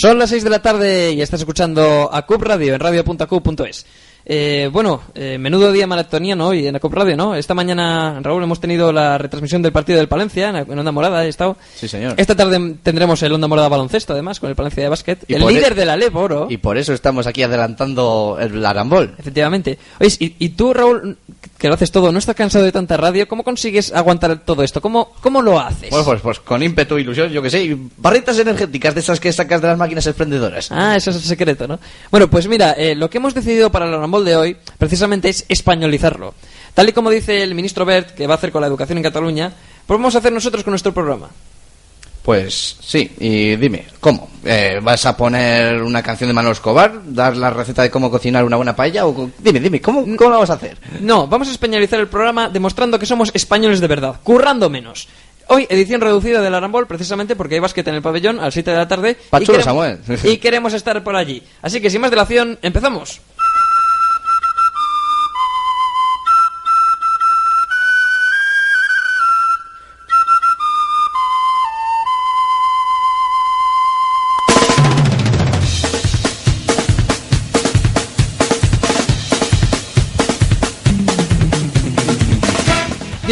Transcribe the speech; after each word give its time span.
Son 0.00 0.18
las 0.18 0.30
6 0.30 0.44
de 0.44 0.48
la 0.48 0.62
tarde 0.62 1.12
y 1.12 1.20
estás 1.20 1.40
escuchando 1.40 2.08
a 2.10 2.24
Cub 2.24 2.42
Radio 2.42 2.72
en 2.72 2.80
radio.cub.es. 2.80 3.84
Eh, 4.26 4.68
bueno, 4.72 5.00
eh, 5.14 5.38
menudo 5.38 5.72
día 5.72 5.86
maratoniano 5.86 6.48
hoy 6.48 6.66
en 6.66 6.74
la 6.74 6.80
Cub 6.80 6.92
Radio, 6.94 7.16
¿no? 7.16 7.34
Esta 7.34 7.54
mañana, 7.54 8.20
Raúl, 8.22 8.42
hemos 8.42 8.60
tenido 8.60 8.92
la 8.92 9.18
retransmisión 9.18 9.62
del 9.62 9.72
partido 9.72 9.98
del 9.98 10.08
Palencia 10.08 10.50
en, 10.50 10.56
en 10.56 10.78
Onda 10.78 10.92
Morada, 10.92 11.24
he 11.24 11.28
estado. 11.28 11.56
Sí, 11.74 11.88
señor. 11.88 12.14
Esta 12.16 12.34
tarde 12.36 12.76
tendremos 12.82 13.22
el 13.22 13.32
Onda 13.32 13.48
Morada 13.48 13.68
baloncesto, 13.68 14.12
además, 14.12 14.38
con 14.38 14.50
el 14.50 14.56
Palencia 14.56 14.82
de 14.82 14.88
básquet. 14.88 15.24
Y 15.28 15.34
el 15.34 15.46
líder 15.46 15.72
e- 15.72 15.74
de 15.76 15.84
la 15.86 15.96
LEP, 15.96 16.14
oro. 16.14 16.46
Y 16.50 16.58
por 16.58 16.76
eso 16.78 16.92
estamos 16.92 17.26
aquí 17.26 17.42
adelantando 17.42 18.38
el 18.40 18.64
Arambol. 18.64 19.14
Efectivamente. 19.18 19.78
Oye, 19.98 20.14
y, 20.18 20.34
y 20.38 20.48
tú, 20.50 20.72
Raúl, 20.74 21.16
que 21.58 21.68
lo 21.68 21.74
haces 21.74 21.90
todo, 21.90 22.12
¿no 22.12 22.18
estás 22.18 22.36
cansado 22.36 22.64
de 22.64 22.72
tanta 22.72 22.96
radio? 22.96 23.26
¿Cómo 23.28 23.42
consigues 23.44 23.92
aguantar 23.92 24.38
todo 24.44 24.62
esto? 24.62 24.80
¿Cómo, 24.80 25.12
cómo 25.20 25.42
lo 25.42 25.58
haces? 25.58 25.90
Bueno, 25.90 26.04
pues, 26.04 26.20
pues 26.20 26.40
con 26.40 26.62
ímpetu, 26.62 26.98
ilusión, 26.98 27.30
yo 27.30 27.42
que 27.42 27.50
sé, 27.50 27.64
y 27.64 27.90
barritas 27.96 28.38
energéticas 28.38 28.94
de 28.94 29.00
esas 29.00 29.18
que 29.20 29.32
sacas 29.32 29.60
de 29.60 29.68
las 29.68 29.78
máquinas 29.78 30.06
exprendedoras. 30.06 30.70
Ah, 30.72 30.96
eso 30.96 31.10
es 31.10 31.16
el 31.16 31.22
secreto, 31.22 31.66
¿no? 31.68 31.78
Bueno, 32.10 32.28
pues 32.30 32.46
mira, 32.48 32.72
eh, 32.72 32.94
lo 32.94 33.10
que 33.10 33.18
hemos 33.18 33.34
decidido 33.34 33.70
para 33.70 33.86
Arambol 34.10 34.24
de 34.24 34.36
hoy, 34.36 34.56
precisamente 34.76 35.28
es 35.28 35.44
españolizarlo. 35.48 36.34
Tal 36.74 36.88
y 36.88 36.92
como 36.92 37.10
dice 37.10 37.42
el 37.44 37.54
ministro 37.54 37.84
Bert, 37.84 38.10
que 38.14 38.26
va 38.26 38.34
a 38.34 38.36
hacer 38.38 38.50
con 38.50 38.60
la 38.60 38.66
educación 38.66 38.98
en 38.98 39.04
Cataluña, 39.04 39.52
pues 39.86 39.98
vamos 39.98 40.14
a 40.16 40.18
hacer 40.18 40.32
nosotros 40.32 40.64
con 40.64 40.72
nuestro 40.72 40.92
programa. 40.92 41.28
Pues 42.22 42.76
sí, 42.80 43.10
y 43.20 43.54
dime, 43.56 43.86
¿cómo? 44.00 44.28
Eh, 44.44 44.78
¿Vas 44.82 45.06
a 45.06 45.16
poner 45.16 45.80
una 45.82 46.02
canción 46.02 46.28
de 46.28 46.34
Manuel 46.34 46.52
Escobar? 46.52 47.00
¿Dar 47.06 47.36
la 47.36 47.50
receta 47.50 47.82
de 47.82 47.90
cómo 47.90 48.10
cocinar 48.10 48.44
una 48.44 48.56
buena 48.56 48.74
paella? 48.76 49.06
O, 49.06 49.30
dime, 49.38 49.58
dime, 49.60 49.80
¿cómo, 49.80 50.04
¿cómo 50.16 50.30
lo 50.30 50.38
vas 50.40 50.50
a 50.50 50.54
hacer? 50.54 50.76
No, 51.00 51.26
vamos 51.28 51.48
a 51.48 51.52
españolizar 51.52 51.98
el 52.00 52.08
programa 52.08 52.48
demostrando 52.50 52.98
que 52.98 53.06
somos 53.06 53.30
españoles 53.32 53.80
de 53.80 53.86
verdad, 53.86 54.16
currando 54.24 54.68
menos. 54.68 55.08
Hoy, 55.52 55.66
edición 55.68 56.00
reducida 56.00 56.40
del 56.42 56.54
Arambol, 56.54 56.86
precisamente 56.86 57.34
porque 57.34 57.54
hay 57.56 57.60
básquet 57.60 57.88
en 57.88 57.96
el 57.96 58.02
pabellón 58.02 58.38
a 58.38 58.44
las 58.44 58.54
7 58.54 58.70
de 58.70 58.76
la 58.76 58.86
tarde. 58.86 59.16
y 59.20 59.30
Pachulo, 59.30 59.58
queremos- 59.58 59.64
Samuel. 59.64 59.98
y 60.24 60.36
queremos 60.36 60.74
estar 60.74 61.02
por 61.02 61.16
allí. 61.16 61.42
Así 61.62 61.80
que, 61.80 61.90
sin 61.90 62.00
más 62.02 62.10
dilación, 62.10 62.56
empezamos. 62.62 63.20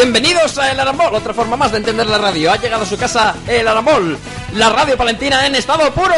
Bienvenidos 0.00 0.56
a 0.58 0.70
El 0.70 0.78
Arambol, 0.78 1.12
otra 1.12 1.34
forma 1.34 1.56
más 1.56 1.72
de 1.72 1.78
entender 1.78 2.06
la 2.06 2.18
radio. 2.18 2.52
Ha 2.52 2.56
llegado 2.56 2.84
a 2.84 2.86
su 2.86 2.96
casa 2.96 3.34
El 3.48 3.66
Arambol, 3.66 4.16
la 4.54 4.70
radio 4.70 4.96
palentina 4.96 5.44
en 5.44 5.56
estado 5.56 5.92
puro. 5.92 6.14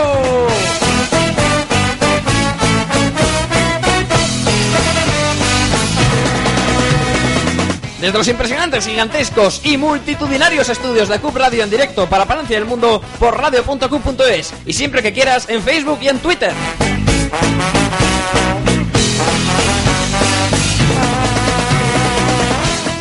Desde 8.02 8.18
los 8.18 8.28
impresionantes, 8.28 8.86
gigantescos 8.86 9.62
y 9.64 9.78
multitudinarios 9.78 10.68
estudios 10.68 11.08
de 11.08 11.18
CUB 11.18 11.38
Radio 11.38 11.64
en 11.64 11.70
directo 11.70 12.06
para 12.06 12.26
Palencia 12.26 12.58
del 12.58 12.68
Mundo 12.68 13.00
por 13.18 13.34
radio.cub.es 13.34 14.52
y 14.66 14.74
siempre 14.74 15.02
que 15.02 15.14
quieras 15.14 15.48
en 15.48 15.62
Facebook 15.62 16.00
y 16.02 16.08
en 16.08 16.18
Twitter. 16.18 16.52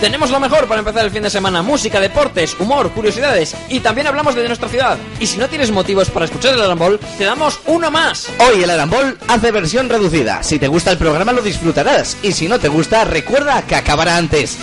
Tenemos 0.01 0.31
lo 0.31 0.39
mejor 0.39 0.65
para 0.67 0.79
empezar 0.79 1.03
el 1.03 1.11
fin 1.11 1.23
de 1.23 1.29
semana, 1.29 1.61
música, 1.61 1.99
deportes, 1.99 2.55
humor, 2.57 2.89
curiosidades 2.91 3.53
y 3.67 3.81
también 3.81 4.07
hablamos 4.07 4.33
de 4.33 4.47
nuestra 4.47 4.69
ciudad. 4.69 4.97
Y 5.19 5.27
si 5.27 5.37
no 5.37 5.49
tienes 5.49 5.71
motivos 5.71 6.09
para 6.09 6.23
escuchar 6.23 6.53
el 6.53 6.61
Arambol, 6.61 6.99
te 7.17 7.25
damos 7.25 7.59
uno 7.65 7.91
más. 7.91 8.29
Hoy 8.39 8.63
el 8.63 8.69
Arambol 8.69 9.17
hace 9.27 9.51
versión 9.51 9.89
reducida. 9.89 10.41
Si 10.41 10.57
te 10.57 10.69
gusta 10.69 10.91
el 10.91 10.97
programa 10.97 11.33
lo 11.33 11.41
disfrutarás. 11.41 12.15
Y 12.23 12.31
si 12.31 12.47
no 12.47 12.59
te 12.59 12.69
gusta, 12.69 13.03
recuerda 13.03 13.61
que 13.63 13.75
acabará 13.75 14.15
antes. 14.15 14.57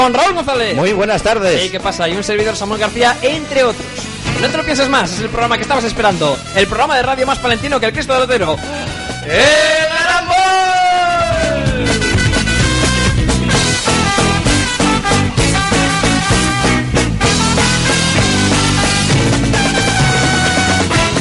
Con 0.00 0.14
Raúl 0.14 0.32
González. 0.32 0.74
Muy 0.76 0.94
buenas 0.94 1.22
tardes. 1.22 1.58
Hey, 1.60 1.68
¿qué 1.70 1.78
pasa? 1.78 2.08
Y 2.08 2.16
un 2.16 2.24
servidor 2.24 2.56
Samuel 2.56 2.80
García, 2.80 3.18
entre 3.20 3.64
otros. 3.64 3.84
No 4.40 4.48
te 4.48 4.56
lo 4.56 4.64
pienses 4.64 4.88
más, 4.88 5.12
es 5.12 5.20
el 5.20 5.28
programa 5.28 5.56
que 5.56 5.62
estabas 5.62 5.84
esperando. 5.84 6.38
El 6.56 6.66
programa 6.66 6.96
de 6.96 7.02
radio 7.02 7.26
más 7.26 7.38
palentino 7.38 7.78
que 7.78 7.84
el 7.84 7.92
Cristo 7.92 8.14
del 8.14 8.22
Otero. 8.22 8.56
¡El 9.26 9.92
Arambol! 9.92 10.36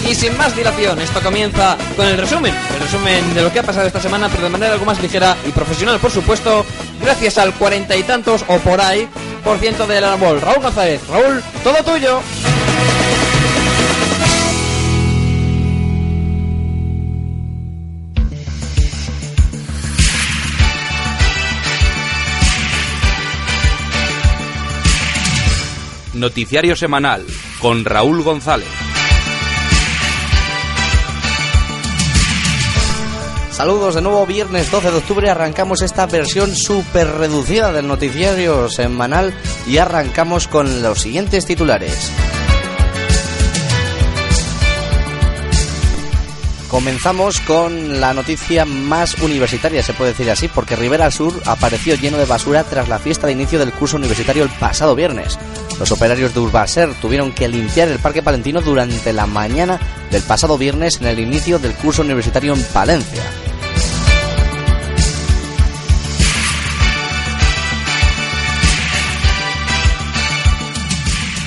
Y 0.09 0.15
sin 0.15 0.37
más 0.37 0.55
dilación, 0.55 1.01
esto 1.01 1.19
comienza 1.21 1.77
con 1.97 2.07
el 2.07 2.17
resumen. 2.17 2.53
Resumen 2.91 3.35
de 3.35 3.43
lo 3.43 3.53
que 3.53 3.59
ha 3.59 3.63
pasado 3.63 3.85
esta 3.85 4.01
semana, 4.01 4.29
pero 4.29 4.45
de 4.45 4.49
manera 4.49 4.73
algo 4.73 4.83
más 4.83 4.99
ligera 4.99 5.37
y 5.45 5.51
profesional, 5.51 5.99
por 5.99 6.09
supuesto, 6.09 6.65
gracias 6.99 7.37
al 7.37 7.53
cuarenta 7.53 7.95
y 7.95 8.01
tantos 8.01 8.43
o 8.47 8.57
por 8.57 8.81
ahí 8.81 9.07
por 9.43 9.59
ciento 9.59 9.85
del 9.85 10.03
Arambol. 10.03 10.41
Raúl 10.41 10.63
González, 10.63 10.99
Raúl, 11.07 11.43
todo 11.63 11.83
tuyo. 11.83 12.19
Noticiario 26.15 26.75
semanal 26.75 27.23
con 27.61 27.85
Raúl 27.85 28.23
González. 28.23 28.88
Saludos 33.59 33.95
de 33.95 34.01
nuevo, 34.01 34.25
viernes 34.25 34.71
12 34.71 34.89
de 34.89 34.97
octubre 34.99 35.29
arrancamos 35.29 35.81
esta 35.81 36.05
versión 36.05 36.55
súper 36.55 37.07
reducida 37.07 37.73
del 37.73 37.89
noticiario 37.89 38.69
semanal 38.69 39.33
y 39.67 39.79
arrancamos 39.79 40.47
con 40.47 40.81
los 40.81 41.01
siguientes 41.01 41.45
titulares. 41.45 42.09
Comenzamos 46.69 47.41
con 47.41 47.99
la 47.99 48.13
noticia 48.13 48.63
más 48.63 49.15
universitaria, 49.15 49.83
se 49.83 49.91
puede 49.91 50.11
decir 50.11 50.31
así, 50.31 50.47
porque 50.47 50.77
Rivera 50.77 51.11
Sur 51.11 51.33
apareció 51.45 51.95
lleno 51.95 52.17
de 52.17 52.23
basura 52.23 52.63
tras 52.63 52.87
la 52.87 52.99
fiesta 52.99 53.27
de 53.27 53.33
inicio 53.33 53.59
del 53.59 53.73
curso 53.73 53.97
universitario 53.97 54.43
el 54.43 54.49
pasado 54.51 54.95
viernes. 54.95 55.37
Los 55.77 55.91
operarios 55.91 56.33
de 56.33 56.39
Urbaser 56.39 56.93
tuvieron 57.01 57.33
que 57.33 57.49
limpiar 57.49 57.89
el 57.89 57.99
Parque 57.99 58.23
Palentino 58.23 58.61
durante 58.61 59.11
la 59.11 59.25
mañana 59.25 59.81
del 60.11 60.21
pasado 60.21 60.57
viernes 60.57 61.01
en 61.01 61.07
el 61.07 61.19
inicio 61.19 61.59
del 61.59 61.73
curso 61.73 62.03
universitario 62.03 62.53
en 62.53 62.63
Palencia. 62.63 63.23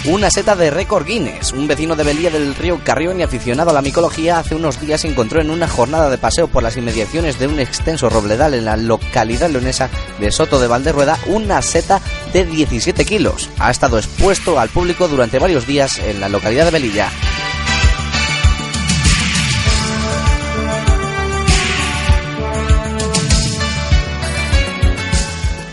Una 0.04 0.32
seta 0.32 0.56
de 0.56 0.69
récord 0.72 1.06
Guinness. 1.06 1.52
Un 1.52 1.69
vecino 1.69 1.94
de 1.94 2.02
Belía 2.02 2.28
del 2.28 2.56
río 2.56 2.81
Carrión 2.82 3.20
y 3.20 3.22
aficionado 3.22 3.70
a 3.70 3.72
la 3.72 3.82
micología 3.82 4.40
hace 4.40 4.56
unos 4.56 4.81
días 4.81 5.04
encontró 5.04 5.40
en 5.40 5.49
una 5.49 5.69
jornada 5.69 6.10
de 6.10 6.19
paseo 6.19 6.49
por 6.49 6.64
las 6.64 6.76
inmediaciones 6.76 7.38
de 7.38 7.46
un 7.46 7.60
extenso 7.60 8.10
robledal 8.10 8.54
en 8.54 8.64
la 8.64 8.76
localidad 8.76 9.49
leonesa 9.49 9.90
de 10.19 10.32
Soto 10.32 10.58
de 10.58 10.66
Valderrueda 10.66 11.16
una 11.26 11.62
seta 11.62 12.00
de 12.32 12.44
17 12.44 13.04
kilos. 13.04 13.49
Ha 13.60 13.70
estado 13.70 13.96
expuesto 13.96 14.58
al 14.58 14.70
público 14.70 15.06
durante 15.06 15.38
varios 15.38 15.69
días 15.69 16.00
en 16.00 16.20
la 16.20 16.28
localidad 16.28 16.64
de 16.64 16.72
Belilla. 16.72 17.08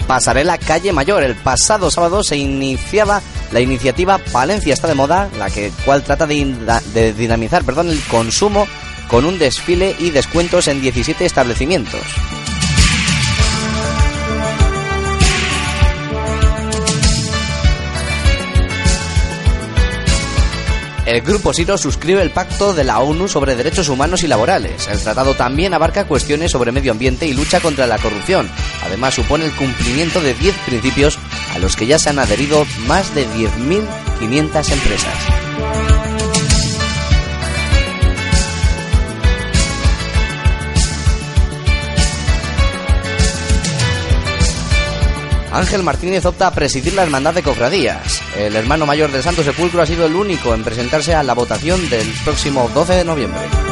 Pasarela 0.06 0.60
Calle 0.60 0.94
Mayor. 0.94 1.24
El 1.24 1.36
pasado 1.36 1.90
sábado 1.90 2.24
se 2.24 2.38
iniciaba 2.38 3.22
la 3.52 3.62
iniciativa 3.62 4.18
Palencia 4.18 4.74
está 4.74 4.88
de 4.88 4.96
moda, 4.96 5.30
la 5.38 5.50
que, 5.50 5.72
cual 5.84 6.04
trata 6.04 6.28
de, 6.28 7.14
dinamizar 7.14 7.64
perdón, 7.64 7.90
el 7.90 8.02
consumo 8.04 8.68
con 9.08 9.26
un 9.26 9.40
desfile 9.40 9.96
y 9.98 10.12
descuentos 10.12 10.68
en 10.68 10.82
17 10.82 11.26
establecimientos. 11.26 12.02
El 21.10 21.22
Grupo 21.22 21.52
Siro 21.56 21.76
suscribe 21.76 22.22
el 22.22 22.30
Pacto 22.30 22.72
de 22.76 22.84
la 22.84 23.00
ONU 23.00 23.28
sobre 23.28 23.56
Derechos 23.56 23.90
Humanos 23.90 24.22
y 24.22 24.28
Laborales. 24.28 24.88
El 24.90 25.00
tratado 25.00 25.34
también 25.34 25.74
abarca 25.74 26.06
cuestiones 26.06 26.52
sobre 26.52 26.72
medio 26.72 26.92
ambiente 26.92 27.26
y 27.26 27.34
lucha 27.34 27.60
contra 27.60 27.88
la 27.88 27.98
corrupción. 27.98 28.48
Además, 28.84 29.16
supone 29.16 29.46
el 29.46 29.56
cumplimiento 29.56 30.22
de 30.22 30.36
10 30.36 30.56
principios 30.68 31.18
a 31.60 31.62
los 31.62 31.76
que 31.76 31.88
ya 31.88 32.00
se 32.00 32.10
han 32.10 32.20
adherido 32.20 32.66
más 32.88 33.14
de 33.14 33.28
10.500 33.28 34.72
empresas. 34.72 35.14
Ángel 45.52 45.84
Martínez 45.84 46.26
opta 46.26 46.48
a 46.48 46.54
presidir 46.54 46.94
la 46.94 47.04
Hermandad 47.04 47.34
de 47.34 47.44
Cofradías. 47.44 48.22
El 48.38 48.56
hermano 48.56 48.86
mayor 48.86 49.12
del 49.12 49.24
Santo 49.24 49.44
Sepulcro 49.44 49.82
ha 49.82 49.86
sido 49.86 50.06
el 50.06 50.16
único 50.16 50.54
en 50.54 50.64
presentarse 50.64 51.16
a 51.16 51.24
la 51.24 51.34
votación 51.34 51.90
del 51.90 52.08
próximo 52.24 52.70
12 52.74 52.94
de 52.94 53.06
noviembre. 53.06 53.69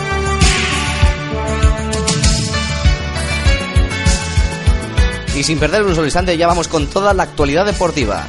Y 5.38 5.44
sin 5.44 5.60
perder 5.60 5.84
un 5.84 5.94
solo 5.94 6.08
instante 6.08 6.36
ya 6.36 6.48
vamos 6.48 6.68
con 6.68 6.88
toda 6.88 7.14
la 7.14 7.22
actualidad 7.22 7.64
deportiva. 7.64 8.26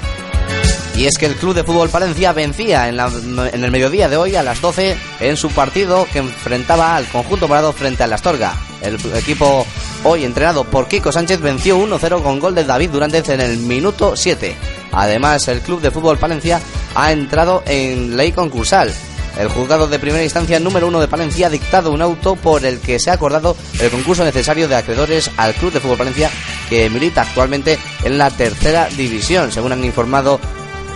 Y 0.94 1.06
es 1.06 1.16
que 1.16 1.24
el 1.24 1.36
Club 1.36 1.54
de 1.54 1.64
Fútbol 1.64 1.88
Palencia 1.88 2.34
vencía 2.34 2.86
en, 2.86 2.98
el 3.00 3.70
mediodía 3.70 4.10
de 4.10 4.18
hoy 4.18 4.36
a 4.36 4.42
las 4.42 4.60
12 4.60 4.94
en 5.20 5.36
su 5.38 5.48
partido 5.48 6.06
que 6.12 6.18
enfrentaba 6.18 6.96
al 6.96 7.06
conjunto 7.06 7.48
morado 7.48 7.72
frente 7.72 8.02
al 8.02 8.12
Astorga. 8.12 8.54
El 8.82 8.98
equipo 9.14 9.64
hoy 10.04 10.24
entrenado 10.24 10.64
por 10.64 10.86
Kiko 10.86 11.10
Sánchez 11.10 11.40
venció 11.40 11.78
1-0 11.78 12.22
con 12.22 12.40
gol 12.40 12.54
de 12.54 12.64
David 12.64 12.90
Durante 12.90 13.22
en 13.32 13.40
el 13.40 13.56
minuto 13.56 14.14
7. 14.14 14.54
Además, 14.92 15.48
el 15.48 15.62
Club 15.62 15.80
de 15.80 15.90
Fútbol 15.90 16.18
Palencia 16.18 16.60
ha 16.94 17.10
entrado 17.10 17.62
en 17.64 18.18
ley 18.18 18.32
concursal. 18.32 18.92
El 19.38 19.48
juzgado 19.48 19.86
de 19.86 19.98
primera 19.98 20.24
instancia 20.24 20.60
número 20.60 20.88
1 20.88 21.00
de 21.00 21.08
Palencia 21.08 21.46
ha 21.46 21.50
dictado 21.50 21.90
un 21.90 22.02
auto 22.02 22.36
por 22.36 22.66
el 22.66 22.80
que 22.80 22.98
se 22.98 23.10
ha 23.10 23.14
acordado 23.14 23.56
el 23.80 23.90
concurso 23.90 24.24
necesario 24.24 24.68
de 24.68 24.76
acreedores 24.76 25.30
al 25.38 25.54
Club 25.54 25.72
de 25.72 25.80
Fútbol 25.80 25.98
Palencia 25.98 26.28
que 26.68 26.90
milita 26.90 27.22
actualmente 27.22 27.78
en 28.04 28.18
la 28.18 28.30
tercera 28.30 28.88
división, 28.88 29.52
según 29.52 29.72
han 29.72 29.84
informado 29.84 30.40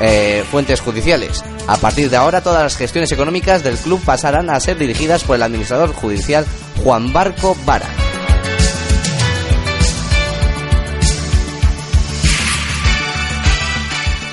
eh, 0.01 0.45
fuentes 0.51 0.81
judiciales. 0.81 1.45
A 1.67 1.77
partir 1.77 2.11
de 2.11 2.17
ahora, 2.17 2.41
todas 2.41 2.63
las 2.63 2.77
gestiones 2.77 3.13
económicas 3.13 3.63
del 3.63 3.77
club 3.77 4.01
pasarán 4.05 4.51
a 4.51 4.59
ser 4.59 4.77
dirigidas 4.79 5.23
por 5.25 5.37
el 5.37 5.43
administrador 5.43 5.93
judicial 5.93 6.45
Juan 6.83 7.13
Barco 7.13 7.57
Vara. 7.65 7.89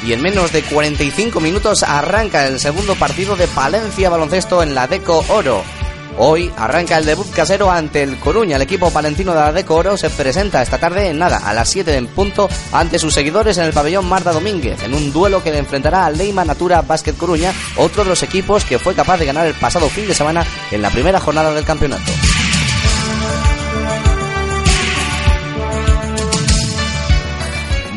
Y 0.06 0.14
en 0.14 0.22
menos 0.24 0.52
de 0.52 0.64
45 0.64 1.40
minutos 1.40 1.84
arranca 1.84 2.48
el 2.48 2.60
segundo 2.60 2.96
partido 2.96 3.36
de 3.36 3.48
Palencia 3.48 4.10
Baloncesto 4.10 4.64
en 4.64 4.74
la 4.74 4.88
Deco 4.88 5.24
Oro. 5.28 5.64
Hoy 6.18 6.52
arranca 6.58 6.98
el 6.98 7.06
debut 7.06 7.30
casero 7.32 7.72
ante 7.72 8.04
el 8.04 8.20
Coruña. 8.20 8.56
El 8.56 8.62
equipo 8.62 8.92
palentino 8.92 9.34
de 9.34 9.40
la 9.40 9.54
Deco 9.54 9.76
Oro 9.76 9.98
se 9.98 10.10
presenta 10.10 10.62
esta 10.62 10.78
tarde 10.78 11.10
en 11.10 11.20
nada, 11.20 11.38
a 11.38 11.54
las 11.54 11.70
7 11.70 11.96
en 11.96 12.08
punto, 12.08 12.50
ante 12.72 13.00
sus 13.00 13.14
seguidores 13.14 13.58
en 13.58 13.66
el 13.66 13.74
pabellón 13.74 14.08
Marta 14.08 14.32
Domínguez, 14.32 14.82
en 14.84 14.94
un 14.94 15.14
duelo 15.14 15.44
que 15.44 15.52
le 15.52 15.60
enfrentará 15.60 16.06
al 16.06 16.18
Leima 16.18 16.44
Natura 16.44 16.82
Basket 16.82 17.14
Coruña, 17.14 17.54
otro 17.78 18.04
de 18.04 18.10
los 18.10 18.24
equipos 18.24 18.66
que 18.66 18.80
fue 18.80 18.96
capaz 18.96 19.18
de 19.18 19.26
ganar 19.26 19.48
el 19.48 19.54
pasado 19.54 19.90
fin 19.90 20.08
de 20.08 20.14
semana 20.14 20.46
en 20.72 20.82
la 20.82 20.90
primera 20.90 21.20
jornada 21.20 21.54
del 21.54 21.66
campeonato. 21.66 22.12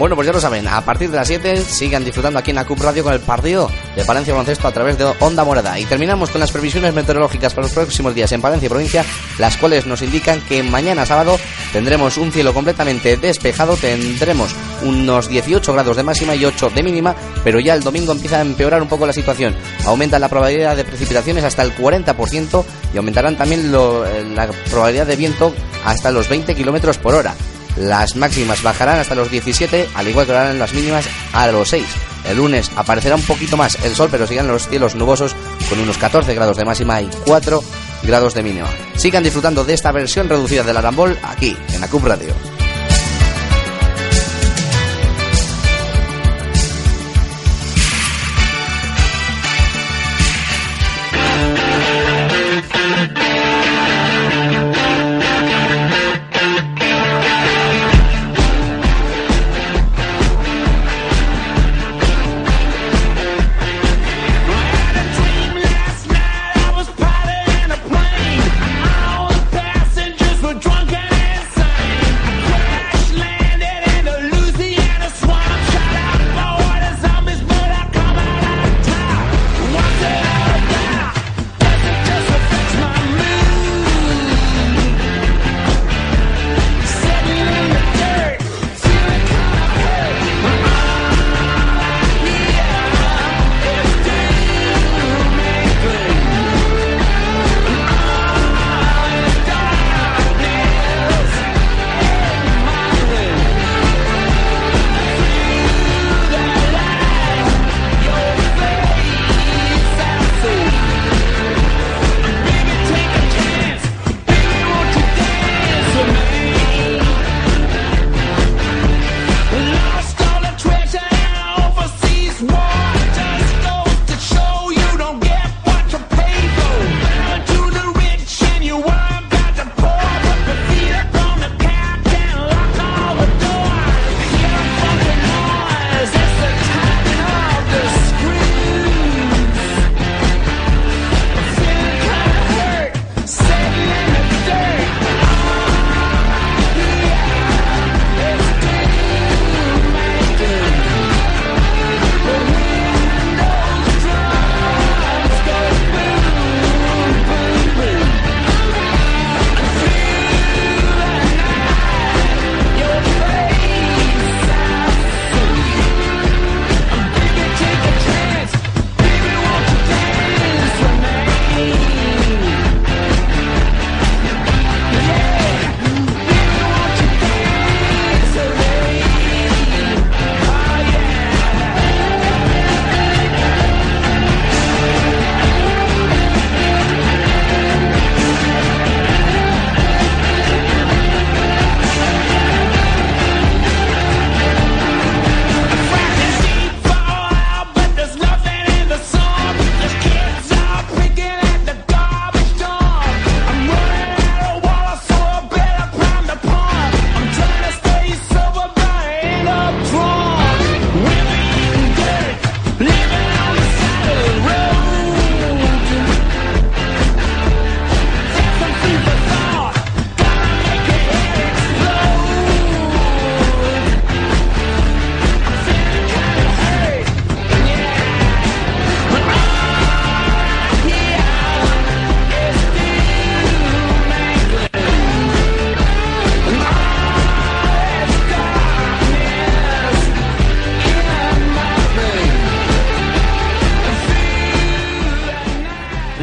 Bueno, 0.02 0.16
pues 0.16 0.26
ya 0.26 0.32
lo 0.32 0.40
saben, 0.40 0.66
a 0.66 0.81
partir 0.81 1.12
de 1.12 1.16
las 1.16 1.28
7 1.28 1.62
sigan 1.62 2.04
disfrutando 2.04 2.37
aquí 2.37 2.50
en 2.50 2.56
la 2.56 2.64
CUP 2.64 2.81
Radio 2.81 3.04
con 3.04 3.12
el 3.12 3.20
partido 3.20 3.70
de 3.94 4.04
Palencia 4.04 4.34
Baloncesto 4.34 4.66
a 4.66 4.72
través 4.72 4.99
de 4.99 5.04
Onda 5.20 5.44
Morada. 5.44 5.78
Y 5.78 5.84
terminamos 5.84 6.31
con 6.31 6.40
las 6.40 6.50
previsiones 6.50 6.93
meteorológicas 6.93 7.54
para 7.54 7.69
los 7.69 7.72
próximos 7.72 8.12
días 8.12 8.32
en 8.32 8.43
Palencia 8.43 8.69
provincia, 8.69 9.04
las 9.38 9.56
cuales 9.56 9.87
nos 9.87 10.02
indican 10.02 10.40
que 10.40 10.64
mañana 10.64 11.06
sábado 11.06 11.38
tendremos 11.72 12.16
un 12.16 12.32
cielo 12.32 12.52
completamente 12.52 13.16
despejado, 13.16 13.76
tendremos 13.76 14.56
unos 14.82 15.28
18 15.28 15.72
grados 15.72 15.96
de 15.96 16.02
máxima 16.02 16.34
y 16.34 16.46
8 16.46 16.70
de 16.70 16.82
mínima, 16.82 17.14
pero 17.44 17.60
ya 17.60 17.75
el 17.75 17.84
domingo 17.84 18.10
empieza 18.10 18.38
a 18.38 18.43
empeorar 18.43 18.82
un 18.82 18.88
poco 18.88 19.06
la 19.06 19.12
situación. 19.12 19.55
Aumenta 19.87 20.19
la 20.19 20.28
probabilidad 20.28 20.75
de 20.76 20.84
precipitaciones 20.84 21.44
hasta 21.44 21.62
el 21.62 21.76
40% 21.76 22.64
y 22.93 22.96
aumentarán 22.96 23.37
también 23.37 23.70
la 23.70 24.50
probabilidad 24.69 25.06
de 25.06 25.14
viento 25.14 25.55
hasta 25.84 26.10
los 26.10 26.28
20 26.28 26.56
kilómetros 26.56 26.98
por 26.98 27.14
hora. 27.14 27.37
Las 27.76 28.16
máximas 28.16 28.62
bajarán 28.62 28.98
hasta 28.98 29.14
los 29.14 29.30
17, 29.30 29.88
al 29.94 30.08
igual 30.08 30.26
que 30.26 30.32
harán 30.32 30.58
las 30.58 30.74
mínimas 30.74 31.06
a 31.32 31.46
los 31.48 31.69
6. 31.69 31.84
El 32.28 32.36
lunes 32.36 32.70
aparecerá 32.76 33.16
un 33.16 33.22
poquito 33.22 33.56
más 33.56 33.82
el 33.84 33.94
sol, 33.94 34.08
pero 34.10 34.26
sigan 34.26 34.48
los 34.48 34.69
cielos 34.69 34.94
nubosos 34.94 35.34
con 35.69 35.80
unos 35.80 35.98
14 35.98 36.34
grados 36.34 36.56
de 36.56 36.64
máxima 36.64 37.00
y 37.00 37.10
4 37.24 37.62
grados 38.02 38.34
de 38.34 38.42
mínima. 38.42 38.69
Sigan 38.96 39.22
disfrutando 39.22 39.64
de 39.64 39.74
esta 39.74 39.92
versión 39.92 40.28
reducida 40.28 40.62
del 40.62 40.76
Arambol 40.76 41.19
aquí, 41.22 41.56
en 41.72 41.80
la 41.80 41.88
CUB 41.88 42.06
Radio. 42.06 42.61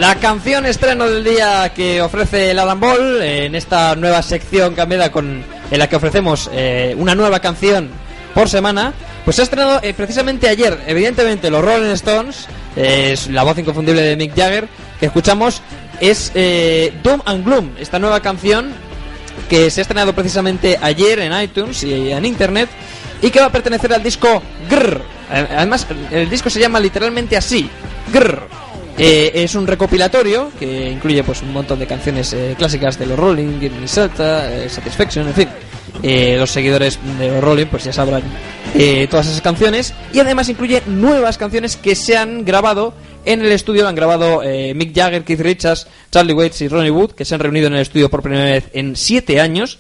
La 0.10 0.16
canción 0.16 0.66
estreno 0.66 1.08
del 1.08 1.24
día 1.24 1.72
que 1.76 2.02
ofrece 2.02 2.50
el 2.50 2.58
Adam 2.58 2.80
Ball 2.80 3.22
en 3.22 3.54
esta 3.54 3.96
nueva 3.96 4.24
sección 4.24 4.74
cambiada 4.74 5.12
con 5.12 5.44
en 5.70 5.78
la 5.78 5.88
que 5.88 5.98
ofrecemos 5.98 6.50
eh, 6.52 6.96
una 6.98 7.14
nueva 7.14 7.40
canción 7.42 7.92
por 8.34 8.50
semana, 8.50 8.92
pues 9.24 9.36
se 9.36 9.44
ha 9.44 9.46
estrenado 9.46 9.80
eh, 9.84 9.94
precisamente 9.94 10.50
ayer. 10.50 10.80
Evidentemente, 10.88 11.52
los 11.52 11.64
Rolling 11.64 11.92
Stones, 11.92 12.48
eh, 12.76 13.16
la 13.30 13.44
voz 13.44 13.60
inconfundible 13.60 14.02
de 14.02 14.16
Mick 14.18 14.36
Jagger 14.36 14.68
que 15.00 15.06
escuchamos 15.06 15.62
es 16.02 16.32
eh, 16.34 16.92
Doom 17.04 17.22
and 17.26 17.46
Gloom, 17.46 17.70
esta 17.78 18.00
nueva 18.00 18.20
canción 18.20 18.72
que 19.48 19.70
se 19.70 19.82
ha 19.82 19.84
estrenado 19.84 20.14
precisamente 20.14 20.80
ayer 20.82 21.20
en 21.20 21.40
iTunes 21.40 21.84
y 21.84 22.12
en 22.12 22.26
Internet 22.26 22.68
y 23.22 23.30
que 23.30 23.40
va 23.40 23.46
a 23.46 23.52
pertenecer 23.52 23.94
al 23.94 24.02
disco 24.02 24.42
Grrr. 24.72 25.04
Eh, 25.32 25.48
Además, 25.56 25.86
el 26.10 26.32
disco 26.32 26.50
se 26.50 26.60
llama 26.60 26.80
literalmente 26.80 27.38
así, 27.38 27.70
Grrr. 28.12 28.69
Eh, 29.02 29.44
es 29.46 29.56
un 29.56 29.66
recopilatorio 29.66 30.52
que 30.60 30.90
incluye 30.90 31.24
pues 31.24 31.42
un 31.42 31.54
montón 31.54 31.80
de 31.80 31.88
canciones 31.88 32.34
eh, 32.34 32.54
clásicas 32.58 33.00
de 33.00 33.06
los 33.06 33.18
Rolling, 33.18 33.58
Give 33.58 33.80
Me 33.80 33.88
Shelter, 33.88 34.66
eh, 34.66 34.70
Satisfaction, 34.70 35.26
en 35.26 35.34
fin. 35.34 35.50
Eh, 36.04 36.36
los 36.38 36.52
seguidores 36.52 37.00
de 37.18 37.30
los 37.30 37.42
Rolling 37.42 37.68
pues 37.68 37.86
ya 37.86 37.94
sabrán 37.94 38.24
todas 39.10 39.28
esas 39.28 39.42
canciones 39.42 39.94
y 40.14 40.20
además 40.20 40.50
incluye 40.50 40.84
nuevas 40.86 41.38
canciones 41.38 41.78
que 41.78 41.96
se 41.96 42.18
han 42.18 42.44
grabado 42.44 42.94
en 43.26 43.42
el 43.42 43.52
estudio, 43.54 43.84
lo 43.84 43.90
han 43.90 43.96
grabado 43.96 44.42
Mick 44.76 44.94
Jagger, 44.94 45.24
Keith 45.24 45.40
Richards, 45.40 45.88
Charlie 46.12 46.34
Waits 46.34 46.62
y 46.62 46.68
Ronnie 46.68 46.92
Wood, 46.92 47.12
que 47.12 47.26
se 47.26 47.34
han 47.36 47.40
reunido 47.40 47.68
en 47.68 47.74
el 47.74 47.80
estudio 47.80 48.10
por 48.10 48.22
primera 48.22 48.44
vez 48.44 48.66
en 48.74 48.96
siete 48.96 49.40
años, 49.40 49.80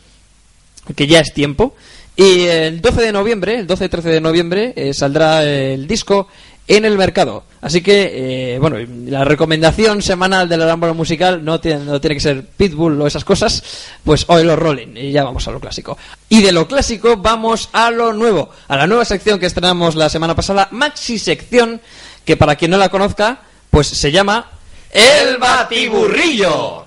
que 0.95 1.07
ya 1.07 1.19
es 1.19 1.33
tiempo. 1.33 1.75
Y 2.15 2.45
el 2.45 2.81
12 2.81 3.01
de 3.01 3.11
noviembre, 3.11 3.59
el 3.59 3.67
12 3.67 3.85
y 3.85 3.89
13 3.89 4.09
de 4.09 4.21
noviembre, 4.21 4.93
saldrá 4.93 5.43
el 5.43 5.87
disco 5.87 6.27
en 6.69 6.85
el 6.85 6.97
mercado. 6.97 7.43
Así 7.61 7.81
que, 7.81 8.53
eh, 8.53 8.59
bueno, 8.59 8.77
la 9.05 9.25
recomendación 9.25 10.01
semanal 10.01 10.47
del 10.47 10.61
arámbolo 10.61 10.93
musical 10.93 11.43
no 11.43 11.59
tiene, 11.59 11.83
no 11.83 11.99
tiene 11.99 12.15
que 12.15 12.21
ser 12.21 12.45
Pitbull 12.45 13.01
o 13.01 13.07
esas 13.07 13.25
cosas, 13.25 13.63
pues 14.03 14.23
hoy 14.27 14.43
los 14.43 14.57
Rolling, 14.57 14.95
y 14.95 15.11
ya 15.11 15.23
vamos 15.23 15.45
a 15.47 15.51
lo 15.51 15.59
clásico. 15.59 15.97
Y 16.29 16.41
de 16.41 16.51
lo 16.51 16.67
clásico 16.67 17.17
vamos 17.17 17.69
a 17.73 17.89
lo 17.89 18.13
nuevo, 18.13 18.51
a 18.67 18.77
la 18.77 18.87
nueva 18.87 19.03
sección 19.03 19.39
que 19.39 19.47
estrenamos 19.47 19.95
la 19.95 20.09
semana 20.09 20.35
pasada, 20.35 20.69
Maxi 20.71 21.17
Sección, 21.17 21.81
que 22.23 22.37
para 22.37 22.55
quien 22.55 22.71
no 22.71 22.77
la 22.77 22.89
conozca, 22.89 23.41
pues 23.71 23.87
se 23.87 24.11
llama 24.11 24.51
El 24.91 25.37
Batiburrillo. 25.37 26.85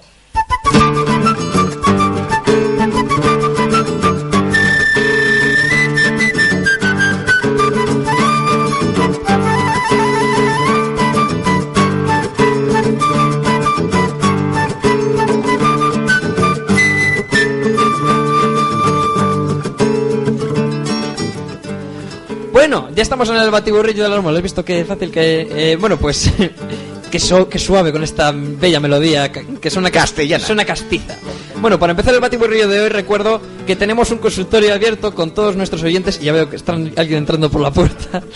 Bueno, 22.72 22.88
ya 22.94 23.02
estamos 23.02 23.28
en 23.28 23.36
el 23.36 23.50
batiburrillo 23.50 24.02
del 24.04 24.14
árbol. 24.14 24.34
He 24.34 24.40
visto 24.40 24.64
que 24.64 24.82
fácil 24.86 25.10
que. 25.10 25.46
eh, 25.72 25.76
bueno, 25.76 25.98
pues. 25.98 26.32
que, 27.10 27.18
so- 27.20 27.46
que 27.46 27.58
suave 27.58 27.92
con 27.92 28.02
esta 28.02 28.32
bella 28.34 28.80
melodía 28.80 29.30
que, 29.30 29.68
suena 29.68 29.90
Castellana. 29.90 30.42
Suena 30.42 30.64
castiza. 30.64 31.16
Bueno, 31.60 31.78
para 31.78 31.90
empezar 31.90 32.14
el 32.14 32.20
batiburrillo 32.20 32.68
de 32.68 32.80
hoy, 32.80 32.88
recuerdo 32.88 33.42
que 33.66 33.76
tenemos 33.76 34.10
un 34.10 34.16
consultorio 34.18 34.72
abierto 34.72 35.14
con 35.14 35.34
todos 35.34 35.54
nuestros 35.54 35.82
oyentes. 35.82 36.18
Y 36.22 36.24
ya 36.24 36.32
veo 36.32 36.48
que 36.48 36.56
está 36.56 36.72
alguien 36.72 37.18
entrando 37.18 37.50
por 37.50 37.60
la 37.60 37.70
puerta. 37.70 38.22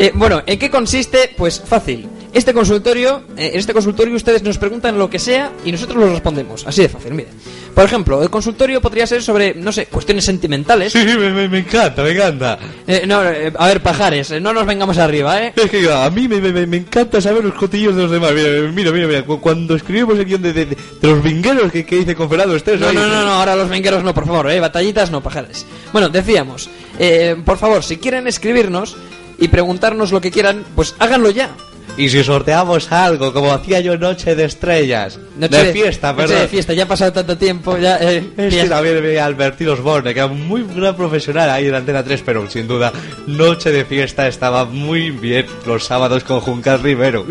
Eh, 0.00 0.10
bueno, 0.14 0.42
¿en 0.44 0.58
qué 0.58 0.70
consiste? 0.70 1.32
Pues 1.36 1.60
fácil. 1.64 2.08
Este 2.32 2.52
consultorio, 2.52 3.22
eh, 3.36 3.50
en 3.54 3.58
este 3.58 3.72
consultorio 3.72 4.14
ustedes 4.14 4.42
nos 4.42 4.58
preguntan 4.58 4.98
lo 4.98 5.08
que 5.08 5.18
sea 5.18 5.50
y 5.64 5.72
nosotros 5.72 5.96
lo 5.98 6.10
respondemos. 6.12 6.66
Así 6.66 6.82
de 6.82 6.88
fácil, 6.88 7.14
mire. 7.14 7.28
Por 7.74 7.84
ejemplo, 7.84 8.22
el 8.22 8.28
consultorio 8.28 8.80
podría 8.80 9.06
ser 9.06 9.22
sobre, 9.22 9.54
no 9.54 9.72
sé, 9.72 9.86
cuestiones 9.86 10.24
sentimentales. 10.24 10.92
Sí, 10.92 11.00
sí, 11.00 11.16
me, 11.16 11.30
me- 11.30 11.48
me 11.48 11.58
encanta, 11.60 12.02
me 12.02 12.10
encanta. 12.10 12.58
Eh, 12.86 13.04
no, 13.06 13.24
eh, 13.24 13.52
a 13.56 13.66
ver, 13.68 13.80
pajares, 13.82 14.30
eh, 14.32 14.40
no 14.40 14.52
nos 14.52 14.66
vengamos 14.66 14.98
arriba, 14.98 15.40
¿eh? 15.42 15.52
Es 15.56 15.70
que 15.70 15.90
a 15.90 16.10
mí 16.10 16.28
me, 16.28 16.40
me- 16.66 16.76
encanta 16.76 17.20
saber 17.20 17.44
los 17.44 17.54
cotillos 17.54 17.94
de 17.96 18.02
los 18.02 18.10
demás. 18.10 18.32
Mira, 18.34 18.50
mira, 18.72 18.90
mira, 18.92 19.06
mira. 19.06 19.22
cu- 19.24 19.40
Cuando 19.40 19.74
escribimos 19.76 20.18
el 20.18 20.24
guion 20.26 20.42
de, 20.42 20.52
de- 20.52 20.66
de 20.66 20.76
los 21.08 21.22
vingueros 21.22 21.70
que, 21.72 21.86
que 21.86 21.96
hice 21.98 22.14
con 22.14 22.28
Fernando 22.28 22.56
Estés. 22.56 22.78
No, 22.80 22.92
no, 22.92 23.06
no, 23.06 23.24
no, 23.24 23.32
ahora 23.32 23.54
los 23.56 23.68
vengueros 23.68 24.02
no, 24.04 24.12
por 24.12 24.26
favor, 24.26 24.50
¿eh? 24.50 24.60
Batallitas 24.60 25.10
no, 25.10 25.22
pajares. 25.22 25.64
Bueno, 25.92 26.08
decíamos, 26.08 26.68
eh, 26.98 27.36
por 27.44 27.58
favor, 27.58 27.82
si 27.84 27.96
quieren 27.96 28.26
escribirnos 28.26 28.96
y 29.38 29.48
preguntarnos 29.48 30.10
lo 30.10 30.20
que 30.20 30.30
quieran, 30.32 30.64
pues 30.74 30.94
háganlo 30.98 31.30
ya. 31.30 31.50
Y 31.98 32.08
si 32.08 32.22
sorteamos 32.22 32.92
algo, 32.92 33.32
como 33.32 33.52
hacía 33.52 33.80
yo 33.80 33.98
Noche 33.98 34.36
de 34.36 34.44
Estrellas. 34.44 35.18
Noche 35.36 35.64
de, 35.64 35.72
fiesta, 35.72 36.12
noche 36.12 36.22
perdón. 36.28 36.42
de 36.42 36.48
fiesta, 36.48 36.72
ya 36.72 36.84
ha 36.84 36.88
pasado 36.88 37.12
tanto 37.12 37.36
tiempo, 37.36 37.76
ya... 37.76 37.98
Eh, 38.00 38.22
Es 38.36 38.54
que 38.54 38.64
también 38.68 39.02
vi 39.02 39.16
a 39.16 39.24
Albertino 39.24 39.72
Osborne, 39.72 40.14
que 40.14 40.20
era 40.20 40.26
un 40.26 40.46
muy 40.46 40.64
gran 40.74 40.94
profesional 40.94 41.50
ahí 41.50 41.66
en 41.66 41.74
Antena 41.74 42.04
3, 42.04 42.22
pero 42.24 42.48
sin 42.48 42.68
duda, 42.68 42.92
Noche 43.26 43.72
de 43.72 43.84
Fiesta 43.84 44.28
estaba 44.28 44.64
muy 44.64 45.10
bien 45.10 45.44
los 45.66 45.84
sábados 45.84 46.22
con 46.22 46.40
Juncal 46.40 46.80
Rivero. 46.82 47.26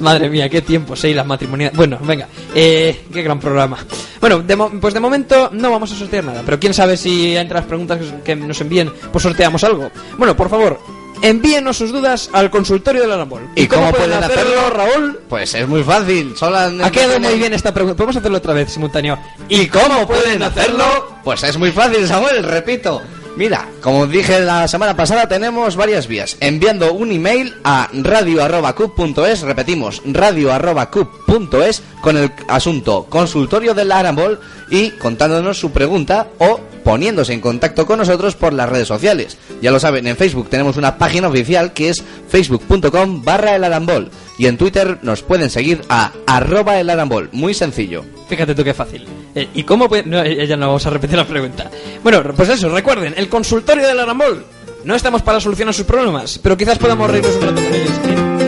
Madre 0.00 0.28
mía, 0.30 0.48
qué 0.48 0.62
tiempo, 0.62 0.94
sí, 0.94 1.12
las 1.12 1.26
matrimoniales. 1.26 1.76
Bueno, 1.76 1.98
venga, 2.00 2.28
eh, 2.54 3.00
qué 3.12 3.22
gran 3.22 3.40
programa. 3.40 3.78
Bueno, 4.20 4.38
de 4.40 4.54
mo- 4.54 4.70
pues 4.80 4.94
de 4.94 5.00
momento 5.00 5.50
no 5.52 5.70
vamos 5.72 5.90
a 5.90 5.96
sortear 5.96 6.22
nada, 6.22 6.42
pero 6.44 6.60
quién 6.60 6.72
sabe 6.74 6.96
si 6.96 7.36
entre 7.36 7.56
las 7.56 7.66
preguntas 7.66 7.98
que 8.24 8.36
nos 8.36 8.60
envíen, 8.60 8.88
pues 9.10 9.22
sorteamos 9.24 9.64
algo. 9.64 9.90
Bueno, 10.16 10.36
por 10.36 10.48
favor, 10.48 10.78
envíenos 11.22 11.78
sus 11.78 11.92
dudas 11.92 12.28
al 12.32 12.50
consultorio 12.50 13.02
del 13.02 13.12
Arambol. 13.12 13.48
¿Y 13.54 13.66
cómo 13.66 13.90
pueden 13.92 14.22
hacerlo, 14.22 14.70
Raúl? 14.70 15.20
Pues 15.28 15.54
es 15.54 15.66
muy 15.66 15.82
fácil. 15.82 16.36
Solo 16.36 16.58
Ha 16.58 16.90
quedado 16.90 17.18
muy 17.20 17.38
bien 17.38 17.54
esta 17.54 17.72
pregunta. 17.72 17.96
Podemos 17.96 18.16
hacerlo 18.16 18.38
otra 18.38 18.52
vez, 18.52 18.72
simultáneo. 18.72 19.18
¿Y 19.48 19.68
cómo 19.68 20.06
pueden 20.06 20.42
hacerlo? 20.42 20.84
Pues 21.24 21.42
es 21.44 21.56
muy 21.56 21.72
fácil, 21.72 22.06
Samuel, 22.06 22.42
repito. 22.42 23.00
Mira, 23.34 23.66
como 23.80 24.06
dije 24.06 24.40
la 24.40 24.68
semana 24.68 24.94
pasada, 24.94 25.26
tenemos 25.26 25.74
varias 25.74 26.06
vías. 26.06 26.36
Enviando 26.40 26.92
un 26.92 27.12
email 27.12 27.54
a 27.64 27.88
radio.cub.es, 27.92 29.40
repetimos, 29.40 30.02
radio.cub.es 30.04 31.82
con 32.02 32.18
el 32.18 32.30
asunto 32.48 33.06
consultorio 33.08 33.72
del 33.72 33.90
Arambol 33.90 34.38
y 34.70 34.90
contándonos 34.90 35.58
su 35.58 35.70
pregunta 35.70 36.28
o 36.38 36.60
poniéndose 36.84 37.32
en 37.32 37.40
contacto 37.40 37.86
con 37.86 37.98
nosotros 37.98 38.34
por 38.34 38.52
las 38.52 38.68
redes 38.68 38.88
sociales. 38.88 39.38
Ya 39.62 39.70
lo 39.70 39.80
saben, 39.80 40.06
en 40.06 40.16
Facebook 40.16 40.50
tenemos 40.50 40.76
una 40.76 40.98
página 40.98 41.28
oficial 41.28 41.72
que 41.72 41.88
es 41.88 42.02
facebook.com 42.28 43.24
barra 43.24 43.56
el 43.56 43.64
arambol 43.64 44.10
y 44.38 44.46
en 44.46 44.58
Twitter 44.58 44.98
nos 45.02 45.22
pueden 45.22 45.50
seguir 45.50 45.82
a 45.88 46.12
arroba 46.26 46.80
el 46.80 46.90
arambol. 46.90 47.28
Muy 47.32 47.54
sencillo. 47.54 48.04
Fíjate 48.28 48.54
tú 48.54 48.64
qué 48.64 48.74
fácil. 48.74 49.06
Eh, 49.34 49.48
¿Y 49.54 49.62
cómo 49.64 49.88
puede.? 49.88 50.04
No, 50.04 50.24
ya 50.24 50.56
no 50.56 50.66
vamos 50.66 50.86
a 50.86 50.90
repetir 50.90 51.16
la 51.16 51.26
pregunta. 51.26 51.70
Bueno, 52.02 52.22
pues 52.36 52.48
eso, 52.48 52.68
recuerden, 52.68 53.14
el 53.16 53.28
consultorio 53.28 53.86
del 53.86 54.00
Arambol. 54.00 54.44
No 54.84 54.96
estamos 54.96 55.22
para 55.22 55.40
solucionar 55.40 55.72
sus 55.72 55.86
problemas, 55.86 56.40
pero 56.42 56.56
quizás 56.56 56.78
podamos 56.78 57.08
reírnos 57.08 57.36
un 57.36 57.42
rato 57.42 57.62
con 57.62 57.74
ellos. 57.74 58.41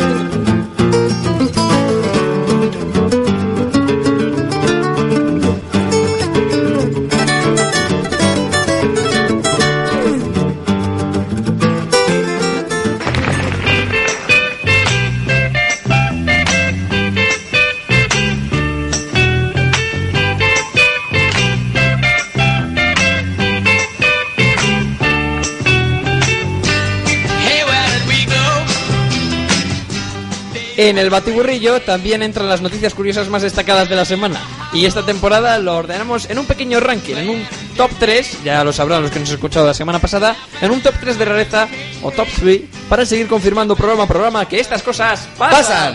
En 30.85 30.99
el 30.99 31.09
batiburrillo 31.09 31.81
también 31.81 32.23
entran 32.23 32.47
las 32.47 32.61
noticias 32.61 32.93
curiosas 32.93 33.31
más 33.31 33.41
destacadas 33.41 33.89
de 33.89 33.97
la 33.97 34.05
semana. 34.05 34.39
Y 34.75 34.85
esta 34.85 35.03
temporada 35.03 35.59
lo 35.59 35.79
ordenamos 35.79 36.29
en 36.29 36.39
un 36.39 36.45
pequeño 36.45 36.79
ranking, 36.79 37.15
en 37.17 37.31
un 37.31 37.49
top 37.75 37.91
3, 37.99 38.45
ya 38.45 38.63
lo 38.63 38.71
sabrán 38.71 39.01
los 39.01 39.11
que 39.11 39.19
nos 39.19 39.31
han 39.31 39.37
escuchado 39.37 39.67
la 39.67 39.73
semana 39.73 39.99
pasada, 39.99 40.37
en 40.61 40.71
un 40.71 40.83
top 40.83 40.93
3 41.01 41.19
de 41.19 41.25
rareza 41.25 41.69
o 42.03 42.11
top 42.11 42.29
3 42.39 42.61
para 42.91 43.07
seguir 43.07 43.29
confirmando 43.29 43.75
programa 43.75 44.03
a 44.03 44.07
programa 44.07 44.47
que 44.47 44.61
estas 44.61 44.83
cosas 44.83 45.27
pasan. 45.39 45.95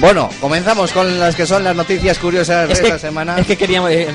Bueno, 0.00 0.30
comenzamos 0.40 0.92
con 0.92 1.18
las 1.20 1.36
que 1.36 1.44
son 1.46 1.62
las 1.62 1.76
noticias 1.76 2.18
curiosas 2.18 2.66
de 2.68 2.72
Es 2.72 2.80
esta 2.80 2.94
que, 2.94 2.98
semana. 2.98 3.36
es 3.38 3.46
que 3.46 3.56
quería 3.56 3.82
eh, 3.90 4.08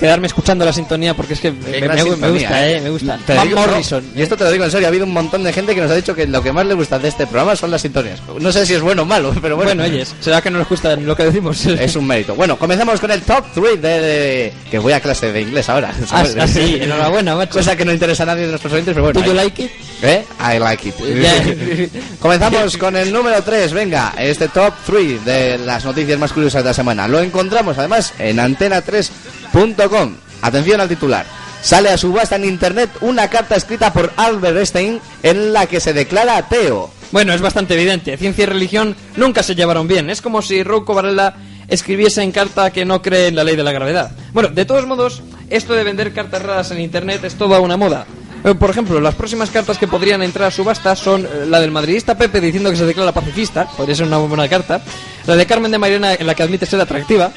quedarme 0.00 0.26
escuchando 0.26 0.64
la 0.64 0.72
sintonía 0.72 1.14
porque 1.14 1.34
es 1.34 1.40
que 1.40 1.52
me, 1.52 2.02
gusta, 2.02 2.68
eh, 2.68 2.80
me 2.80 2.90
gusta. 2.90 3.18
Te 3.24 3.34
Van 3.34 3.46
digo, 3.48 3.60
no, 3.60 3.66
Morrison. 3.68 4.04
y 4.16 4.22
esto 4.22 4.36
te 4.36 4.42
lo 4.44 4.50
digo 4.50 4.64
en 4.64 4.70
serio, 4.72 4.86
ha 4.86 4.90
habido 4.90 5.04
un 5.04 5.12
montón 5.12 5.44
de 5.44 5.52
gente 5.52 5.76
que 5.76 5.80
nos 5.80 5.90
ha 5.92 5.94
dicho 5.94 6.12
que 6.14 6.26
lo 6.26 6.42
que 6.42 6.50
más 6.52 6.66
le 6.66 6.74
gusta 6.74 6.98
de 6.98 7.06
este 7.08 7.24
programa 7.26 7.54
son 7.54 7.70
las 7.70 7.82
sintonías. 7.82 8.20
No 8.40 8.50
sé 8.50 8.66
si 8.66 8.74
es 8.74 8.80
bueno 8.80 9.02
o 9.02 9.04
malo, 9.04 9.32
pero 9.40 9.54
bueno. 9.54 9.68
Bueno, 9.74 9.84
oyes, 9.84 10.12
será 10.20 10.42
que 10.42 10.50
no 10.50 10.58
nos 10.58 10.68
gusta 10.68 10.96
lo 10.96 11.14
que 11.14 11.24
decimos. 11.24 11.64
Es 11.66 11.94
un 11.94 12.06
mérito. 12.06 12.34
Bueno, 12.34 12.58
comenzamos 12.58 12.98
con 12.98 13.10
el 13.12 13.22
top 13.22 13.44
3 13.54 13.80
de, 13.80 13.88
de- 14.00 14.52
Que 14.70 14.78
voy 14.78 14.92
a 14.92 15.00
clase 15.00 15.30
de 15.32 15.40
inglés 15.42 15.68
ahora. 15.68 15.92
Ah, 16.10 16.24
ah, 16.40 16.46
sí, 16.48 16.78
enhorabuena, 16.82 17.36
macho. 17.36 17.54
Cosa 17.58 17.76
que 17.76 17.84
no 17.84 17.92
interesa 17.92 18.24
a 18.24 18.26
nadie 18.26 18.42
de 18.42 18.48
nuestros 18.48 18.72
oyentes, 18.72 18.92
pero 18.92 19.04
bueno. 19.04 19.20
¿Do 19.20 19.26
you 19.26 19.34
like 19.34 19.62
it? 19.62 19.70
¿Eh? 20.02 20.24
I 20.40 20.58
like 20.58 20.88
it. 20.88 20.94
Ya. 21.22 21.98
Comenzamos 22.20 22.76
con 22.76 22.96
el 22.96 23.12
número 23.12 23.40
3, 23.42 23.72
venga, 23.72 24.14
este 24.18 24.48
top 24.48 24.74
3 24.86 25.24
de 25.28 25.58
las 25.58 25.84
noticias 25.84 26.18
más 26.18 26.32
curiosas 26.32 26.64
de 26.64 26.70
la 26.70 26.74
semana. 26.74 27.06
Lo 27.06 27.20
encontramos 27.20 27.76
además 27.76 28.14
en 28.18 28.38
antena3.com. 28.38 30.14
Atención 30.40 30.80
al 30.80 30.88
titular. 30.88 31.26
Sale 31.60 31.90
a 31.90 31.98
subasta 31.98 32.36
en 32.36 32.46
internet 32.46 32.88
una 33.02 33.28
carta 33.28 33.54
escrita 33.54 33.92
por 33.92 34.10
Albert 34.16 34.56
Einstein 34.56 35.00
en 35.22 35.52
la 35.52 35.66
que 35.66 35.80
se 35.80 35.92
declara 35.92 36.38
ateo. 36.38 36.90
Bueno, 37.12 37.34
es 37.34 37.42
bastante 37.42 37.74
evidente. 37.74 38.16
Ciencia 38.16 38.44
y 38.44 38.46
religión 38.46 38.96
nunca 39.16 39.42
se 39.42 39.54
llevaron 39.54 39.86
bien. 39.86 40.08
Es 40.08 40.22
como 40.22 40.40
si 40.40 40.62
Rocco 40.62 40.94
Varela 40.94 41.36
escribiese 41.68 42.22
en 42.22 42.32
carta 42.32 42.70
que 42.70 42.86
no 42.86 43.02
cree 43.02 43.26
en 43.26 43.36
la 43.36 43.44
ley 43.44 43.56
de 43.56 43.64
la 43.64 43.72
gravedad. 43.72 44.12
Bueno, 44.32 44.48
de 44.48 44.64
todos 44.64 44.86
modos, 44.86 45.22
esto 45.50 45.74
de 45.74 45.84
vender 45.84 46.14
cartas 46.14 46.42
raras 46.42 46.70
en 46.70 46.80
internet 46.80 47.22
es 47.24 47.34
toda 47.34 47.60
una 47.60 47.76
moda. 47.76 48.06
Eh, 48.44 48.54
Por 48.54 48.70
ejemplo, 48.70 49.00
las 49.00 49.14
próximas 49.14 49.50
cartas 49.50 49.78
que 49.78 49.88
podrían 49.88 50.22
entrar 50.22 50.48
a 50.48 50.50
subasta 50.50 50.94
son 50.96 51.24
eh, 51.24 51.46
la 51.48 51.60
del 51.60 51.70
madridista 51.70 52.16
Pepe 52.16 52.40
diciendo 52.40 52.70
que 52.70 52.76
se 52.76 52.86
declara 52.86 53.12
pacifista, 53.12 53.66
podría 53.76 53.96
ser 53.96 54.06
una 54.06 54.18
buena 54.18 54.48
carta, 54.48 54.80
la 55.26 55.36
de 55.36 55.46
Carmen 55.46 55.70
de 55.70 55.78
Mairena 55.78 56.14
en 56.14 56.26
la 56.26 56.34
que 56.34 56.42
admite 56.44 56.64
ser 56.66 56.80
atractiva, 56.80 57.32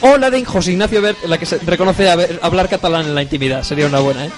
o 0.00 0.16
la 0.18 0.30
de 0.30 0.44
José 0.44 0.72
Ignacio 0.72 1.00
Bert 1.00 1.18
en 1.24 1.30
la 1.30 1.38
que 1.38 1.46
se 1.46 1.58
reconoce 1.58 2.10
haber- 2.10 2.38
hablar 2.42 2.68
catalán 2.68 3.06
en 3.06 3.14
la 3.14 3.22
intimidad, 3.22 3.62
sería 3.62 3.86
una 3.86 4.00
buena, 4.00 4.26
¿eh? 4.26 4.30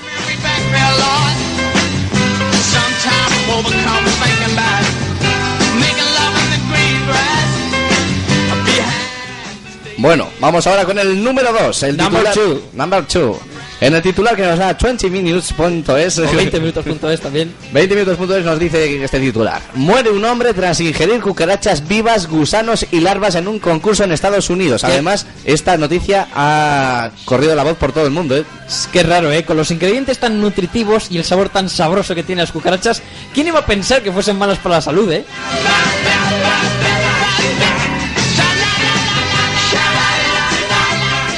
Bueno, 9.99 10.29
vamos 10.41 10.67
ahora 10.67 10.85
con 10.85 10.99
el 10.99 11.23
número 11.23 11.53
2, 11.53 11.83
el 11.85 11.97
Number 11.97 12.25
titular. 12.25 12.35
two. 12.35 12.63
Number 12.75 13.07
2. 13.07 13.37
En 13.81 13.95
el 13.95 14.01
titular 14.01 14.35
que 14.35 14.43
nos 14.43 14.59
da 14.59 14.77
20minutes.es. 14.77 16.19
O 16.19 16.37
20 16.37 16.61
minutos.es 16.61 17.21
también. 17.21 17.55
20 17.73 17.95
minutos.es 17.95 18.45
nos 18.45 18.59
dice 18.59 19.05
este 19.05 19.21
titular. 19.21 19.61
Muere 19.75 20.11
un 20.11 20.25
hombre 20.25 20.55
tras 20.55 20.81
ingerir 20.81 21.21
cucarachas 21.21 21.87
vivas, 21.87 22.27
gusanos 22.27 22.87
y 22.91 23.01
larvas 23.01 23.35
en 23.35 23.49
un 23.49 23.59
concurso 23.59 24.05
en 24.05 24.13
Estados 24.13 24.49
Unidos. 24.49 24.81
¿Qué? 24.81 24.93
Además, 24.93 25.27
esta 25.45 25.77
noticia 25.77 26.27
ha 26.35 27.11
corrido 27.27 27.55
la 27.55 27.65
voz 27.65 27.77
por 27.77 27.93
todo 27.93 28.07
el 28.07 28.13
mundo. 28.13 28.37
¿eh? 28.37 28.45
Es 28.67 28.89
que 28.91 29.03
raro, 29.03 29.31
¿eh? 29.31 29.45
Con 29.45 29.57
los 29.57 29.71
ingredientes 29.71 30.19
tan 30.19 30.41
nutritivos 30.41 31.11
y 31.11 31.19
el 31.19 31.25
sabor 31.25 31.51
tan 31.51 31.69
sabroso 31.69 32.15
que 32.15 32.23
tienen 32.23 32.43
las 32.45 32.53
cucarachas, 32.53 33.03
¿quién 33.35 33.47
iba 33.49 33.59
a 33.61 33.67
pensar 33.67 34.03
que 34.03 34.11
fuesen 34.11 34.39
malas 34.39 34.59
para 34.59 34.77
la 34.77 34.81
salud, 34.81 35.11
eh? 35.13 35.25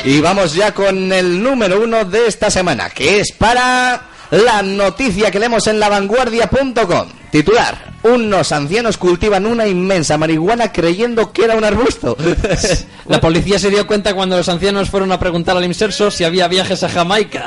Y 0.08 0.22
vamos 0.22 0.54
ya 0.54 0.72
con 0.72 1.12
el 1.12 1.42
número 1.42 1.82
uno 1.82 2.02
de 2.06 2.28
esta 2.28 2.50
semana, 2.50 2.88
que 2.88 3.20
es 3.20 3.30
para 3.30 4.08
la 4.30 4.62
noticia 4.62 5.30
que 5.30 5.38
leemos 5.38 5.66
en 5.66 5.78
lavanguardia.com. 5.78 7.08
Titular. 7.30 7.92
Unos 8.04 8.52
ancianos 8.52 8.96
cultivan 8.96 9.44
una 9.44 9.66
inmensa 9.66 10.16
marihuana 10.16 10.72
creyendo 10.72 11.30
que 11.30 11.44
era 11.44 11.56
un 11.56 11.64
arbusto. 11.64 12.16
La 13.06 13.20
policía 13.20 13.58
se 13.58 13.68
dio 13.68 13.86
cuenta 13.86 14.14
cuando 14.14 14.38
los 14.38 14.48
ancianos 14.48 14.88
fueron 14.88 15.12
a 15.12 15.18
preguntar 15.18 15.58
al 15.58 15.66
inserso 15.66 16.10
si 16.10 16.24
había 16.24 16.48
viajes 16.48 16.82
a 16.84 16.88
Jamaica. 16.88 17.46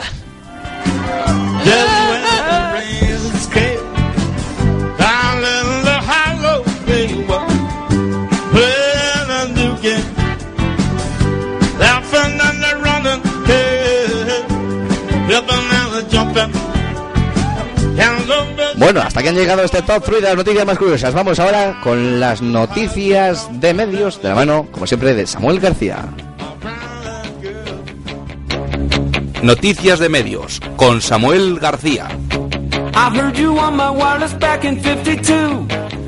Bueno, 18.81 18.99
hasta 18.99 19.21
que 19.21 19.29
han 19.29 19.35
llegado 19.35 19.61
este 19.61 19.83
top 19.83 20.03
3 20.03 20.21
de 20.21 20.27
las 20.29 20.35
noticias 20.35 20.65
más 20.65 20.75
curiosas. 20.75 21.13
Vamos 21.13 21.37
ahora 21.39 21.79
con 21.83 22.19
las 22.19 22.41
noticias 22.41 23.47
de 23.61 23.75
medios 23.75 24.19
de 24.23 24.29
la 24.29 24.33
mano, 24.33 24.67
como 24.71 24.87
siempre, 24.87 25.13
de 25.13 25.27
Samuel 25.27 25.59
García. 25.59 26.05
Noticias 29.43 29.99
de 29.99 30.09
medios 30.09 30.59
con 30.77 30.99
Samuel 30.99 31.59
García. 31.59 32.07
I 32.95 33.15
heard 33.15 33.35
you 33.35 33.55
on 33.59 33.77
my 33.77 33.91
wireless 33.91 34.33
back 34.39 34.65
in 34.65 34.81
52. 34.81 36.00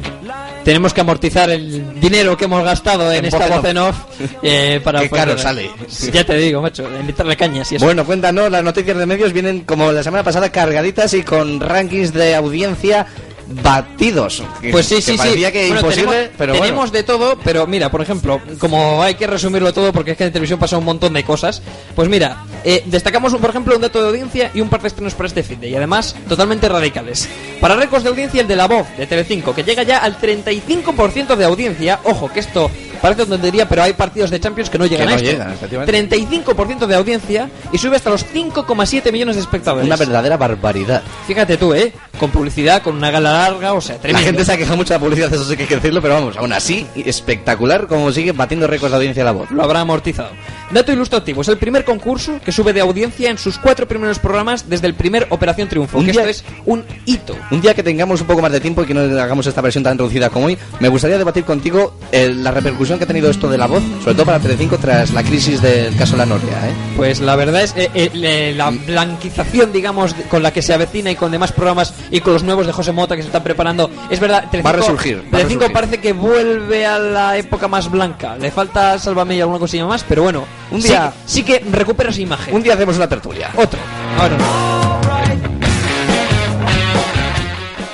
Tenemos 0.63 0.93
que 0.93 1.01
amortizar 1.01 1.49
el 1.49 1.99
dinero 1.99 2.37
que 2.37 2.45
hemos 2.45 2.63
gastado 2.63 3.11
en, 3.11 3.19
En 3.19 3.25
esta 3.25 3.47
voz 3.47 3.65
en 3.65 3.77
off 3.77 3.97
eh, 4.43 4.79
para 4.83 5.01
Qué 5.01 5.09
caro 5.09 5.37
sale. 5.37 5.69
Ya 6.11 6.23
te 6.23 6.37
digo, 6.37 6.61
macho, 6.61 6.89
invitarle 6.99 7.35
cañas 7.35 7.71
y 7.71 7.75
eso. 7.75 7.85
Bueno, 7.85 8.05
cuéntanos, 8.05 8.49
las 8.49 8.63
noticias 8.63 8.97
de 8.97 9.05
medios 9.05 9.33
vienen 9.33 9.61
como 9.61 9.91
la 9.91 10.03
semana 10.03 10.23
pasada 10.23 10.51
cargaditas 10.51 11.13
y 11.13 11.23
con 11.23 11.59
rankings 11.59 12.13
de 12.13 12.35
audiencia 12.35 13.07
batidos. 13.47 14.43
Que- 14.61 14.71
Pues 14.71 14.85
sí, 14.85 14.95
que 14.95 15.01
sí, 15.01 15.11
sí. 15.13 15.17
parecía 15.17 15.51
que 15.51 15.67
Bueno, 15.67 15.81
imposible, 15.81 16.11
tenemos, 16.11 16.35
pero 16.37 16.53
tenemos 16.53 16.75
bueno. 16.77 16.91
de 16.91 17.03
todo, 17.03 17.37
pero 17.43 17.67
mira, 17.67 17.89
por 17.91 18.01
ejemplo, 18.01 18.41
como 18.59 19.01
hay 19.03 19.15
que 19.15 19.27
resumirlo 19.27 19.73
todo 19.73 19.91
porque 19.93 20.11
es 20.11 20.17
que 20.17 20.25
en 20.25 20.31
televisión 20.31 20.59
pasa 20.59 20.77
un 20.77 20.85
montón 20.85 21.13
de 21.13 21.23
cosas, 21.23 21.61
pues 21.95 22.09
mira, 22.09 22.43
eh, 22.63 22.83
destacamos 22.85 23.33
por 23.35 23.49
ejemplo 23.49 23.75
un 23.75 23.81
dato 23.81 24.01
de 24.01 24.07
audiencia 24.09 24.51
y 24.53 24.61
un 24.61 24.69
par 24.69 24.81
de 24.81 24.87
estrenos 24.87 25.13
para 25.13 25.27
este 25.27 25.43
fin 25.43 25.59
de 25.59 25.69
y 25.69 25.75
además 25.75 26.15
totalmente 26.27 26.69
radicales. 26.69 27.27
Para 27.59 27.75
récords 27.75 28.03
de 28.03 28.09
audiencia 28.09 28.41
el 28.41 28.47
de 28.47 28.55
La 28.55 28.67
Voz 28.67 28.87
de 28.97 29.07
Telecinco, 29.07 29.53
que 29.53 29.63
llega 29.63 29.83
ya 29.83 29.97
al 29.99 30.17
35% 30.19 31.35
de 31.35 31.45
audiencia, 31.45 31.99
ojo, 32.03 32.31
que 32.31 32.39
esto 32.39 32.69
parece 33.03 33.25
tontería, 33.27 33.67
pero 33.69 33.83
hay 33.83 33.93
partidos 33.93 34.29
de 34.31 34.39
Champions 34.39 34.69
que 34.69 34.79
no 34.79 34.85
llegan 34.85 35.07
no 35.07 35.11
a 35.13 35.15
esto. 35.17 35.29
llegan, 35.29 35.51
efectivamente. 35.51 36.17
35% 36.17 36.87
de 36.87 36.95
audiencia 36.95 37.49
y 37.71 37.77
sube 37.77 37.97
hasta 37.97 38.09
los 38.09 38.25
5,7 38.25 39.11
millones 39.11 39.35
de 39.35 39.41
espectadores. 39.41 39.85
Una 39.85 39.97
verdadera 39.97 40.37
barbaridad. 40.37 41.03
Fíjate 41.27 41.57
tú, 41.57 41.73
¿eh? 41.73 41.91
Con 42.19 42.31
publicidad, 42.31 42.81
con 42.81 42.95
una 42.95 43.11
gala 43.11 43.33
larga, 43.33 43.73
o 43.73 43.81
sea, 43.81 43.95
La 43.95 44.01
tremendo. 44.01 44.25
gente 44.25 44.45
se 44.45 44.53
ha 44.53 44.57
quejado 44.57 44.77
mucho 44.77 44.93
de 44.93 44.99
la 44.99 45.03
publicidad, 45.03 45.33
eso 45.33 45.43
sí 45.43 45.55
que 45.57 45.63
hay 45.63 45.67
que 45.69 45.75
decirlo, 45.75 46.01
pero 46.01 46.13
vamos, 46.13 46.37
aún 46.37 46.53
así, 46.53 46.87
espectacular 46.95 47.87
como 47.87 48.11
sigue 48.11 48.31
batiendo 48.31 48.67
récords 48.67 48.91
de 48.91 48.95
audiencia 48.97 49.23
la 49.23 49.31
voz. 49.31 49.51
lo 49.51 49.63
habrá 49.63 49.81
amortizado. 49.81 50.29
Dato 50.71 50.91
ilustrativo, 50.91 51.41
es 51.41 51.47
el 51.49 51.57
primer 51.57 51.83
concurso 51.85 52.39
que 52.43 52.51
sube 52.51 52.73
de 52.73 52.81
audiencia 52.81 53.29
en 53.29 53.37
sus 53.37 53.57
cuatro 53.59 53.87
primeros 53.87 54.17
programas 54.19 54.69
desde 54.69 54.87
el 54.87 54.93
primer 54.95 55.27
Operación 55.29 55.67
Triunfo, 55.67 55.97
Un 55.99 56.05
que 56.05 56.11
día- 56.13 56.21
esto 56.29 56.31
es 56.31 56.43
un 56.65 56.83
hito. 57.05 57.35
Un 57.51 57.61
día 57.61 57.73
que 57.73 57.83
tengamos 57.83 58.21
un 58.21 58.27
poco 58.27 58.41
más 58.41 58.51
de 58.51 58.59
tiempo 58.59 58.81
y 58.83 58.85
que 58.85 58.93
no 58.93 59.01
hagamos 59.21 59.45
esta 59.47 59.61
versión 59.61 59.83
tan 59.83 59.97
reducida 59.97 60.29
como 60.29 60.47
hoy, 60.47 60.57
me 60.79 60.87
gustaría 60.89 61.17
debatir 61.17 61.43
contigo 61.43 61.97
eh, 62.11 62.31
la 62.35 62.51
repercusión 62.51 62.92
que 62.97 63.03
ha 63.05 63.07
tenido 63.07 63.29
esto 63.29 63.49
de 63.49 63.57
la 63.57 63.67
voz, 63.67 63.83
sobre 64.01 64.13
todo 64.15 64.25
para 64.25 64.39
Telecinco 64.39 64.77
tras 64.77 65.11
la 65.11 65.23
crisis 65.23 65.61
del 65.61 65.95
caso 65.95 66.15
La 66.17 66.25
Noria. 66.25 66.69
¿eh? 66.69 66.73
Pues 66.95 67.19
la 67.19 67.35
verdad 67.35 67.61
es 67.63 67.73
eh, 67.75 67.89
eh, 67.93 68.53
la 68.55 68.69
blanquización, 68.71 69.71
digamos, 69.71 70.13
con 70.29 70.43
la 70.43 70.51
que 70.51 70.61
se 70.61 70.73
avecina 70.73 71.11
y 71.11 71.15
con 71.15 71.31
demás 71.31 71.51
programas 71.51 71.93
y 72.11 72.19
con 72.21 72.33
los 72.33 72.43
nuevos 72.43 72.65
de 72.67 72.73
José 72.73 72.91
Mota 72.91 73.15
que 73.15 73.21
se 73.21 73.27
están 73.27 73.43
preparando, 73.43 73.89
es 74.09 74.19
verdad, 74.19 74.45
Telecinco, 74.51 74.63
Va 74.63 74.69
a 74.69 74.73
resurgir, 74.73 75.17
va 75.17 75.19
a 75.21 75.31
Telecinco 75.31 75.59
resurgir. 75.61 75.73
parece 75.73 75.97
que 75.99 76.13
vuelve 76.13 76.85
a 76.85 76.99
la 76.99 77.37
época 77.37 77.67
más 77.67 77.89
blanca. 77.89 78.35
Le 78.37 78.51
falta 78.51 78.97
Sálvame 78.99 79.35
y 79.35 79.41
alguna 79.41 79.59
cosilla 79.59 79.85
más, 79.85 80.03
pero 80.07 80.23
bueno, 80.23 80.45
Un 80.71 80.81
día- 80.81 81.11
sí, 81.25 81.43
que 81.43 81.59
recupera 81.71 82.11
su 82.11 82.21
imagen. 82.21 82.53
Un 82.55 82.63
día 82.63 82.73
hacemos 82.73 82.95
una 82.97 83.07
tertulia. 83.07 83.49
Otro. 83.55 83.79
Ahora 84.19 84.37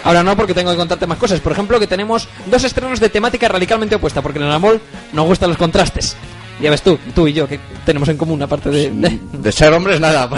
Ahora 0.09 0.23
no, 0.23 0.35
porque 0.35 0.55
tengo 0.55 0.71
que 0.71 0.77
contarte 0.77 1.05
más 1.05 1.19
cosas. 1.19 1.39
Por 1.39 1.51
ejemplo, 1.51 1.79
que 1.79 1.85
tenemos 1.85 2.27
dos 2.47 2.63
estrenos 2.63 2.99
de 2.99 3.09
temática 3.09 3.47
radicalmente 3.47 3.93
opuesta, 3.93 4.23
porque 4.23 4.39
en 4.39 4.45
el 4.45 4.51
Amol 4.51 4.81
nos 5.13 5.25
gustan 5.27 5.49
los 5.49 5.57
contrastes. 5.59 6.15
Ya 6.59 6.71
ves 6.71 6.81
tú, 6.81 6.97
tú 7.13 7.27
y 7.27 7.33
yo, 7.33 7.47
que 7.47 7.59
tenemos 7.85 8.09
en 8.09 8.17
común, 8.17 8.41
aparte 8.41 8.71
de... 8.71 8.89
de- 8.89 9.19
De 9.33 9.51
ser 9.51 9.71
hombres, 9.71 9.99
nada. 9.99 10.27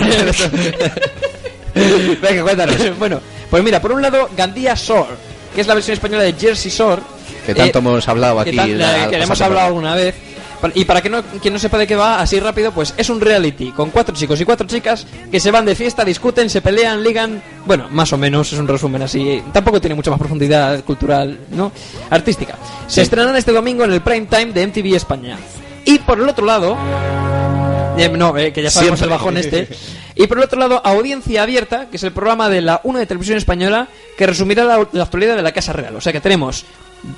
Venga, 2.21 2.43
cuéntanos. 2.43 2.75
bueno, 2.99 3.21
pues 3.49 3.63
mira, 3.63 3.81
por 3.81 3.91
un 3.93 4.01
lado, 4.01 4.29
Gandía 4.35 4.73
Shore, 4.75 5.11
que 5.55 5.61
es 5.61 5.67
la 5.67 5.73
versión 5.73 5.93
española 5.93 6.23
de 6.23 6.33
Jersey 6.33 6.69
Shore. 6.71 7.01
Que 7.45 7.55
tanto 7.55 7.79
Eh, 7.79 7.81
hemos 7.81 8.07
hablado 8.07 8.39
aquí. 8.41 8.51
la- 8.51 8.65
que 9.09 9.17
la 9.17 9.23
hemos 9.23 9.39
hablado 9.41 9.67
alguna 9.67 9.95
vez. 9.95 10.15
Y 10.75 10.85
para 10.85 11.01
que 11.01 11.09
no, 11.09 11.23
quien 11.41 11.53
no 11.53 11.59
sepa 11.59 11.77
de 11.77 11.87
qué 11.87 11.95
va, 11.95 12.19
así 12.21 12.39
rápido, 12.39 12.71
pues 12.71 12.93
es 12.97 13.09
un 13.09 13.19
reality 13.21 13.71
con 13.71 13.89
cuatro 13.89 14.15
chicos 14.15 14.39
y 14.41 14.45
cuatro 14.45 14.67
chicas 14.67 15.07
que 15.31 15.39
se 15.39 15.51
van 15.51 15.65
de 15.65 15.75
fiesta, 15.75 16.03
discuten, 16.05 16.49
se 16.49 16.61
pelean, 16.61 17.03
ligan. 17.03 17.41
Bueno, 17.65 17.87
más 17.89 18.11
o 18.13 18.17
menos 18.17 18.51
es 18.53 18.59
un 18.59 18.67
resumen 18.67 19.01
así. 19.01 19.41
Tampoco 19.51 19.79
tiene 19.81 19.95
mucha 19.95 20.11
más 20.11 20.19
profundidad 20.19 20.83
cultural, 20.83 21.39
¿no? 21.51 21.71
Artística. 22.09 22.57
Se 22.87 23.01
estrenarán 23.01 23.35
este 23.35 23.51
domingo 23.51 23.83
en 23.83 23.93
el 23.93 24.01
prime 24.01 24.27
time 24.27 24.47
de 24.53 24.67
MTV 24.67 24.95
España. 24.95 25.37
Y 25.85 25.97
por 25.99 26.19
el 26.19 26.29
otro 26.29 26.45
lado. 26.45 26.77
eh, 27.97 28.09
no, 28.09 28.37
eh, 28.37 28.53
que 28.53 28.61
ya 28.61 28.69
sabemos 28.69 28.99
Siempre. 28.99 29.13
el 29.15 29.19
bajón 29.19 29.37
este. 29.37 29.67
Y 30.13 30.27
por 30.27 30.37
el 30.37 30.43
otro 30.43 30.59
lado, 30.59 30.81
Audiencia 30.83 31.41
Abierta, 31.41 31.87
que 31.89 31.95
es 31.95 32.03
el 32.03 32.11
programa 32.11 32.49
de 32.49 32.61
la 32.61 32.81
1 32.83 32.99
de 32.99 33.05
Televisión 33.05 33.37
Española 33.37 33.87
que 34.17 34.27
resumirá 34.27 34.65
la, 34.65 34.87
la 34.91 35.03
actualidad 35.03 35.37
de 35.37 35.41
la 35.41 35.53
Casa 35.53 35.71
Real. 35.71 35.95
O 35.95 36.01
sea 36.01 36.11
que 36.11 36.19
tenemos 36.19 36.65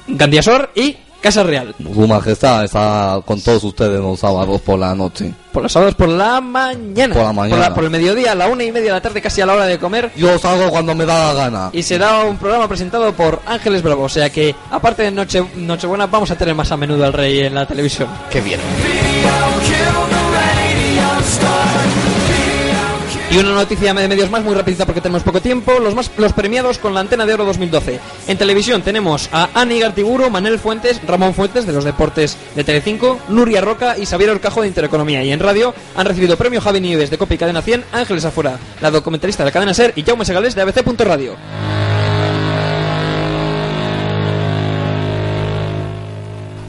Gandiasor 0.08 0.69
y 0.75 0.95
Casa 1.23 1.41
Real. 1.41 1.73
Su 1.81 2.05
Majestad 2.05 2.65
está 2.65 3.21
con 3.25 3.39
todos 3.39 3.63
ustedes 3.63 3.97
los 3.97 4.19
sábados 4.19 4.59
por 4.59 4.77
la 4.77 4.93
noche. 4.93 5.33
Por 5.53 5.63
los 5.63 5.71
sábados 5.71 5.95
por 5.95 6.09
la 6.09 6.41
mañana. 6.41 7.15
Por 7.15 7.23
la 7.23 7.31
mañana. 7.31 7.73
Por, 7.73 7.86
el 7.86 7.89
mediodía, 7.89 8.33
a 8.33 8.36
la 8.36 8.47
una 8.47 8.65
y 8.65 8.73
media 8.73 8.88
de 8.88 8.91
la 8.95 9.01
tarde, 9.01 9.21
casi 9.21 9.39
a 9.39 9.45
la 9.45 9.53
hora 9.53 9.65
de 9.65 9.79
comer. 9.79 10.12
Yo 10.17 10.38
salgo 10.38 10.69
cuando 10.69 10.93
me 10.93 11.05
da 11.05 11.29
la 11.29 11.33
gana. 11.33 11.69
Y 11.71 11.81
será 11.81 12.25
un 12.25 12.38
programa 12.38 12.67
presentado 12.67 13.13
por 13.13 13.39
Ángeles 13.45 13.81
Bravo. 13.81 14.03
O 14.03 14.09
sea 14.09 14.29
que, 14.29 14.53
aparte 14.69 15.03
de 15.03 15.12
Noche, 15.12 15.41
Nochebuena, 15.55 16.07
vamos 16.07 16.29
a 16.29 16.36
tener 16.36 16.55
más 16.55 16.69
a 16.73 16.75
menudo 16.75 17.05
al 17.05 17.13
rey 17.13 17.39
en 17.39 17.55
la 17.55 17.65
televisión. 17.65 18.09
Qué 18.29 18.41
bien. 18.41 18.59
Y 23.34 23.38
una 23.39 23.56
noticia 23.56 23.96
de 23.96 24.08
medios 24.08 24.30
más 24.30 24.43
muy 24.43 24.54
rapidita 24.54 24.86
porque 24.86 25.02
tenemos 25.02 25.24
poco 25.24 25.41
tiempo. 25.41 25.74
Los 25.80 26.34
premiados 26.34 26.78
con 26.78 26.93
la 26.93 27.00
Antena 27.00 27.26
de 27.26 27.34
Oro 27.34 27.46
2012. 27.46 28.00
En 28.28 28.38
televisión 28.38 28.84
tenemos 28.84 29.28
a 29.32 29.50
Ani 29.56 29.80
Gartiburu, 29.80 30.30
Manel 30.30 30.60
Fuentes, 30.60 31.02
Ramón 31.08 31.34
Fuentes 31.34 31.65
de 31.65 31.74
los 31.74 31.84
deportes 31.84 32.38
de 32.56 32.63
Telecinco, 32.63 33.19
Nuria 33.30 33.62
Roca 33.62 33.98
y 33.98 34.06
Xavier 34.06 34.30
Orcajo 34.30 34.62
de 34.62 34.67
Intereconomía. 34.67 35.24
Y 35.24 35.32
en 35.32 35.39
radio 35.39 35.74
han 35.96 36.06
recibido 36.06 36.38
premio 36.38 36.62
Javi 36.62 36.80
Nieves 36.80 37.10
de 37.10 37.17
Copa 37.17 37.34
y 37.34 37.39
Cadena 37.39 37.63
100, 37.63 37.86
Ángeles 37.91 38.24
Afuera, 38.24 38.60
la 38.82 38.91
documentalista 38.91 39.41
de 39.41 39.50
la 39.50 39.52
cadena 39.52 39.74
SER 39.74 39.93
y 39.96 40.04
Jaume 40.04 40.26
Segales 40.26 40.54
de 40.54 40.62
ABC.radio. 40.62 41.36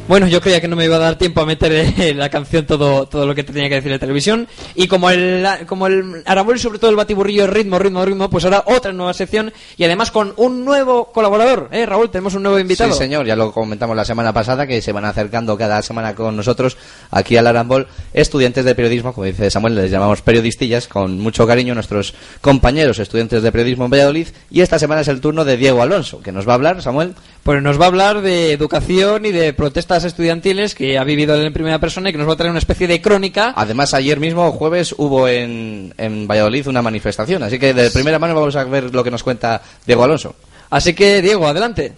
Bueno, 0.06 0.28
yo 0.28 0.42
creía 0.42 0.60
que 0.60 0.68
no 0.68 0.76
me 0.76 0.84
iba 0.84 0.96
a 0.96 0.98
dar 0.98 1.16
tiempo 1.16 1.40
a 1.40 1.46
meter 1.46 1.72
en 1.72 2.18
la 2.18 2.28
canción 2.28 2.66
todo, 2.66 3.06
todo 3.06 3.26
lo 3.26 3.34
que 3.34 3.42
tenía 3.42 3.70
que 3.70 3.76
decir 3.76 3.90
de 3.90 3.98
televisión. 3.98 4.46
Y 4.74 4.86
como 4.86 5.08
el, 5.08 5.46
como 5.66 5.86
el 5.86 6.22
Arabol 6.26 6.56
y 6.56 6.58
sobre 6.58 6.78
todo 6.78 6.90
el 6.90 6.96
batiburrillo 6.96 7.46
ritmo, 7.46 7.78
ritmo, 7.78 8.04
ritmo, 8.04 8.28
pues 8.28 8.44
ahora 8.44 8.64
otra 8.66 8.92
nueva 8.92 9.14
sección 9.14 9.50
y 9.78 9.84
además 9.84 10.10
con 10.10 10.34
un 10.36 10.62
nuevo 10.62 11.06
colaborador. 11.06 11.70
¿Eh, 11.72 11.86
Raúl? 11.86 12.10
Tenemos 12.10 12.34
un 12.34 12.42
nuevo 12.42 12.58
invitado. 12.58 12.92
Sí, 12.92 12.98
señor, 12.98 13.24
ya 13.24 13.34
lo 13.34 13.50
comentamos 13.50 13.96
la 13.96 14.04
semana 14.04 14.34
pasada, 14.34 14.66
que 14.66 14.82
se 14.82 14.92
van 14.92 15.06
acercando 15.06 15.56
cada 15.56 15.80
semana 15.80 16.14
con 16.14 16.36
nosotros 16.36 16.76
aquí 17.10 17.38
al 17.38 17.46
Arambol 17.46 17.86
estudiantes 18.12 18.66
de 18.66 18.74
periodismo, 18.74 19.14
como 19.14 19.24
dice 19.24 19.50
Samuel, 19.50 19.74
les 19.74 19.90
llamamos 19.90 20.20
periodistillas, 20.20 20.86
con 20.86 21.18
mucho 21.18 21.46
cariño 21.46 21.74
nuestros 21.74 22.12
compañeros 22.42 22.98
estudiantes 22.98 23.42
de 23.42 23.50
periodismo 23.50 23.86
en 23.86 23.90
Valladolid. 23.90 24.28
Y 24.50 24.60
esta 24.60 24.78
semana 24.78 25.00
es 25.00 25.08
el 25.08 25.22
turno 25.22 25.46
de 25.46 25.56
Diego 25.56 25.80
Alonso, 25.80 26.20
que 26.20 26.30
nos 26.30 26.46
va 26.46 26.52
a 26.52 26.56
hablar, 26.56 26.82
Samuel. 26.82 27.14
Pues 27.44 27.62
nos 27.62 27.78
va 27.78 27.84
a 27.84 27.88
hablar 27.88 28.22
de 28.22 28.52
educación 28.52 29.26
y 29.26 29.30
de 29.30 29.52
protestas 29.52 30.04
estudiantiles 30.04 30.74
que 30.74 30.96
ha 30.96 31.04
vivido 31.04 31.34
él 31.34 31.44
en 31.44 31.52
primera 31.52 31.78
persona 31.78 32.08
y 32.08 32.12
que 32.12 32.16
nos 32.16 32.26
va 32.26 32.32
a 32.32 32.36
traer 32.36 32.50
una 32.50 32.58
especie 32.58 32.86
de 32.86 33.02
crónica. 33.02 33.52
Además, 33.54 33.92
ayer 33.92 34.18
mismo, 34.18 34.50
jueves, 34.52 34.94
hubo 34.96 35.28
en, 35.28 35.92
en 35.98 36.26
Valladolid 36.26 36.66
una 36.68 36.80
manifestación, 36.80 37.42
así 37.42 37.58
que 37.58 37.74
de 37.74 37.90
primera 37.90 38.18
mano 38.18 38.34
vamos 38.34 38.56
a 38.56 38.64
ver 38.64 38.94
lo 38.94 39.04
que 39.04 39.10
nos 39.10 39.22
cuenta 39.22 39.60
Diego 39.86 40.04
Alonso. 40.04 40.36
Así 40.70 40.94
que, 40.94 41.20
Diego, 41.20 41.46
adelante. 41.46 41.92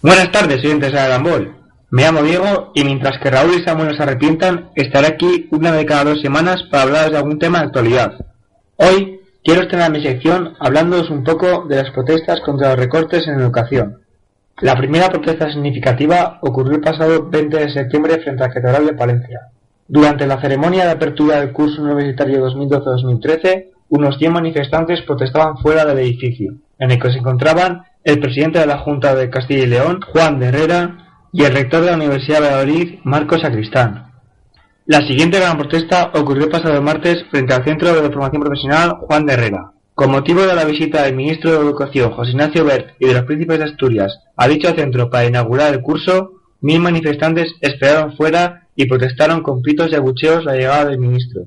Buenas 0.00 0.32
tardes, 0.32 0.64
oyentes 0.64 0.92
de 0.92 0.98
Arambol. 0.98 1.54
Me 1.90 2.04
llamo 2.04 2.22
Diego 2.22 2.72
y 2.74 2.82
mientras 2.82 3.18
que 3.18 3.30
Raúl 3.30 3.60
y 3.60 3.62
Samuel 3.62 3.94
se 3.94 4.02
arrepientan, 4.02 4.70
estaré 4.76 5.08
aquí 5.08 5.46
una 5.50 5.72
de 5.72 5.84
cada 5.84 6.04
dos 6.04 6.22
semanas 6.22 6.62
para 6.70 6.84
hablaros 6.84 7.10
de 7.10 7.18
algún 7.18 7.38
tema 7.38 7.58
de 7.58 7.66
actualidad. 7.66 8.14
Hoy 8.76 9.20
quiero 9.44 9.60
estrenar 9.60 9.92
mi 9.92 10.02
sección 10.02 10.54
hablándoos 10.58 11.10
un 11.10 11.22
poco 11.22 11.66
de 11.68 11.76
las 11.76 11.90
protestas 11.90 12.40
contra 12.40 12.70
los 12.70 12.78
recortes 12.78 13.28
en 13.28 13.40
educación. 13.40 13.98
La 14.60 14.76
primera 14.76 15.08
protesta 15.08 15.50
significativa 15.50 16.38
ocurrió 16.42 16.74
el 16.74 16.82
pasado 16.82 17.30
20 17.30 17.56
de 17.56 17.70
septiembre 17.70 18.18
frente 18.18 18.42
a 18.42 18.48
la 18.48 18.52
Catedral 18.52 18.86
de 18.86 18.92
Palencia. 18.92 19.40
Durante 19.88 20.26
la 20.26 20.38
ceremonia 20.38 20.84
de 20.84 20.90
apertura 20.90 21.40
del 21.40 21.52
curso 21.52 21.80
universitario 21.82 22.46
2012-2013, 22.46 23.68
unos 23.88 24.18
100 24.18 24.32
manifestantes 24.32 25.00
protestaban 25.02 25.56
fuera 25.56 25.86
del 25.86 26.00
edificio, 26.00 26.56
en 26.78 26.90
el 26.90 27.00
que 27.00 27.10
se 27.10 27.18
encontraban 27.20 27.84
el 28.04 28.20
presidente 28.20 28.58
de 28.58 28.66
la 28.66 28.78
Junta 28.78 29.14
de 29.14 29.30
Castilla 29.30 29.62
y 29.62 29.66
León, 29.66 30.00
Juan 30.12 30.38
de 30.38 30.48
Herrera, 30.48 31.08
y 31.32 31.44
el 31.44 31.54
rector 31.54 31.80
de 31.80 31.90
la 31.92 31.96
Universidad 31.96 32.42
de 32.42 32.48
Valladolid, 32.48 32.98
Marcos 33.04 33.40
Sacristán. 33.40 34.12
La 34.84 34.98
siguiente 35.06 35.40
gran 35.40 35.56
protesta 35.56 36.10
ocurrió 36.14 36.44
el 36.44 36.50
pasado 36.50 36.82
martes 36.82 37.24
frente 37.30 37.54
al 37.54 37.64
Centro 37.64 37.94
de 37.94 38.10
Formación 38.10 38.42
Profesional 38.42 38.98
Juan 39.00 39.24
de 39.24 39.32
Herrera. 39.32 39.72
Con 40.00 40.12
motivo 40.12 40.40
de 40.46 40.54
la 40.54 40.64
visita 40.64 41.02
del 41.02 41.14
ministro 41.14 41.50
de 41.50 41.58
Educación, 41.58 42.12
José 42.12 42.30
Ignacio 42.30 42.64
Bert, 42.64 42.94
y 42.98 43.06
de 43.06 43.12
los 43.12 43.24
príncipes 43.24 43.58
de 43.58 43.66
Asturias 43.66 44.18
a 44.34 44.48
dicho 44.48 44.72
centro 44.72 45.10
para 45.10 45.26
inaugurar 45.26 45.74
el 45.74 45.82
curso, 45.82 46.40
mil 46.62 46.80
manifestantes 46.80 47.52
esperaron 47.60 48.16
fuera 48.16 48.66
y 48.74 48.86
protestaron 48.86 49.42
con 49.42 49.60
pitos 49.60 49.92
y 49.92 49.96
abucheos 49.96 50.46
la 50.46 50.54
llegada 50.54 50.86
del 50.86 50.98
ministro. 50.98 51.42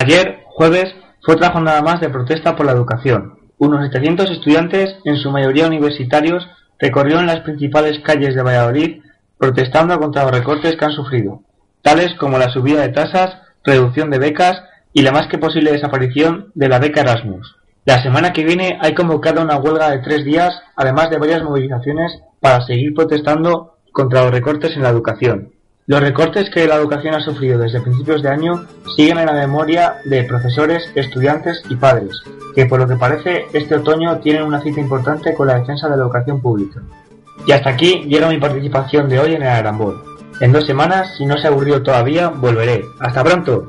Ayer, 0.00 0.40
jueves, 0.46 0.92
fue 1.22 1.36
otra 1.36 1.52
jornada 1.52 1.80
más 1.80 2.00
de 2.00 2.08
protesta 2.08 2.56
por 2.56 2.66
la 2.66 2.72
educación. 2.72 3.38
Unos 3.58 3.84
700 3.84 4.32
estudiantes, 4.32 4.96
en 5.04 5.18
su 5.18 5.30
mayoría 5.30 5.68
universitarios, 5.68 6.44
recorrieron 6.80 7.26
las 7.26 7.42
principales 7.42 8.00
calles 8.00 8.34
de 8.34 8.42
Valladolid 8.42 9.00
protestando 9.38 9.96
contra 10.00 10.24
los 10.24 10.32
recortes 10.32 10.74
que 10.74 10.84
han 10.84 10.90
sufrido, 10.90 11.42
tales 11.82 12.14
como 12.18 12.36
la 12.36 12.50
subida 12.50 12.80
de 12.80 12.88
tasas, 12.88 13.38
reducción 13.62 14.10
de 14.10 14.18
becas 14.18 14.60
y 14.92 15.02
la 15.02 15.12
más 15.12 15.28
que 15.28 15.38
posible 15.38 15.70
desaparición 15.70 16.50
de 16.56 16.68
la 16.68 16.80
beca 16.80 17.02
Erasmus. 17.02 17.61
La 17.84 18.00
semana 18.00 18.32
que 18.32 18.44
viene 18.44 18.78
hay 18.80 18.94
convocada 18.94 19.42
una 19.42 19.56
huelga 19.56 19.90
de 19.90 19.98
tres 19.98 20.24
días, 20.24 20.54
además 20.76 21.10
de 21.10 21.18
varias 21.18 21.42
movilizaciones 21.42 22.20
para 22.38 22.64
seguir 22.64 22.94
protestando 22.94 23.74
contra 23.90 24.22
los 24.22 24.30
recortes 24.30 24.76
en 24.76 24.84
la 24.84 24.90
educación. 24.90 25.50
Los 25.86 26.00
recortes 26.00 26.48
que 26.50 26.68
la 26.68 26.76
educación 26.76 27.14
ha 27.14 27.20
sufrido 27.20 27.58
desde 27.58 27.80
principios 27.80 28.22
de 28.22 28.28
año 28.28 28.66
siguen 28.96 29.18
en 29.18 29.26
la 29.26 29.32
memoria 29.32 29.96
de 30.04 30.22
profesores, 30.22 30.84
estudiantes 30.94 31.60
y 31.68 31.74
padres, 31.74 32.22
que 32.54 32.66
por 32.66 32.78
lo 32.78 32.86
que 32.86 32.94
parece 32.94 33.46
este 33.52 33.74
otoño 33.74 34.20
tienen 34.20 34.44
una 34.44 34.60
cita 34.60 34.78
importante 34.78 35.34
con 35.34 35.48
la 35.48 35.58
defensa 35.58 35.88
de 35.88 35.96
la 35.96 36.04
educación 36.04 36.40
pública. 36.40 36.80
Y 37.48 37.50
hasta 37.50 37.70
aquí 37.70 38.04
llega 38.06 38.28
mi 38.28 38.38
participación 38.38 39.08
de 39.08 39.18
hoy 39.18 39.34
en 39.34 39.42
el 39.42 39.48
Arambol. 39.48 40.04
En 40.38 40.52
dos 40.52 40.66
semanas, 40.66 41.16
si 41.18 41.26
no 41.26 41.36
se 41.36 41.48
ha 41.48 41.50
aburrido 41.50 41.82
todavía, 41.82 42.28
volveré. 42.28 42.84
¡Hasta 43.00 43.24
pronto! 43.24 43.66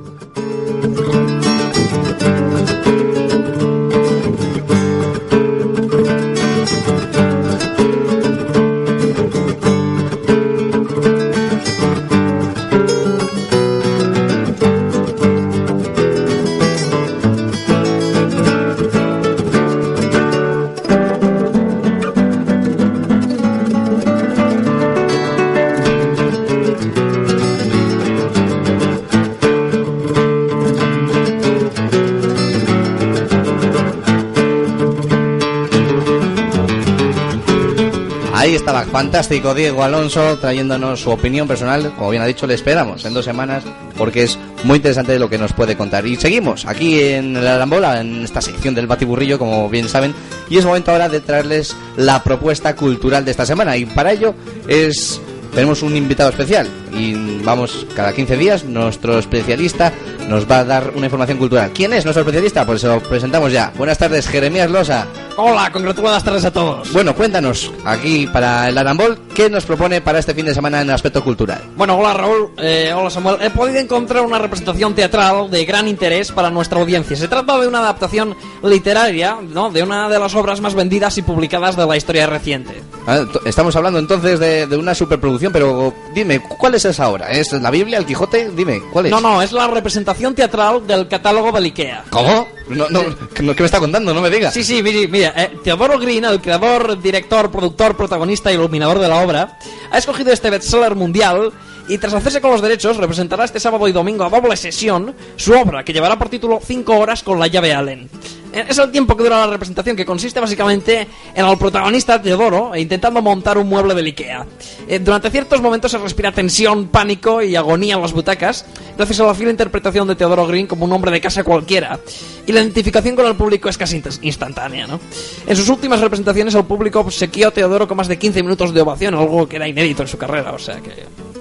Fantástico 39.14 39.54
Diego 39.54 39.84
Alonso 39.84 40.40
trayéndonos 40.40 41.02
su 41.02 41.12
opinión 41.12 41.48
personal. 41.48 41.94
Como 41.96 42.10
bien 42.10 42.24
ha 42.24 42.26
dicho, 42.26 42.48
le 42.48 42.56
esperamos 42.56 43.06
en 43.06 43.14
dos 43.14 43.24
semanas 43.24 43.64
porque 43.96 44.24
es 44.24 44.40
muy 44.64 44.78
interesante 44.78 45.20
lo 45.20 45.30
que 45.30 45.38
nos 45.38 45.54
puede 45.54 45.78
contar. 45.78 46.04
Y 46.08 46.16
seguimos 46.16 46.66
aquí 46.66 47.00
en 47.00 47.46
la 47.46 47.54
Arambola, 47.54 48.02
en 48.02 48.24
esta 48.24 48.42
sección 48.42 48.74
del 48.74 48.88
Batiburrillo, 48.88 49.38
como 49.38 49.70
bien 49.70 49.88
saben. 49.88 50.16
Y 50.50 50.58
es 50.58 50.66
momento 50.66 50.90
ahora 50.90 51.10
de 51.10 51.20
traerles 51.20 51.76
la 51.96 52.24
propuesta 52.24 52.76
cultural 52.76 53.24
de 53.24 53.30
esta 53.30 53.46
semana. 53.46 53.78
Y 53.78 53.86
para 53.86 54.14
ello 54.14 54.34
es 54.68 55.22
tenemos 55.54 55.84
un 55.84 55.96
invitado 55.96 56.32
especial 56.32 56.68
y 56.92 57.38
vamos 57.44 57.86
cada 57.96 58.14
15 58.14 58.36
días 58.38 58.64
nuestro 58.64 59.20
especialista 59.20 59.94
nos 60.28 60.50
va 60.50 60.62
a 60.62 60.64
dar 60.64 60.92
una 60.96 61.06
información 61.06 61.38
cultural. 61.38 61.70
¿Quién 61.72 61.94
es 61.94 62.04
nuestro 62.04 62.22
especialista? 62.22 62.66
Pues 62.66 62.82
se 62.82 62.88
lo 62.88 63.00
presentamos 63.00 63.52
ya. 63.52 63.72
Buenas 63.78 64.00
tardes, 64.00 64.28
Jeremías 64.28 64.72
Losa. 64.72 65.06
Hola, 65.36 65.72
congratuladas 65.72 66.24
tardes 66.24 66.46
a 66.46 66.52
todos. 66.52 66.94
Bueno, 66.94 67.16
cuéntanos, 67.16 67.72
aquí 67.86 68.28
para 68.28 68.70
el 68.70 68.78
Arambol, 68.78 69.18
¿qué 69.34 69.50
nos 69.50 69.66
propone 69.66 70.00
para 70.00 70.20
este 70.20 70.36
fin 70.36 70.46
de 70.46 70.54
semana 70.54 70.82
en 70.82 70.90
el 70.90 70.94
aspecto 70.94 71.24
cultural? 71.24 71.60
Bueno, 71.76 71.98
hola 71.98 72.14
Raúl, 72.14 72.52
eh, 72.58 72.94
hola 72.96 73.10
Samuel. 73.10 73.38
He 73.42 73.50
podido 73.50 73.80
encontrar 73.80 74.24
una 74.24 74.38
representación 74.38 74.94
teatral 74.94 75.50
de 75.50 75.66
gran 75.66 75.88
interés 75.88 76.32
para 76.32 76.52
nuestra 76.52 76.80
audiencia. 76.80 77.18
Se 77.18 77.28
trata 77.28 77.60
de 77.60 77.68
una 77.68 77.80
adaptación 77.80 78.36
literaria, 78.62 79.40
¿no? 79.42 79.72
De 79.72 79.82
una 79.82 80.08
de 80.08 80.20
las 80.20 80.36
obras 80.36 80.62
más 80.62 80.76
vendidas 80.76 81.18
y 81.18 81.24
publicadas 81.24 81.76
de 81.76 81.88
la 81.88 81.98
historia 81.98 82.28
reciente. 82.28 82.84
Ah, 83.06 83.26
Estamos 83.46 83.76
hablando 83.76 84.00
entonces 84.00 84.40
de, 84.40 84.66
de 84.66 84.78
una 84.78 84.96
superproducción, 84.96 85.52
pero 85.52 85.94
dime, 86.14 86.42
¿cuál 86.42 86.76
es 86.76 86.86
esa 86.86 87.10
obra? 87.10 87.32
¿Es 87.32 87.52
la 87.52 87.70
Biblia, 87.70 87.98
el 87.98 88.06
Quijote? 88.06 88.50
Dime, 88.52 88.82
¿cuál 88.92 89.08
es? 89.08 89.12
No, 89.12 89.20
no, 89.20 89.42
es 89.42 89.52
la 89.52 89.68
representación 89.68 90.34
teatral 90.34 90.88
del 90.88 91.08
catálogo 91.08 91.52
de 91.52 91.60
Ikea. 91.66 92.06
¿Cómo? 92.10 92.48
No, 92.70 92.88
no, 92.90 93.02
¿qué 93.34 93.44
me 93.44 93.66
está 93.66 93.80
contando? 93.80 94.14
No 94.14 94.22
me 94.22 94.30
digas. 94.30 94.54
Sí, 94.54 94.64
sí, 94.64 94.82
mira, 94.82 95.10
mira 95.10 95.34
eh, 95.36 95.52
Teodoro 95.64 96.00
Green, 96.00 96.24
el 96.24 96.40
creador, 96.40 97.02
director, 97.02 97.52
productor, 97.52 97.98
protagonista 97.98 98.52
y 98.52 98.56
iluminador 98.56 99.00
de 99.00 99.10
la 99.10 99.22
obra, 99.22 99.58
ha 99.92 99.98
escogido 99.98 100.32
este 100.32 100.50
bestseller 100.50 100.96
mundial 100.96 101.52
y 101.90 101.98
tras 101.98 102.14
hacerse 102.14 102.40
con 102.40 102.52
los 102.52 102.62
derechos 102.62 102.96
representará 102.96 103.44
este 103.44 103.60
sábado 103.60 103.86
y 103.90 103.92
domingo 103.92 104.24
a 104.24 104.30
doble 104.30 104.56
sesión 104.56 105.14
su 105.36 105.52
obra 105.54 105.84
que 105.84 105.92
llevará 105.92 106.18
por 106.18 106.30
título 106.30 106.62
5 106.66 106.98
horas 106.98 107.22
con 107.22 107.38
la 107.38 107.48
llave 107.48 107.74
Allen. 107.74 108.10
Es 108.54 108.78
el 108.78 108.92
tiempo 108.92 109.18
que 109.18 109.24
dura 109.24 109.40
la 109.40 109.48
representación, 109.48 109.96
que 109.96 110.06
consiste 110.06 110.40
básicamente 110.40 111.08
en 111.34 111.46
el 111.46 111.58
protagonista 111.58 112.22
Teodoro 112.22 112.76
intentando 112.76 113.22
montar 113.22 113.58
un 113.58 113.68
mueble 113.68 113.94
del 113.96 114.06
Ikea. 114.06 114.46
Eh, 114.88 115.00
durante 115.00 115.30
ciertos 115.32 115.62
momentos 115.62 115.92
se 115.92 115.98
respira 115.98 116.32
tensión, 116.32 116.88
pánico 116.88 117.42
y 117.42 117.56
agonía 117.56 117.96
en 117.96 118.02
las 118.02 118.14
butacas, 118.14 118.66
gracias 118.96 119.20
a 119.20 119.26
la 119.26 119.34
fiel 119.34 119.50
interpretación 119.50 120.08
de 120.08 120.16
Teodoro 120.16 120.46
Green 120.46 120.68
como 120.68 120.86
un 120.86 120.92
hombre 120.94 121.10
de 121.12 121.20
casa 121.20 121.44
cualquiera. 121.44 122.00
Y 122.46 122.52
la 122.52 122.62
identificación 122.62 123.16
con 123.16 123.26
el 123.26 123.36
público 123.36 123.70
es 123.70 123.78
casi 123.78 124.00
inst- 124.02 124.20
instantánea, 124.22 124.86
¿no? 124.86 125.00
En 125.48 125.56
sus 125.56 125.68
últimas 125.70 126.00
representaciones 126.00 126.54
el 126.56 126.66
público 126.66 127.00
obsequió 127.00 127.48
a 127.48 127.52
Teodoro 127.52 127.88
con 127.88 127.98
más 127.98 128.08
de 128.08 128.18
15 128.20 128.44
minutos 128.44 128.74
de 128.74 128.82
ovación, 128.82 129.16
algo 129.16 129.48
que 129.48 129.56
era 129.56 129.68
inédito 129.68 130.04
en 130.04 130.08
su 130.08 130.18
carrera, 130.18 130.52
o 130.52 130.60
sea 130.60 130.76
que... 130.82 130.92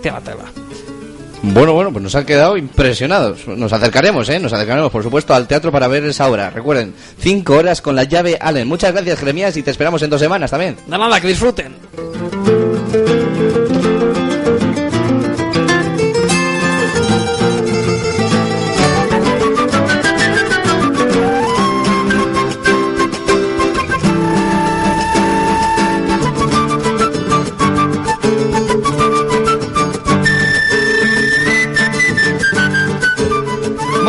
Tela, 0.00 0.20
tela. 0.20 0.44
Bueno, 1.42 1.72
bueno, 1.72 1.92
pues 1.92 2.02
nos 2.02 2.14
han 2.14 2.24
quedado 2.24 2.56
impresionados. 2.56 3.46
Nos 3.48 3.72
acercaremos, 3.72 4.28
¿eh? 4.28 4.38
Nos 4.38 4.52
acercaremos, 4.52 4.92
por 4.92 5.02
supuesto, 5.02 5.34
al 5.34 5.48
teatro 5.48 5.72
para 5.72 5.88
ver 5.88 6.04
esa 6.04 6.28
obra. 6.28 6.50
Recuerden, 6.50 6.94
cinco 7.18 7.56
horas 7.56 7.82
con 7.82 7.96
la 7.96 8.04
llave 8.04 8.38
Allen. 8.40 8.68
Muchas 8.68 8.92
gracias, 8.92 9.18
Jeremías, 9.18 9.56
y 9.56 9.62
te 9.62 9.72
esperamos 9.72 10.02
en 10.02 10.10
dos 10.10 10.20
semanas 10.20 10.52
también. 10.52 10.76
De 10.86 10.96
nada, 10.96 11.20
que 11.20 11.28
disfruten. 11.28 11.74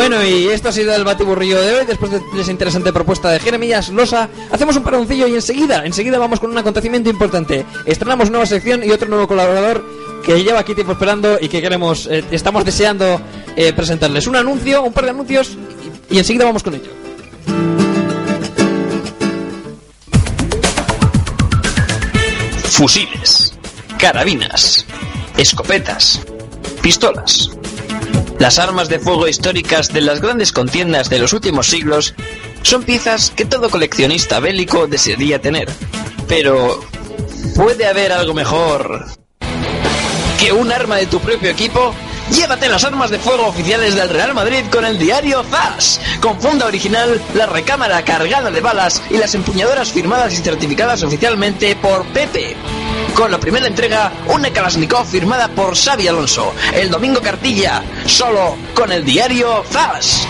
Bueno, 0.05 0.21
y 0.21 0.47
esto 0.47 0.67
ha 0.67 0.73
sido 0.73 0.93
el 0.93 1.05
batiburrillo 1.05 1.61
de 1.61 1.75
hoy. 1.75 1.85
Después 1.85 2.11
de 2.11 2.19
esa 2.37 2.51
interesante 2.51 2.91
propuesta 2.91 3.31
de 3.31 3.39
Jeremías 3.39 3.87
Losa, 3.87 4.27
hacemos 4.51 4.75
un 4.75 4.83
paroncillo 4.83 5.27
y 5.27 5.35
enseguida, 5.35 5.85
enseguida 5.85 6.17
vamos 6.17 6.41
con 6.41 6.51
un 6.51 6.57
acontecimiento 6.57 7.09
importante. 7.09 7.65
Estrenamos 7.85 8.29
nueva 8.29 8.45
sección 8.45 8.83
y 8.83 8.91
otro 8.91 9.07
nuevo 9.07 9.29
colaborador 9.29 9.81
que 10.25 10.43
lleva 10.43 10.59
aquí 10.59 10.75
tiempo 10.75 10.91
esperando 10.91 11.37
y 11.39 11.47
que 11.47 11.61
queremos, 11.61 12.07
eh, 12.07 12.21
estamos 12.31 12.65
deseando 12.65 13.21
eh, 13.55 13.71
presentarles. 13.71 14.27
Un 14.27 14.35
anuncio, 14.35 14.83
un 14.83 14.91
par 14.91 15.05
de 15.05 15.11
anuncios 15.11 15.55
y, 16.09 16.15
y 16.15 16.19
enseguida 16.19 16.43
vamos 16.43 16.63
con 16.63 16.73
ello. 16.73 16.91
Fusiles, 22.71 23.53
carabinas, 23.97 24.85
escopetas, 25.37 26.19
pistolas. 26.81 27.51
Las 28.43 28.59
armas 28.59 28.89
de 28.89 28.99
fuego 28.99 29.25
históricas 29.29 29.93
de 29.93 30.01
las 30.01 30.19
grandes 30.19 30.51
contiendas 30.51 31.09
de 31.09 31.17
los 31.17 31.31
últimos 31.31 31.67
siglos 31.67 32.13
son 32.61 32.83
piezas 32.83 33.31
que 33.33 33.45
todo 33.45 33.69
coleccionista 33.69 34.41
bélico 34.41 34.85
desearía 34.85 35.39
tener. 35.39 35.69
Pero, 36.27 36.81
¿puede 37.55 37.87
haber 37.87 38.11
algo 38.11 38.33
mejor 38.33 39.05
que 40.37 40.51
un 40.51 40.73
arma 40.73 40.97
de 40.97 41.05
tu 41.05 41.21
propio 41.21 41.51
equipo? 41.51 41.95
Llévate 42.31 42.67
las 42.67 42.83
armas 42.83 43.11
de 43.11 43.19
fuego 43.19 43.47
oficiales 43.47 43.95
del 43.95 44.09
Real 44.09 44.33
Madrid 44.33 44.65
con 44.69 44.83
el 44.83 44.99
diario 44.99 45.41
ZAS, 45.43 46.01
con 46.19 46.41
funda 46.41 46.65
original, 46.65 47.21
la 47.35 47.45
recámara 47.45 48.03
cargada 48.03 48.51
de 48.51 48.59
balas 48.59 49.01
y 49.09 49.19
las 49.19 49.35
empuñadoras 49.35 49.93
firmadas 49.93 50.33
y 50.33 50.43
certificadas 50.43 51.01
oficialmente 51.01 51.77
por 51.77 52.05
Pepe. 52.07 52.57
Con 53.15 53.29
la 53.29 53.39
primera 53.39 53.67
entrega, 53.67 54.11
una 54.27 54.51
Kalashnikov 54.51 55.05
firmada 55.05 55.47
por 55.47 55.75
Xavi 55.75 56.07
Alonso. 56.07 56.53
El 56.73 56.89
domingo 56.89 57.21
cartilla, 57.21 57.83
solo 58.05 58.57
con 58.73 58.91
el 58.91 59.05
diario 59.05 59.63
ZAS. 59.69 60.27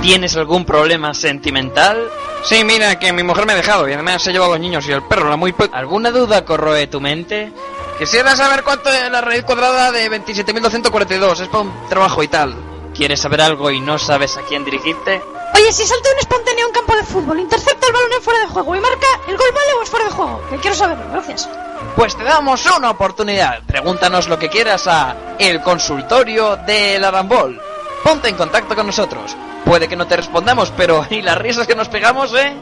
¿Tienes 0.00 0.36
algún 0.36 0.64
problema 0.64 1.12
sentimental? 1.12 2.08
Sí, 2.44 2.64
mira, 2.64 2.98
que 2.98 3.12
mi 3.12 3.22
mujer 3.22 3.46
me 3.46 3.52
ha 3.52 3.56
dejado 3.56 3.88
y 3.88 3.92
además 3.92 4.22
se 4.22 4.30
ha 4.30 4.32
llevado 4.32 4.52
a 4.52 4.56
los 4.56 4.62
niños 4.62 4.86
y 4.88 4.92
el 4.92 5.02
perro, 5.02 5.28
la 5.28 5.36
muy... 5.36 5.54
¿Alguna 5.72 6.10
duda 6.10 6.44
corroe 6.44 6.86
tu 6.86 7.00
mente? 7.00 7.52
Quisiera 7.98 8.34
saber 8.34 8.64
cuánto 8.64 8.90
es 8.90 9.10
la 9.10 9.20
raíz 9.20 9.44
cuadrada 9.44 9.92
de 9.92 10.10
27.242, 10.10 11.40
es 11.40 11.48
para 11.48 11.60
un 11.60 11.88
trabajo 11.88 12.22
y 12.22 12.28
tal. 12.28 12.56
¿Quieres 12.94 13.20
saber 13.20 13.42
algo 13.42 13.70
y 13.70 13.80
no 13.80 13.98
sabes 13.98 14.36
a 14.38 14.42
quién 14.42 14.64
dirigirte? 14.64 15.22
Oye, 15.54 15.72
si 15.72 15.84
salta 15.86 16.08
un 16.12 16.18
espontáneo 16.18 16.66
en 16.66 16.72
campo 16.72 16.96
de 16.96 17.04
fútbol, 17.04 17.40
intercepta 17.40 17.86
el 17.86 17.92
balón 17.92 18.12
en 18.12 18.22
fuera 18.22 18.40
de 18.40 18.46
juego 18.46 18.76
y 18.76 18.80
marca, 18.80 19.06
¿el 19.28 19.36
gol 19.36 19.48
vale 19.54 19.72
o 19.78 19.82
es 19.82 19.90
fuera 19.90 20.06
de 20.06 20.12
juego? 20.12 20.42
Que 20.48 20.56
quiero 20.56 20.76
saberlo, 20.76 21.04
gracias. 21.12 21.48
Pues 21.96 22.16
te 22.16 22.24
damos 22.24 22.64
una 22.76 22.90
oportunidad. 22.90 23.62
Pregúntanos 23.66 24.28
lo 24.28 24.38
que 24.38 24.48
quieras 24.48 24.86
a 24.86 25.14
el 25.38 25.60
consultorio 25.62 26.56
del 26.56 27.04
Arambol. 27.04 27.60
Ponte 28.02 28.28
en 28.28 28.36
contacto 28.36 28.74
con 28.74 28.86
nosotros. 28.86 29.36
Puede 29.64 29.88
que 29.88 29.96
no 29.96 30.06
te 30.06 30.16
respondamos, 30.16 30.72
pero 30.76 31.06
¿y 31.10 31.22
las 31.22 31.38
risas 31.38 31.66
que 31.66 31.76
nos 31.76 31.88
pegamos, 31.88 32.34
eh? 32.34 32.54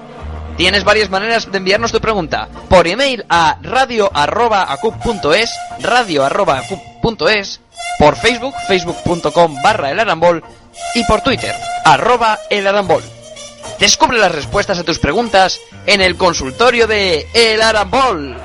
Tienes 0.56 0.84
varias 0.84 1.08
maneras 1.08 1.50
de 1.50 1.58
enviarnos 1.58 1.92
tu 1.92 2.00
pregunta. 2.00 2.48
Por 2.68 2.86
email 2.86 3.24
a 3.28 3.56
radio.acup.es, 3.62 5.50
radio.acup.es, 5.80 7.60
por 7.98 8.16
Facebook, 8.16 8.54
facebook.com 8.66 9.62
barra 9.62 9.90
el 9.90 10.00
y 10.94 11.04
por 11.04 11.20
Twitter, 11.22 11.54
arroba 11.84 12.38
el 12.50 12.66
arambol. 12.66 13.02
Descubre 13.78 14.18
las 14.18 14.32
respuestas 14.32 14.78
a 14.78 14.84
tus 14.84 14.98
preguntas 14.98 15.60
en 15.86 16.00
el 16.00 16.16
consultorio 16.16 16.86
de 16.86 17.26
El 17.32 17.62
Arambol. 17.62 18.36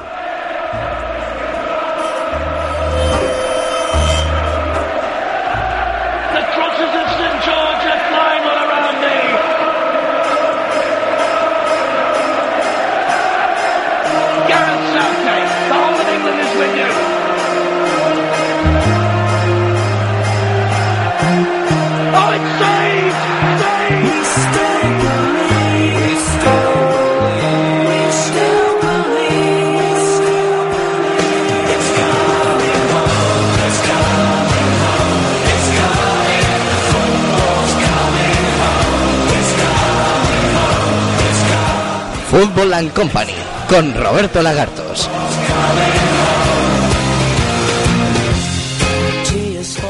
Football 42.75 42.88
and 42.88 42.93
Company, 42.93 43.33
con 43.69 43.93
Roberto 43.95 44.41
Lagartos. 44.41 45.09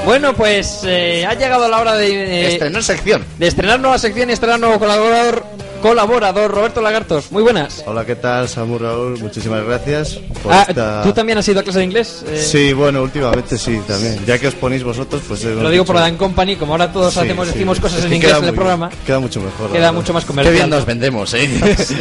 Bueno, 0.06 0.34
pues 0.36 0.82
eh, 0.84 1.26
ha 1.26 1.34
llegado 1.34 1.68
la 1.68 1.80
hora 1.80 1.96
de, 1.96 2.10
eh, 2.10 2.54
Estrenar 2.54 2.84
sección. 2.84 3.26
de 3.40 3.48
estrenar 3.48 3.80
nueva 3.80 3.98
sección 3.98 4.30
y 4.30 4.34
estrenar 4.34 4.60
nuevo 4.60 4.78
colaborador, 4.78 5.44
colaborador 5.82 6.52
Roberto 6.52 6.82
Lagartos. 6.82 7.32
Muy 7.32 7.44
buenas. 7.44 7.84
Hola, 7.86 8.06
¿qué 8.06 8.16
tal, 8.16 8.48
Samu 8.50 8.78
Raúl? 8.78 9.20
Muchísimas 9.20 9.64
gracias 9.64 10.20
por 10.42 10.52
Ah, 10.54 10.66
esta... 10.68 11.04
¿Tú 11.04 11.14
también 11.14 11.38
has 11.38 11.48
ido 11.48 11.60
a 11.60 11.64
clase 11.64 11.80
de 11.80 11.86
inglés? 11.86 12.24
Eh, 12.28 12.42
Sí, 12.42 12.74
bueno, 12.74 13.02
últimamente 13.04 13.58
sí, 13.58 13.80
también. 13.88 14.20
Ya 14.26 14.40
que 14.40 14.48
os 14.48 14.56
ponéis 14.56 14.84
vosotros, 14.84 15.22
pues... 15.28 15.44
hemos 15.44 15.64
Lo 15.64 15.70
digo 15.70 15.86
por 15.86 15.96
dicho- 15.96 16.04
Dan 16.04 16.18
Company, 16.18 16.56
como 16.56 16.74
ahora 16.74 16.92
todos 16.92 17.14
Sí, 17.14 17.20
hacemos, 17.20 17.48
sí. 17.48 17.54
decimos 17.54 17.80
cosas 17.80 18.00
Es 18.00 18.06
en 18.06 18.14
inglés 18.14 18.36
en 18.38 18.46
el 18.46 18.54
programa, 18.54 18.90
Queda 19.06 19.20
mucho 19.20 19.40
mejor. 19.42 19.72
queda 19.72 19.92
mucho 19.92 20.14
más 20.14 20.24
Qué 20.24 20.28
comercial. 20.28 20.56
bien 20.56 20.70
nos 20.70 20.86
vendemos, 20.86 21.34
¿eh? 21.34 21.50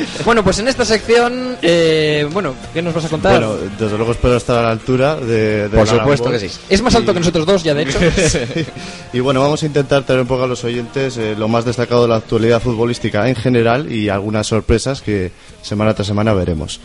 Bueno, 0.24 0.42
pues 0.44 0.58
en 0.58 0.68
esta 0.68 0.84
sección, 0.84 1.56
eh, 1.62 2.26
bueno, 2.32 2.54
¿qué 2.72 2.80
nos 2.82 2.94
vas 2.94 3.04
a 3.04 3.08
contar? 3.08 3.32
Bueno, 3.32 3.56
desde 3.78 3.96
luego 3.96 4.12
espero 4.12 4.36
estar 4.36 4.58
a 4.58 4.62
la 4.62 4.70
altura 4.70 5.16
de... 5.16 5.68
de 5.68 5.78
Por 5.78 5.86
la 5.86 5.98
supuesto 5.98 6.30
que 6.30 6.38
sí. 6.38 6.50
es 6.68 6.82
más 6.82 6.94
alto 6.94 7.12
que 7.12 7.20
nosotros 7.20 7.44
dos 7.46 7.62
ya, 7.62 7.74
de 7.74 7.82
hecho. 7.82 7.98
Sí. 8.24 8.64
Y 9.12 9.20
bueno, 9.20 9.40
vamos 9.40 9.62
a 9.62 9.66
intentar 9.66 10.02
traer 10.04 10.20
un 10.22 10.26
poco 10.26 10.44
a 10.44 10.46
los 10.46 10.64
oyentes 10.64 11.16
eh, 11.18 11.34
lo 11.38 11.46
más 11.48 11.64
destacado 11.64 12.02
de 12.02 12.08
la 12.08 12.16
actualidad 12.16 12.60
futbolística 12.60 13.28
en 13.28 13.34
general 13.36 13.63
y 13.90 14.08
algunas 14.08 14.46
sorpresas 14.46 15.02
que 15.02 15.32
semana 15.62 15.94
tras 15.94 16.06
semana 16.06 16.34
veremos. 16.34 16.80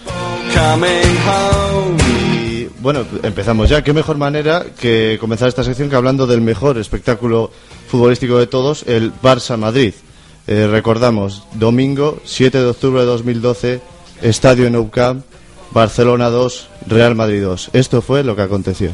Y 2.07 2.67
bueno, 2.79 3.05
empezamos 3.23 3.69
ya. 3.69 3.83
¿Qué 3.83 3.93
mejor 3.93 4.17
manera 4.17 4.65
que 4.79 5.17
comenzar 5.19 5.47
esta 5.47 5.63
sección 5.63 5.89
que 5.89 5.95
hablando 5.95 6.27
del 6.27 6.41
mejor 6.41 6.77
espectáculo 6.77 7.51
futbolístico 7.87 8.37
de 8.37 8.47
todos, 8.47 8.83
el 8.87 9.13
Barça 9.21 9.57
Madrid? 9.57 9.93
Eh, 10.47 10.67
recordamos, 10.67 11.43
domingo 11.53 12.19
7 12.23 12.57
de 12.57 12.65
octubre 12.65 13.01
de 13.01 13.05
2012, 13.05 13.81
Estadio 14.21 14.69
Nou 14.71 14.89
Camp, 14.89 15.23
Barcelona 15.71 16.29
2, 16.29 16.87
Real 16.87 17.13
Madrid 17.13 17.43
2. 17.43 17.69
Esto 17.73 18.01
fue 18.01 18.23
lo 18.23 18.35
que 18.35 18.41
aconteció. 18.41 18.91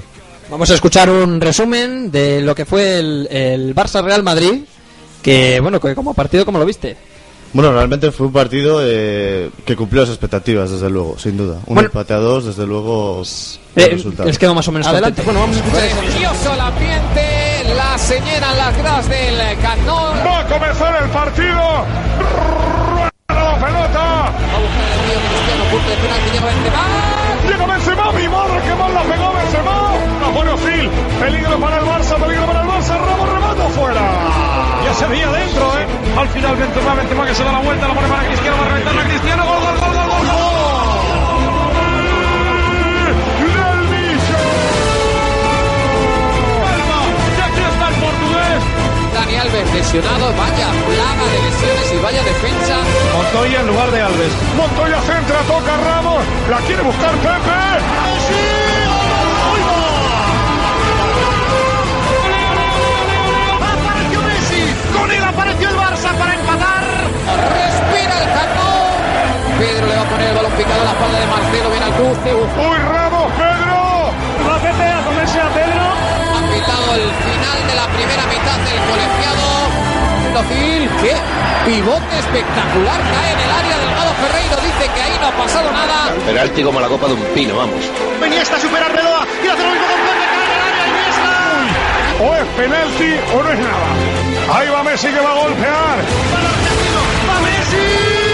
Vamos 0.49 0.69
a 0.69 0.75
escuchar 0.75 1.09
un 1.09 1.39
resumen 1.39 2.11
de 2.11 2.41
lo 2.41 2.53
que 2.53 2.65
fue 2.65 2.99
el, 2.99 3.27
el 3.31 3.73
Barça 3.73 4.03
Real 4.03 4.21
Madrid, 4.21 4.63
que 5.23 5.59
bueno, 5.59 5.79
que 5.79 5.95
como 5.95 6.13
partido, 6.13 6.45
¿cómo 6.45 6.59
lo 6.59 6.65
viste? 6.65 6.97
Bueno, 7.55 7.71
realmente 7.71 8.11
fue 8.11 8.27
un 8.27 8.33
partido 8.33 8.81
eh, 8.83 9.49
que 9.65 9.77
cumplió 9.77 10.01
las 10.01 10.09
expectativas, 10.09 10.69
desde 10.71 10.89
luego, 10.89 11.17
sin 11.17 11.37
duda. 11.37 11.53
Un 11.67 11.75
Bueno. 11.75 11.87
empate 11.87 12.13
a 12.13 12.17
dos, 12.17 12.43
desde 12.43 12.67
luego, 12.67 13.23
Eh, 13.77 13.97
les 14.25 14.37
quedo 14.37 14.53
más 14.53 14.67
o 14.67 14.73
menos 14.73 14.85
Adelante. 14.87 15.21
Bueno, 15.23 15.39
vamos 15.39 15.55
a 15.55 15.59
escuchar. 15.61 15.89
Precioso 16.03 16.53
el 16.53 16.59
ambiente, 16.59 17.73
las 17.77 18.01
se 18.01 18.19
llenan 18.19 18.57
las 18.57 18.77
gradas 18.77 19.07
del 19.07 19.35
Nou. 19.85 19.95
Va 20.27 20.39
a 20.41 20.47
comenzar 20.47 21.01
el 21.01 21.09
partido. 21.11 21.61
Rueda 22.91 23.09
la 23.29 23.65
pelota. 23.65 24.31
Llega 26.31 26.45
Benzema. 26.45 26.83
Llega 27.47 27.65
Benzema, 27.67 28.11
mi 28.11 28.27
madre, 28.27 28.61
que 28.67 28.75
mal 28.75 28.93
la 28.93 29.03
pegó 29.03 29.33
Benzema. 29.33 29.93
A 30.25 30.29
bueno, 30.35 30.57
Phil. 30.57 30.89
Peligro 31.21 31.57
para 31.59 31.77
el 31.79 31.85
Barça, 31.85 32.15
peligro 32.19 32.45
para 32.47 32.61
el 32.63 32.64
Barça. 32.85 32.97
Ramos 32.97 33.29
remata 33.29 33.69
fuera. 33.69 34.01
Ya 34.85 34.93
se 34.93 35.07
veía 35.07 35.29
dentro, 35.31 35.65
¿eh? 35.79 35.85
Al 36.17 36.27
final 36.29 36.55
Benzema, 36.55 36.93
Benzema 36.95 37.25
que 37.25 37.35
se 37.35 37.43
da 37.43 37.51
la 37.51 37.59
vuelta, 37.59 37.87
la 37.87 37.93
pone 37.93 38.07
para 38.07 38.27
Cristiano, 38.27 38.57
va 38.57 38.65
a 38.65 38.69
reventar 38.69 38.97
a 38.97 39.03
Cristiano. 39.07 39.45
Gol, 39.45 39.59
gol, 39.59 39.77
gol, 39.79 39.93
gol, 39.93 40.07
gol, 40.07 40.27
gol. 40.27 40.45
Dani 49.13 49.35
Alves 49.37 49.73
lesionado, 49.73 50.27
vaya 50.35 50.67
plaga 50.85 51.25
de 51.31 51.41
lesiones 51.41 51.93
y 51.93 51.97
vaya 52.03 52.23
defensa. 52.23 52.77
Montoya 53.15 53.59
en 53.61 53.67
lugar 53.67 53.91
de 53.91 54.01
Alves. 54.01 54.31
Montoya 54.57 55.01
centra, 55.01 55.39
toca 55.47 55.77
Ramos. 55.77 56.23
La 56.49 56.57
quiere 56.59 56.81
buscar 56.83 57.11
Pepe. 57.15 57.95
Apareció 58.05 58.54
Apareció 65.05 65.69
el 65.69 65.75
Barça 65.75 66.11
para 66.17 66.33
empatar. 66.33 66.83
Respira 67.53 68.15
el 68.21 68.27
Camp. 68.33 68.57
Pedro 69.59 69.85
le 69.85 69.95
va 69.95 70.01
a 70.01 70.09
poner 70.09 70.27
el 70.29 70.35
balón 70.35 70.51
picado 70.53 70.81
a 70.81 70.85
la 70.85 70.91
espalda 70.91 71.19
de 71.19 71.27
Marcelo. 71.27 71.69
Viene 71.69 71.85
al 71.85 71.93
cruce. 71.93 72.29
Uy, 72.33 72.77
Ramos, 72.89 73.31
Pedro. 73.37 73.77
Va 74.49 74.57
Pepe 74.57 74.87
a 74.89 75.01
comerse 75.05 75.39
a 75.39 75.49
Pedro. 75.53 75.85
Ha 75.85 76.41
pitado 76.49 76.87
el 76.95 77.09
final 77.21 77.57
de 77.69 77.75
la 77.75 77.87
primera 77.93 78.25
mitad 78.25 78.57
del 78.65 78.79
colegiado. 78.89 79.45
Civil, 80.35 80.89
qué 81.01 81.15
pivote 81.65 82.19
espectacular 82.19 82.99
cae 82.99 83.31
en 83.31 83.39
el 83.39 83.51
área 83.51 83.77
Delgado 83.79 84.11
Ferreiro 84.19 84.57
dice 84.61 84.91
que 84.93 85.01
ahí 85.01 85.17
no 85.21 85.27
ha 85.27 85.31
pasado 85.31 85.71
nada. 85.71 86.13
Penalti 86.25 86.61
como 86.61 86.79
la 86.81 86.87
copa 86.87 87.07
de 87.07 87.13
un 87.13 87.23
pino, 87.33 87.55
vamos. 87.55 87.79
Iniesta 88.25 88.59
supera 88.59 88.85
a 88.85 88.89
Arbeloa 88.89 89.25
y 89.43 89.47
hace 89.47 89.63
lo 89.63 89.69
mismo 89.69 89.87
con 89.87 90.14
O 92.17 92.33
es 92.33 92.47
penalti 92.55 93.13
o 93.33 93.43
no 93.43 93.51
es 93.51 93.59
nada. 93.59 94.57
Ahí 94.57 94.69
va 94.69 94.83
Messi 94.83 95.07
que 95.07 95.19
va 95.19 95.31
a 95.31 95.35
golpear. 95.35 95.99
¡Va 97.27 97.41
Messi! 97.41 98.24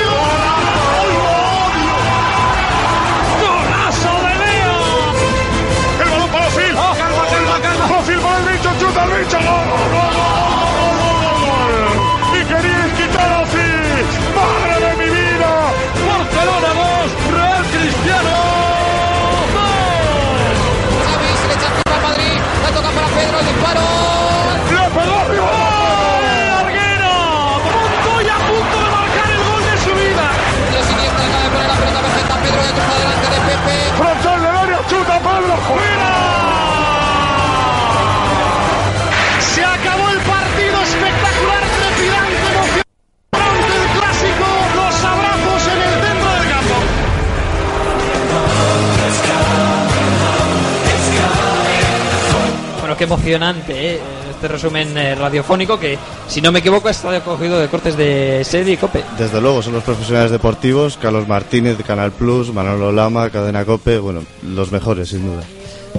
Emocionante, 53.32 53.94
¿eh? 53.94 54.00
Este 54.30 54.48
resumen 54.48 54.98
eh, 54.98 55.16
radiofónico 55.16 55.80
que, 55.80 55.98
si 56.28 56.42
no 56.42 56.52
me 56.52 56.60
equivoco, 56.60 56.90
está 56.90 57.20
cogido 57.22 57.60
de 57.60 57.68
cortes 57.68 57.96
de 57.96 58.44
Sedi 58.44 58.74
y 58.74 58.78
Cope. 58.78 59.04
Desde 59.18 59.40
luego, 59.40 59.62
son 59.62 59.74
los 59.74 59.84
profesionales 59.84 60.32
deportivos, 60.32 60.98
Carlos 60.98 61.28
Martínez 61.28 61.78
de 61.78 61.84
Canal 61.84 62.12
Plus, 62.12 62.54
Manolo 62.54 62.92
Lama, 62.92 63.30
Cadena 63.30 63.64
Cope, 63.64 64.00
bueno, 64.00 64.24
los 64.44 64.72
mejores, 64.72 65.10
sin 65.10 65.26
duda. 65.26 65.44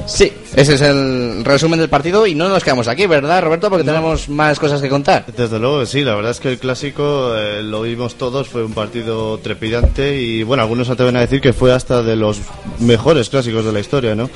Sí, 0.07 0.33
ese 0.57 0.75
es 0.75 0.81
el 0.81 1.45
resumen 1.45 1.79
del 1.79 1.89
partido 1.89 2.27
y 2.27 2.35
no 2.35 2.49
nos 2.49 2.65
quedamos 2.65 2.89
aquí, 2.89 3.07
¿verdad, 3.07 3.43
Roberto? 3.43 3.69
Porque 3.71 3.85
tenemos 3.85 4.29
más 4.29 4.59
cosas 4.59 4.81
que 4.81 4.89
contar. 4.89 5.25
Desde 5.37 5.59
luego 5.59 5.87
sí, 5.87 6.03
la 6.03 6.15
verdad 6.15 6.33
es 6.33 6.41
que 6.41 6.51
el 6.51 6.59
clásico 6.59 7.37
eh, 7.37 7.63
lo 7.63 7.83
vimos 7.83 8.17
todos, 8.17 8.49
fue 8.49 8.65
un 8.65 8.73
partido 8.73 9.39
trepidante 9.39 10.21
y 10.21 10.43
bueno, 10.43 10.63
algunos 10.63 10.91
atreven 10.91 11.17
a 11.17 11.21
decir 11.21 11.41
que 11.41 11.53
fue 11.53 11.73
hasta 11.73 12.03
de 12.03 12.17
los 12.17 12.41
mejores 12.81 13.29
clásicos 13.29 13.65
de 13.65 13.73
la 13.73 13.81
historia, 13.81 14.15
¿no? 14.15 14.29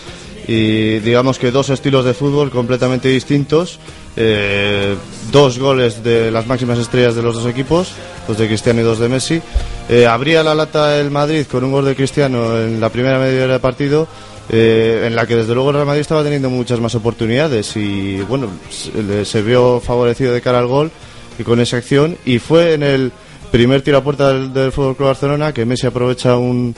Y 0.49 1.01
digamos 1.01 1.39
que 1.39 1.51
dos 1.51 1.71
estilos 1.71 2.05
de 2.05 2.15
fútbol 2.15 2.51
completamente 2.51 3.09
distintos, 3.09 3.81
eh, 4.17 4.95
dos 5.33 5.59
goles 5.59 6.05
de 6.05 6.31
las 6.31 6.47
máximas 6.47 6.79
estrellas 6.79 7.17
de 7.17 7.23
los 7.23 7.35
dos 7.35 7.47
equipos, 7.47 7.93
dos 8.29 8.39
de 8.39 8.47
Cristiano 8.47 8.81
y 8.81 8.85
dos 8.85 8.99
de 8.99 9.09
Messi. 9.09 9.43
Eh, 9.89 10.07
abría 10.07 10.43
la 10.43 10.55
lata 10.55 10.99
el 11.01 11.11
Madrid 11.11 11.47
con 11.51 11.65
un 11.65 11.73
gol 11.73 11.85
de 11.85 11.97
Cristiano 11.97 12.61
en 12.61 12.81
la 12.81 12.91
primera 12.91 13.19
media 13.19 13.45
hora 13.45 13.55
de 13.55 13.61
partido. 13.61 14.07
eh, 14.49 15.05
en 15.07 15.17
la 15.17 15.27
que 15.27 15.35
desde 15.35 15.55
luego 15.55 15.71
el 15.71 15.75
Real 15.75 15.87
Madrid 15.87 16.03
estaba 16.03 16.23
teniendo 16.23 16.49
muchas 16.51 16.79
más 16.79 16.95
oportunidades 16.95 17.77
y 17.77 18.19
bueno, 18.29 18.49
se, 18.71 19.25
se 19.25 19.43
vio 19.43 19.81
favorecido 19.81 20.33
de 20.33 20.41
cara 20.41 20.61
al 20.61 20.69
gol 20.69 20.91
y 21.39 21.43
con 21.43 21.61
esa 21.61 21.79
acción 21.79 22.17
y 22.25 22.39
fue 22.39 22.75
en 22.75 22.83
el 22.85 23.13
primer 23.51 23.83
tiro 23.83 23.99
a 23.99 24.05
puerta 24.05 24.33
del, 24.33 24.53
del 24.53 24.73
Fútbol 24.73 24.97
Club 24.97 25.09
Barcelona 25.09 25.53
que 25.53 25.65
Messi 25.65 25.87
aprovecha 25.87 26.37
un, 26.37 26.75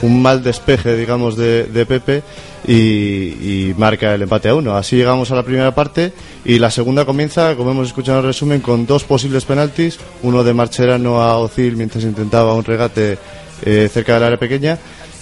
un 0.00 0.22
mal 0.22 0.42
despeje 0.42 0.96
digamos 0.96 1.36
de, 1.36 1.64
de 1.64 1.86
Pepe 1.86 2.22
y, 2.66 3.72
marca 3.76 4.14
el 4.14 4.22
empate 4.22 4.48
a 4.48 4.54
uno. 4.54 4.74
Así 4.76 4.96
llegamos 4.96 5.30
a 5.30 5.34
la 5.34 5.42
primera 5.42 5.74
parte 5.74 6.12
y 6.44 6.58
la 6.58 6.70
segunda 6.70 7.04
comienza 7.04 7.54
como 7.56 7.70
hemos 7.72 7.88
escuchado 7.88 8.18
en 8.18 8.24
el 8.24 8.28
resumen 8.30 8.60
con 8.60 8.86
dos 8.86 9.04
posibles 9.04 9.44
penaltis. 9.44 9.98
Uno 10.22 10.44
de 10.44 10.54
Marcherano 10.54 11.20
a 11.22 11.36
Ozil 11.38 11.76
mientras 11.76 12.04
intentaba 12.04 12.54
un 12.54 12.64
regate 12.64 13.18
eh, 13.64 13.88
cerca 13.92 14.14
del 14.14 14.22
área 14.24 14.38
pequeña. 14.38 14.78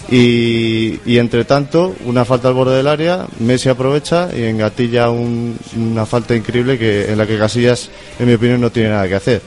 Y, 0.09 0.99
y 1.05 1.19
entre 1.19 1.45
tanto, 1.45 1.95
una 2.05 2.25
falta 2.25 2.47
al 2.47 2.53
borde 2.55 2.75
del 2.75 2.87
área, 2.87 3.27
Messi 3.39 3.69
aprovecha 3.69 4.29
y 4.35 4.43
engatilla 4.43 5.09
un- 5.09 5.55
una 5.77 6.05
falta 6.05 6.35
increíble 6.35 6.77
que, 6.77 7.11
en 7.11 7.17
la 7.17 7.25
que 7.27 7.37
Casillas, 7.37 7.89
en 8.19 8.27
mi 8.27 8.33
opinión, 8.33 8.59
no 8.59 8.71
tiene 8.71 8.89
nada 8.89 9.07
que 9.07 9.15
hacer. 9.15 9.41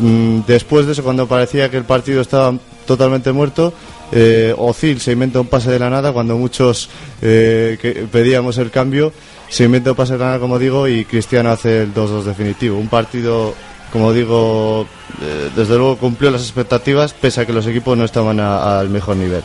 Mm, 0.00 0.40
Después 0.46 0.86
de 0.86 0.92
eso, 0.92 1.02
cuando 1.02 1.26
parecía 1.26 1.68
que 1.70 1.76
el 1.76 1.84
partido 1.84 2.20
estaba 2.22 2.54
totalmente 2.86 3.32
muerto, 3.32 3.72
eh, 4.12 4.54
Ozil 4.56 5.00
se 5.00 5.12
inventa 5.12 5.40
un 5.40 5.48
pase 5.48 5.70
de 5.70 5.78
la 5.78 5.90
nada 5.90 6.12
cuando 6.12 6.36
muchos 6.36 6.88
eh, 7.20 7.78
que 7.80 8.06
pedíamos 8.10 8.58
el 8.58 8.70
cambio, 8.70 9.12
se 9.48 9.64
inventa 9.64 9.90
un 9.90 9.96
pase 9.96 10.14
de 10.14 10.20
la 10.20 10.26
nada, 10.26 10.38
como 10.38 10.58
digo, 10.58 10.88
y 10.88 11.04
Cristiano 11.04 11.50
hace 11.50 11.82
el 11.82 11.94
2-2 11.94 12.22
definitivo. 12.22 12.78
Un 12.78 12.88
partido, 12.88 13.54
como 13.92 14.12
digo, 14.12 14.86
eh, 15.22 15.50
desde 15.54 15.76
luego 15.76 15.96
cumplió 15.96 16.30
las 16.30 16.42
expectativas, 16.42 17.12
pese 17.12 17.42
a 17.42 17.46
que 17.46 17.52
los 17.52 17.66
equipos 17.66 17.96
no 17.98 18.04
estaban 18.04 18.40
al 18.40 18.88
mejor 18.88 19.16
nivel. 19.16 19.42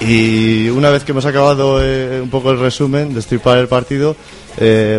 Y 0.00 0.68
una 0.68 0.90
vez 0.90 1.02
que 1.02 1.10
hemos 1.10 1.26
acabado 1.26 1.82
eh, 1.82 2.20
un 2.20 2.30
poco 2.30 2.52
el 2.52 2.60
resumen, 2.60 3.14
destripar 3.14 3.58
el 3.58 3.68
partido, 3.68 4.16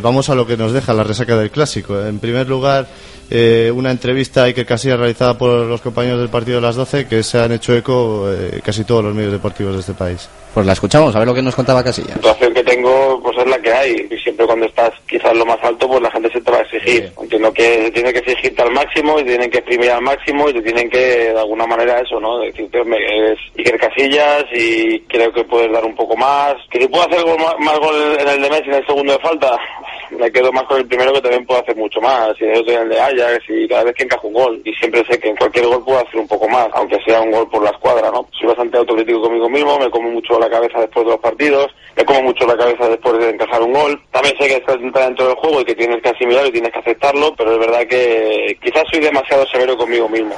vamos 0.01 0.29
a 0.29 0.35
lo 0.35 0.47
que 0.47 0.55
nos 0.55 0.71
deja 0.71 0.93
la 0.93 1.03
resaca 1.03 1.35
del 1.35 1.51
clásico. 1.51 1.99
En 2.05 2.19
primer 2.19 2.47
lugar, 2.47 2.87
eh, 3.29 3.71
una 3.73 3.91
entrevista 3.91 4.41
a 4.41 4.45
Iker 4.45 4.65
Casillas 4.65 4.97
realizada 4.97 5.37
por 5.37 5.65
los 5.65 5.81
compañeros 5.81 6.19
del 6.19 6.29
partido 6.29 6.57
de 6.57 6.61
las 6.61 6.75
12 6.75 7.07
que 7.07 7.21
se 7.21 7.39
han 7.39 7.51
hecho 7.51 7.75
eco 7.75 8.31
eh, 8.31 8.59
casi 8.63 8.83
todos 8.83 9.03
los 9.03 9.13
medios 9.13 9.31
deportivos 9.31 9.73
de 9.73 9.79
este 9.81 9.93
país. 9.93 10.27
Pues 10.53 10.65
la 10.65 10.73
escuchamos, 10.73 11.15
a 11.15 11.19
ver 11.19 11.27
lo 11.27 11.33
que 11.33 11.41
nos 11.41 11.55
contaba 11.55 11.83
Casillas. 11.83 12.17
La 12.23 12.33
situación 12.33 12.53
que 12.53 12.63
tengo 12.63 13.19
pues 13.21 13.37
es 13.37 13.47
la 13.47 13.61
que 13.61 13.71
hay 13.71 14.07
y 14.09 14.17
siempre 14.17 14.47
cuando 14.49 14.65
estás 14.65 14.91
quizás 15.07 15.35
lo 15.37 15.45
más 15.45 15.59
alto 15.61 15.87
pues 15.87 16.01
la 16.01 16.09
gente 16.09 16.31
se 16.31 16.41
te 16.41 16.49
va 16.51 16.57
a 16.57 16.61
exigir. 16.61 17.11
Entiendo 17.21 17.53
que 17.53 17.61
se 17.85 17.91
tiene 17.91 18.11
que 18.11 18.17
exigirte 18.17 18.63
al 18.63 18.71
máximo 18.71 19.19
y 19.19 19.23
te 19.23 19.29
tienen 19.29 19.51
que 19.51 19.59
exprimir 19.59 19.91
al 19.91 20.01
máximo 20.01 20.49
y 20.49 20.53
te 20.53 20.61
tienen 20.63 20.89
que 20.89 20.97
de 20.97 21.39
alguna 21.39 21.67
manera 21.67 21.99
eso 21.99 22.19
no 22.19 22.39
decirte 22.39 22.83
"Me- 22.83 23.31
es 23.31 23.37
Iker 23.59 23.79
Casillas 23.79 24.45
y 24.51 25.01
creo 25.01 25.31
que 25.31 25.43
puedes 25.43 25.71
dar 25.71 25.85
un 25.85 25.95
poco 25.95 26.17
más 26.17 26.55
que 26.71 26.81
si 26.81 26.87
puedo 26.87 27.03
hacer 27.07 27.21
gol 27.23 27.37
más 27.59 27.77
gol 27.77 28.17
en 28.19 28.27
el 28.27 28.41
de 28.41 28.49
Messi 28.49 28.69
en 28.69 28.73
el 28.75 28.87
segundo 28.87 29.13
de 29.13 29.19
falta 29.19 29.55
me 30.17 30.31
quedo 30.31 30.51
más 30.51 30.63
con 30.63 30.77
el 30.79 30.87
primero 30.87 31.13
que 31.13 31.21
también 31.21 31.45
puedo 31.45 31.61
hacer 31.61 31.75
mucho 31.75 32.01
más. 32.01 32.31
Y 32.39 32.45
otro 32.45 32.73
en 32.73 32.81
el 32.81 32.89
de 32.89 32.99
Ajax 32.99 33.43
y 33.49 33.67
cada 33.67 33.83
vez 33.83 33.93
que 33.93 34.03
encajo 34.05 34.27
un 34.29 34.33
gol 34.33 34.61
y 34.65 34.73
siempre 34.73 35.03
sé 35.07 35.19
que 35.19 35.29
en 35.29 35.35
cualquier 35.35 35.67
gol 35.67 35.85
puedo 35.85 35.99
hacer 35.99 36.19
un 36.19 36.27
poco 36.27 36.49
más 36.49 36.67
aunque 36.73 36.97
sea 37.05 37.21
un 37.21 37.29
gol 37.31 37.47
por 37.51 37.63
la 37.63 37.69
escuadra 37.69 38.09
no 38.09 38.27
soy 38.39 38.47
bastante 38.47 38.79
autocrítico 38.79 39.21
conmigo 39.21 39.47
mismo 39.47 39.77
me 39.77 39.91
como 39.91 40.09
mucho 40.09 40.39
la 40.39 40.49
cabeza 40.49 40.79
después 40.79 41.05
de 41.05 41.11
los 41.11 41.19
partidos 41.21 41.67
me 41.95 42.05
como 42.05 42.23
mucho 42.23 42.47
la 42.47 42.55
cabeza 42.57 42.87
después 42.89 43.19
de 43.19 43.29
encajar 43.29 43.61
un 43.61 43.73
gol. 43.73 44.01
También 44.11 44.33
sé 44.39 44.47
que 44.47 44.55
estás 44.55 44.77
dentro 44.79 45.27
del 45.27 45.35
juego 45.35 45.61
y 45.61 45.65
que 45.65 45.75
tienes 45.75 46.01
que 46.01 46.09
asimilar 46.09 46.45
y 46.47 46.51
tienes 46.51 46.71
que 46.71 46.79
aceptarlo 46.79 47.33
pero 47.35 47.53
es 47.53 47.59
verdad 47.59 47.87
que 47.87 48.57
quizás 48.61 48.83
soy 48.91 49.01
demasiado 49.01 49.45
severo 49.47 49.77
conmigo 49.77 50.07
mismo 50.09 50.35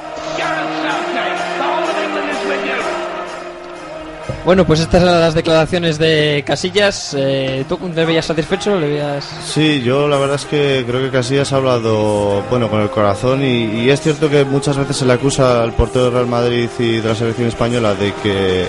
Bueno, 4.44 4.66
pues 4.66 4.80
estas 4.80 5.02
eran 5.02 5.20
las 5.20 5.34
declaraciones 5.34 5.98
de 5.98 6.42
Casillas. 6.44 7.14
Eh, 7.16 7.64
¿Tú 7.68 7.76
te 7.76 8.04
veías 8.04 8.26
satisfecho? 8.26 8.74
¿Le 8.78 8.88
veías... 8.88 9.24
Sí, 9.24 9.82
yo 9.82 10.08
la 10.08 10.18
verdad 10.18 10.34
es 10.34 10.44
que 10.46 10.84
creo 10.84 11.00
que 11.00 11.10
Casillas 11.10 11.52
ha 11.52 11.56
hablado 11.56 12.42
bueno 12.50 12.68
con 12.68 12.80
el 12.80 12.90
corazón 12.90 13.44
y, 13.44 13.82
y 13.82 13.90
es 13.90 14.00
cierto 14.00 14.28
que 14.28 14.44
muchas 14.44 14.76
veces 14.76 14.96
se 14.96 15.06
le 15.06 15.12
acusa 15.12 15.62
al 15.62 15.72
portero 15.74 16.06
del 16.06 16.14
Real 16.14 16.26
Madrid 16.26 16.68
y 16.80 16.96
de 16.96 17.08
la 17.08 17.14
selección 17.14 17.46
española 17.46 17.94
de 17.94 18.12
que 18.20 18.66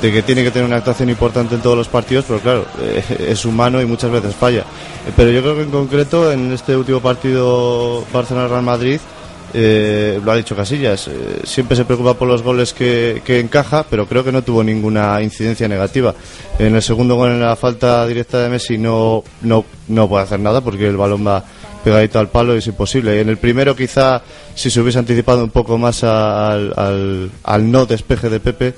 de 0.00 0.12
que 0.12 0.22
tiene 0.22 0.42
que 0.44 0.50
tener 0.50 0.66
una 0.66 0.76
actuación 0.76 1.10
importante 1.10 1.54
en 1.54 1.60
todos 1.60 1.76
los 1.76 1.88
partidos, 1.88 2.24
pero 2.26 2.40
claro, 2.40 2.66
eh, 2.80 3.26
es 3.30 3.44
humano 3.44 3.80
y 3.80 3.86
muchas 3.86 4.10
veces 4.10 4.34
falla. 4.34 4.60
Eh, 4.60 5.12
Pero 5.16 5.30
yo 5.30 5.40
creo 5.42 5.56
que 5.56 5.62
en 5.62 5.70
concreto 5.70 6.30
en 6.32 6.52
este 6.52 6.76
último 6.76 7.00
partido 7.00 8.04
Barcelona-Real 8.12 8.62
Madrid 8.62 9.00
eh, 9.56 10.20
lo 10.24 10.32
ha 10.32 10.36
dicho 10.36 10.56
Casillas, 10.56 11.08
siempre 11.44 11.76
se 11.76 11.84
preocupa 11.84 12.14
por 12.14 12.26
los 12.26 12.42
goles 12.42 12.74
que, 12.74 13.22
que 13.24 13.38
encaja, 13.38 13.86
pero 13.88 14.06
creo 14.06 14.24
que 14.24 14.32
no 14.32 14.42
tuvo 14.42 14.64
ninguna 14.64 15.22
incidencia 15.22 15.68
negativa. 15.68 16.12
En 16.58 16.74
el 16.74 16.82
segundo 16.82 17.14
gol, 17.14 17.30
en 17.30 17.40
la 17.40 17.54
falta 17.54 18.04
directa 18.06 18.42
de 18.42 18.48
Messi, 18.48 18.78
no, 18.78 19.22
no, 19.42 19.64
no 19.88 20.08
puede 20.08 20.24
hacer 20.24 20.40
nada 20.40 20.60
porque 20.60 20.88
el 20.88 20.96
balón 20.96 21.24
va 21.26 21.44
pegadito 21.84 22.18
al 22.18 22.28
palo 22.28 22.54
y 22.54 22.58
es 22.58 22.66
imposible. 22.66 23.20
En 23.20 23.28
el 23.28 23.36
primero, 23.36 23.76
quizá, 23.76 24.22
si 24.54 24.70
se 24.70 24.80
hubiese 24.80 24.98
anticipado 24.98 25.42
un 25.44 25.50
poco 25.50 25.76
más 25.78 26.04
a- 26.04 26.52
al, 26.52 26.72
al, 26.76 27.30
al 27.42 27.70
no 27.70 27.86
despeje 27.86 28.28
de 28.30 28.40
Pepe, 28.40 28.74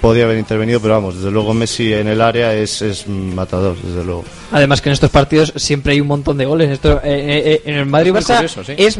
podía 0.00 0.24
haber 0.24 0.38
intervenido, 0.38 0.80
pero 0.80 0.94
vamos, 0.94 1.16
desde 1.16 1.30
luego 1.30 1.52
Messi 1.54 1.92
en 1.92 2.08
el 2.08 2.20
área 2.20 2.52
es, 2.54 2.82
es 2.82 3.06
matador, 3.08 3.76
desde 3.82 4.04
luego. 4.04 4.24
Además 4.52 4.80
que 4.80 4.88
en 4.88 4.94
estos 4.94 5.10
partidos 5.10 5.52
siempre 5.56 5.92
hay 5.92 6.00
un 6.00 6.08
montón 6.08 6.38
de 6.38 6.44
goles. 6.46 6.70
Esto, 6.70 6.98
eh, 6.98 7.00
eh, 7.04 7.42
eh, 7.44 7.62
en 7.66 7.74
el 7.76 7.86
Madrid 7.86 8.12
Muy 8.12 8.20
Barça 8.20 8.34
curioso, 8.36 8.64
sí. 8.64 8.72
es, 8.78 8.98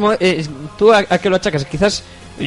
tú 0.79 0.93
a, 0.93 0.99
a 1.09 1.19
qué 1.19 1.31
lo 1.31 1.37
achacas. 1.37 1.65
Quizás 1.65 2.03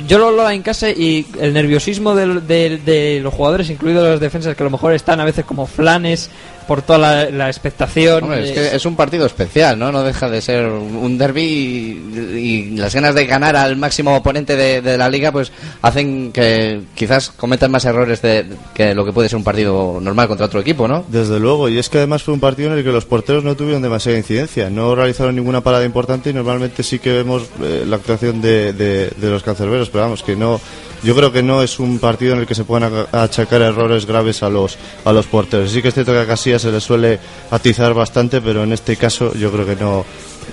yo 0.05 0.19
lo 0.19 0.27
hablaba 0.27 0.53
en 0.53 0.61
casa 0.61 0.89
y 0.91 1.25
el 1.41 1.51
nerviosismo 1.53 2.13
del- 2.15 2.45
del- 2.45 2.85
de, 2.85 3.19
los 3.23 3.33
jugadores, 3.33 3.69
incluidos 3.69 4.07
los 4.07 4.19
defensas, 4.19 4.55
que 4.55 4.61
a 4.63 4.65
lo 4.65 4.69
mejor 4.69 4.93
están 4.93 5.19
a 5.19 5.25
veces 5.25 5.45
como 5.45 5.65
flanes 5.65 6.29
por 6.67 6.83
toda 6.83 6.99
la, 6.99 7.29
la 7.31 7.47
expectación. 7.47 8.25
Hombre, 8.25 8.45
es 8.45 8.51
que 8.51 8.75
es 8.75 8.85
un 8.85 8.95
partido 8.95 9.25
especial, 9.25 9.79
¿no? 9.79 9.91
No 9.91 10.03
deja 10.03 10.29
de 10.29 10.39
ser 10.41 10.67
un 10.67 11.17
derby 11.17 11.41
y, 11.41 12.37
y 12.37 12.77
las 12.77 12.93
ganas 12.93 13.15
de 13.15 13.25
ganar 13.25 13.55
al 13.69 13.77
máximo 13.77 14.15
oponente 14.15 14.55
de, 14.55 14.81
de 14.81 14.97
la 14.97 15.09
liga, 15.09 15.31
pues 15.31 15.51
hacen 15.81 16.31
que 16.31 16.81
quizás 16.95 17.29
cometan 17.29 17.71
más 17.71 17.85
errores 17.85 18.21
de, 18.21 18.45
que 18.73 18.93
lo 18.93 19.05
que 19.05 19.13
puede 19.13 19.29
ser 19.29 19.37
un 19.37 19.43
partido 19.43 19.99
normal 20.01 20.27
contra 20.27 20.45
otro 20.47 20.59
equipo, 20.59 20.87
¿no? 20.87 21.05
Desde 21.07 21.39
luego, 21.39 21.69
y 21.69 21.77
es 21.77 21.89
que 21.89 21.97
además 21.99 22.23
fue 22.23 22.33
un 22.33 22.39
partido 22.39 22.71
en 22.71 22.77
el 22.79 22.83
que 22.83 22.91
los 22.91 23.05
porteros 23.05 23.43
no 23.43 23.55
tuvieron 23.55 23.81
demasiada 23.81 24.17
incidencia, 24.17 24.69
no 24.69 24.95
realizaron 24.95 25.35
ninguna 25.35 25.61
parada 25.61 25.85
importante 25.85 26.29
y 26.29 26.33
normalmente 26.33 26.83
sí 26.83 26.99
que 26.99 27.13
vemos 27.13 27.43
eh, 27.61 27.85
la 27.87 27.95
actuación 27.97 28.41
de, 28.41 28.73
de- 28.73 29.11
los 29.29 29.43
cancerberos, 29.43 29.89
pero 29.89 30.05
vamos, 30.05 30.23
que 30.23 30.35
no, 30.35 30.59
yo 31.03 31.15
creo 31.15 31.31
que 31.31 31.43
no 31.43 31.61
es 31.61 31.79
un 31.79 31.99
partido 31.99 32.33
en 32.33 32.39
el 32.39 32.47
que 32.47 32.55
se 32.55 32.63
puedan 32.63 32.91
achacar 33.11 33.61
errores 33.61 34.05
graves 34.05 34.41
a 34.43 34.49
los, 34.49 34.77
a 35.05 35.11
los 35.13 35.27
porteros. 35.27 35.69
Sí 35.71 35.81
que 35.81 35.89
es 35.89 35.93
cierto 35.93 36.11
que 36.13 36.19
a 36.19 36.25
Casillas 36.25 36.61
se 36.63 36.71
le 36.71 36.81
suele 36.81 37.19
atizar 37.51 37.93
bastante, 37.93 38.41
pero 38.41 38.63
en 38.63 38.73
este 38.73 38.95
caso 38.95 39.33
yo 39.35 39.51
creo 39.51 39.65
que 39.65 39.75
no, 39.75 40.03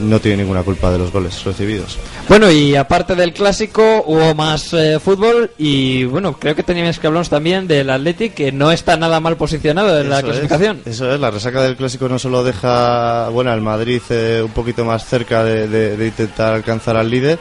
no 0.01 0.21
tiene 0.21 0.39
ninguna 0.43 0.63
culpa 0.63 0.91
de 0.91 0.99
los 0.99 1.11
goles 1.13 1.43
recibidos. 1.45 1.99
Bueno, 2.29 2.51
y 2.51 2.75
aparte 2.77 3.15
del 3.15 3.33
clásico, 3.33 4.03
hubo 4.07 4.35
más 4.35 4.73
eh, 4.73 4.99
fútbol 5.03 5.51
y 5.59 6.05
bueno, 6.05 6.35
creo 6.39 6.55
que 6.55 6.63
teníamos 6.63 6.99
que 6.99 7.07
hablarnos 7.07 7.29
también 7.31 7.67
del 7.67 7.91
Athletic, 7.91 8.35
que 8.35 8.53
no 8.53 8.73
está 8.73 8.97
nada 8.97 9.21
mal 9.21 9.37
posicionado 9.37 10.01
en 10.01 10.09
la 10.11 10.19
es, 10.19 10.25
clasificación. 10.25 10.81
eso 10.85 11.13
es, 11.13 11.21
la 11.21 11.31
resaca 11.31 11.63
del 11.63 11.77
clásico 11.77 12.09
no 12.09 12.19
solo 12.19 12.43
deja 12.45 13.29
bueno 13.31 13.51
al 13.53 13.61
Madrid 13.61 14.01
eh, 14.11 14.43
un 14.45 14.51
poquito 14.53 14.85
más 14.85 15.05
cerca 15.07 15.45
de, 15.45 15.69
de- 15.69 15.97
de 15.97 16.07
intentar 16.07 16.55
alcanzar 16.55 16.97
al 16.97 17.11
líder, 17.11 17.39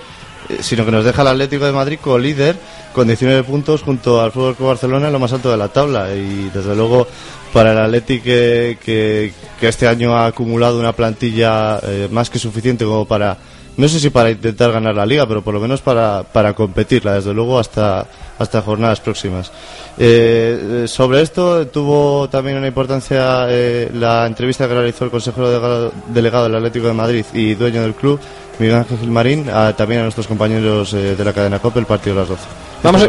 sino 0.59 0.85
que 0.85 0.91
nos 0.91 1.05
deja 1.05 1.21
al 1.21 1.29
Atlético 1.29 1.65
de 1.65 1.71
Madrid 1.71 1.99
como 2.01 2.17
líder 2.17 2.55
con 2.93 3.07
19 3.07 3.43
puntos 3.43 3.81
junto 3.81 4.21
al 4.21 4.31
Fútbol 4.31 4.55
Club 4.55 4.69
Barcelona 4.69 5.07
en 5.07 5.13
lo 5.13 5.19
más 5.19 5.33
alto 5.33 5.51
de 5.51 5.57
la 5.57 5.69
tabla 5.69 6.13
y 6.13 6.49
desde 6.53 6.75
luego 6.75 7.07
para 7.53 7.71
el 7.71 7.77
Atlético 7.77 8.23
que, 8.25 9.31
este 9.61 9.87
año 9.87 10.15
ha 10.15 10.27
acumulado 10.27 10.79
una 10.79 10.93
plantilla 10.93 11.79
eh, 11.83 12.07
más 12.11 12.29
que 12.29 12.37
suficiente 12.37 12.85
como 12.85 13.05
para 13.05 13.37
no 13.77 13.87
sé 13.89 13.99
si 13.99 14.09
para 14.09 14.31
intentar 14.31 14.71
ganar 14.71 14.95
la 14.95 15.05
liga, 15.05 15.27
pero 15.27 15.41
por 15.41 15.53
lo 15.53 15.59
menos 15.59 15.81
para, 15.81 16.23
para 16.23 16.53
competirla, 16.53 17.15
desde 17.15 17.33
luego, 17.33 17.59
hasta, 17.59 18.05
hasta 18.39 18.61
jornadas 18.61 19.01
próximas. 19.01 19.51
Eh, 19.97 20.83
eh, 20.83 20.87
sobre 20.87 21.21
esto 21.21 21.67
tuvo 21.67 22.29
también 22.29 22.57
una 22.57 22.67
importancia 22.67 23.47
eh, 23.49 23.89
la 23.93 24.25
entrevista 24.25 24.67
que 24.67 24.73
realizó 24.73 25.05
el 25.05 25.11
consejero 25.11 25.91
delegado 26.07 26.45
del 26.45 26.55
Atlético 26.55 26.87
de 26.87 26.93
Madrid 26.93 27.25
y 27.33 27.55
dueño 27.55 27.81
del 27.81 27.95
club, 27.95 28.19
Miguel 28.59 28.75
Ángel 28.75 28.97
Gilmarín, 28.99 29.49
a- 29.49 29.75
también 29.75 30.01
a 30.01 30.03
nuestros 30.03 30.27
compañeros 30.27 30.93
eh, 30.93 31.15
de 31.15 31.23
la 31.25 31.33
cadena 31.33 31.59
COPE, 31.59 31.79
el 31.81 31.85
partido 31.85 32.15
de 32.15 32.21
las 32.21 32.29
12. 32.29 32.43
Vamos 32.83 33.01
a, 33.03 33.05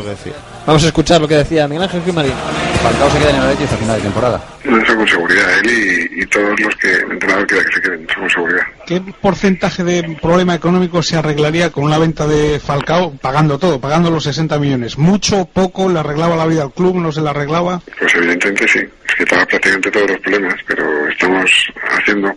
vamos 0.67 0.85
a 0.85 0.87
escuchar 0.87 1.21
lo 1.21 1.29
que 1.29 1.37
decía 1.37 1.69
Miguel 1.69 1.85
Ángel 1.85 2.03
Gimarín. 2.05 2.33
Falcao 2.83 3.11
se 3.11 3.19
queda 3.19 3.31
en 3.31 3.37
el 3.37 3.43
Atlético 3.43 3.64
hasta 3.64 3.77
final 3.77 3.97
de 3.97 4.03
temporada. 4.03 4.45
Eso 4.64 4.97
con 4.97 5.09
seguridad, 5.09 5.59
él 5.61 5.71
y, 5.71 6.23
y 6.23 6.27
todos 6.27 6.61
los 6.61 6.77
que 6.77 6.93
el 6.93 7.12
entrenador 7.12 7.47
quiera 7.47 7.64
que 7.64 7.73
se 7.73 7.81
queden, 7.81 8.07
eso 8.09 8.21
con 8.21 8.31
seguridad. 8.31 8.67
¿Qué 8.87 9.03
porcentaje 9.21 9.85
de 9.85 10.17
problema 10.21 10.55
económico 10.55 11.03
se 11.03 11.17
arreglaría 11.17 11.71
con 11.71 11.85
una 11.85 11.99
venta 11.99 12.27
de 12.27 12.61
Falcao 12.61 13.17
pagando 13.21 13.59
todo, 13.59 13.81
pagando 13.81 14.11
los 14.11 14.25
60 14.25 14.59
millones? 14.59 14.99
¿Mucho, 14.99 15.45
poco? 15.47 15.89
¿Le 15.89 15.99
arreglaba 15.99 16.37
la 16.37 16.47
vida 16.47 16.62
al 16.62 16.73
club? 16.73 16.97
¿No 16.97 17.11
se 17.11 17.21
la 17.21 17.31
arreglaba? 17.31 17.81
Pues 17.99 18.14
evidentemente 18.14 18.69
sí, 18.69 18.79
es 18.79 19.14
que 19.17 19.27
paga 19.27 19.47
prácticamente 19.47 19.91
todos 19.91 20.11
los 20.11 20.21
problemas, 20.21 20.55
pero 20.67 21.09
estamos 21.09 21.51
haciendo 21.99 22.37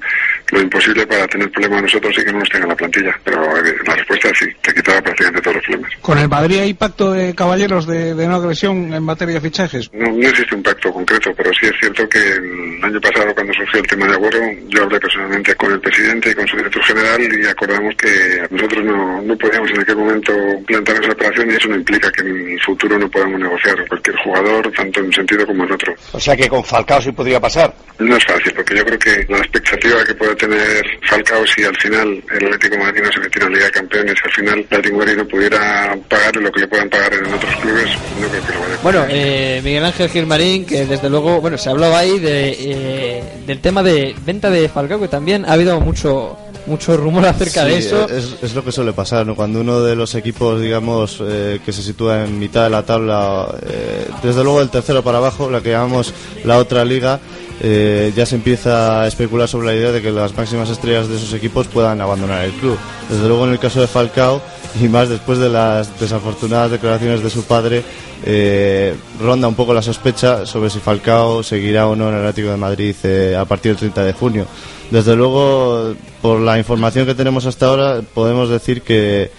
lo 0.52 0.62
imposible 0.62 1.06
para 1.06 1.28
tener 1.28 1.52
problemas 1.52 1.84
nosotros 1.84 2.16
y 2.18 2.26
que 2.26 2.32
no 2.32 2.40
nos 2.40 2.50
tenga 2.50 2.68
la 2.68 2.76
plantilla. 2.76 3.16
Pero 3.24 3.58
eh, 3.58 3.76
la 3.86 3.96
respuesta 3.96 4.30
es 4.30 4.40
sí, 4.40 4.46
te 4.62 4.74
quitaba 4.74 5.02
prácticamente 5.02 5.42
todos 5.42 5.56
los 5.58 5.66
problemas. 5.66 5.92
¿Con 6.10 6.18
el 6.18 6.28
Madrid 6.28 6.58
hay 6.58 6.74
pacto 6.74 7.12
de 7.12 7.36
caballeros 7.36 7.86
de, 7.86 8.16
de 8.16 8.28
no 8.28 8.38
agresión 8.38 8.92
en 8.96 9.04
materia 9.04 9.36
de 9.36 9.42
fichajes? 9.42 9.92
No, 9.94 10.12
no 10.12 10.28
existe 10.28 10.56
un 10.56 10.64
pacto 10.64 10.92
concreto, 10.92 11.30
pero 11.38 11.52
sí 11.54 11.68
es 11.68 11.74
cierto 11.80 12.10
que 12.10 12.18
el 12.18 12.84
año 12.84 13.00
pasado, 13.00 13.32
cuando 13.36 13.54
surgió 13.54 13.80
el 13.80 13.86
tema 13.86 14.08
de 14.08 14.14
Agüero, 14.14 14.40
yo 14.70 14.82
hablé 14.82 15.00
personalmente 15.00 15.54
con 15.54 15.72
el 15.72 15.80
presidente 15.80 16.32
y 16.32 16.34
con 16.34 16.48
su 16.48 16.58
director 16.58 16.84
general 16.84 17.22
y 17.22 17.46
acordamos 17.46 17.94
que 17.96 18.42
nosotros 18.50 18.86
no, 18.86 19.22
no 19.22 19.38
podíamos 19.38 19.70
en 19.70 19.82
aquel 19.82 19.98
momento 19.98 20.34
plantear 20.66 21.04
esa 21.04 21.12
operación 21.12 21.52
y 21.52 21.54
eso 21.54 21.68
no 21.68 21.76
implica 21.76 22.12
que 22.12 22.22
en 22.22 22.50
el 22.54 22.62
futuro 22.66 22.98
no 22.98 23.08
podamos 23.08 23.40
negociar 23.40 23.88
cualquier 23.88 24.16
jugador, 24.24 24.72
tanto 24.72 25.02
en 25.02 25.06
un 25.06 25.14
sentido 25.14 25.46
como 25.46 25.64
en 25.64 25.74
otro. 25.74 25.94
O 26.14 26.20
sea 26.20 26.36
que 26.36 26.50
con 26.50 26.64
Falcao 26.64 27.04
sí 27.04 27.12
podría 27.12 27.40
pasar. 27.40 27.72
No 28.00 28.16
es 28.18 28.26
fácil, 28.26 28.52
porque 28.56 28.78
yo 28.78 28.84
creo 28.84 28.98
que 28.98 29.26
la 29.30 29.38
expectativa 29.38 30.04
que 30.04 30.16
pueda 30.16 30.34
tener 30.34 30.84
Falcao 31.08 31.46
si 31.46 31.64
al 31.64 31.76
final 31.78 32.24
el 32.32 32.46
Atlético 32.48 32.78
de 32.78 32.84
Madrid 32.84 33.02
no 33.04 33.12
se 33.12 33.20
metiera 33.20 33.46
en 33.46 33.52
la 33.52 33.58
Liga 33.60 33.66
de 33.68 33.74
Campeones, 33.74 34.16
al 34.24 34.32
final 34.32 34.58
el 34.58 34.66
Atlético 34.66 34.94
de 34.94 35.06
Madrid 35.06 35.18
no 35.18 35.28
pudiera 35.28 35.99
pagar 36.02 36.36
lo 36.36 36.52
que 36.52 36.62
le 36.62 36.68
puedan 36.68 36.90
pagar 36.90 37.14
en 37.14 37.34
otros 37.34 37.56
clubes, 37.58 37.90
no 38.20 38.28
creo 38.28 38.44
que 38.46 38.54
lo 38.54 38.60
vaya 38.60 38.76
a 38.76 38.84
Bueno, 38.84 39.06
eh, 39.10 39.62
Miguel 39.64 39.86
Ángel 39.86 40.10
Gilmarín, 40.10 40.66
que 40.66 40.86
desde 40.86 41.10
luego, 41.10 41.42
bueno, 41.42 41.58
se 41.58 41.70
hablaba 41.70 42.00
ahí 42.00 42.20
de, 42.20 42.58
eh, 42.60 43.24
del 43.46 43.60
tema 43.60 43.84
de 43.84 44.16
venta 44.26 44.50
de 44.50 44.70
Falcao, 44.70 45.00
que 45.00 45.08
también 45.08 45.46
ha 45.46 45.54
habido 45.54 45.80
mucho 45.80 46.38
mucho 46.70 46.96
rumor 46.96 47.26
acerca 47.26 47.66
de 47.66 47.78
eso. 47.78 48.08
Es, 48.08 48.36
es 48.42 48.54
lo 48.54 48.64
que 48.64 48.72
suele 48.72 48.94
pasar, 48.94 49.26
¿no? 49.26 49.36
Cuando 49.36 49.60
uno 49.60 49.82
de 49.82 49.96
los 49.96 50.16
equipos, 50.16 50.62
digamos, 50.62 51.22
eh, 51.22 51.60
que 51.66 51.74
se 51.74 51.82
sitúa 51.82 52.24
en 52.24 52.40
mitad 52.40 52.64
de 52.64 52.70
la 52.70 52.84
tabla, 52.84 53.48
eh, 53.68 54.08
desde 54.24 54.44
luego 54.44 54.62
el 54.62 54.70
tercero 54.70 55.04
para 55.04 55.18
abajo, 55.18 55.50
la 55.50 55.62
que 55.62 55.72
llamamos 55.72 56.14
la 56.46 56.58
otra 56.58 56.86
liga, 56.86 57.20
eh, 57.62 58.14
ya 58.16 58.26
se 58.26 58.36
empieza 58.36 59.02
a 59.02 59.08
especular 59.08 59.48
sobre 59.50 59.68
la 59.68 59.76
idea 59.76 59.92
de 59.92 60.02
que 60.02 60.12
las 60.12 60.36
máximas 60.38 60.70
estrellas 60.70 61.10
de 61.10 61.18
esos 61.18 61.34
equipos 61.34 61.68
puedan 61.68 62.00
abandonar 62.00 62.46
el 62.46 62.52
club. 62.54 62.78
Desde 63.10 63.28
luego 63.28 63.46
en 63.46 63.52
el 63.54 63.60
caso 63.60 63.82
de 63.82 63.88
Falcao, 63.88 64.42
y 64.82 64.88
más 64.88 65.10
después 65.10 65.40
de 65.40 65.50
las 65.50 66.00
desafortunadas 66.00 66.72
declaraciones 66.72 67.24
de 67.24 67.30
su 67.30 67.44
padre, 67.44 67.84
eh, 68.26 68.96
ronda 69.20 69.48
un 69.48 69.56
poco 69.56 69.74
la 69.74 69.82
sospecha 69.82 70.46
sobre 70.46 70.70
si 70.70 70.80
Falcao 70.80 71.44
seguirá 71.44 71.88
o 71.88 71.96
no 71.96 72.10
en 72.10 72.16
el 72.16 72.22
Atlético 72.22 72.52
de 72.52 72.58
Madrid 72.58 72.96
eh, 73.04 73.36
a 73.38 73.46
partir 73.46 73.72
del 73.72 73.80
30 73.80 74.04
de 74.04 74.14
junio. 74.14 74.46
Desde 74.92 75.16
luego, 75.16 75.94
por 76.22 76.40
la 76.40 76.58
información 76.58 77.06
que 77.06 77.16
tenemos 77.16 77.46
hasta 77.46 77.68
ahora, 77.68 78.02
podemos 78.14 78.50
decir 78.50 78.82
que, 78.82 79.32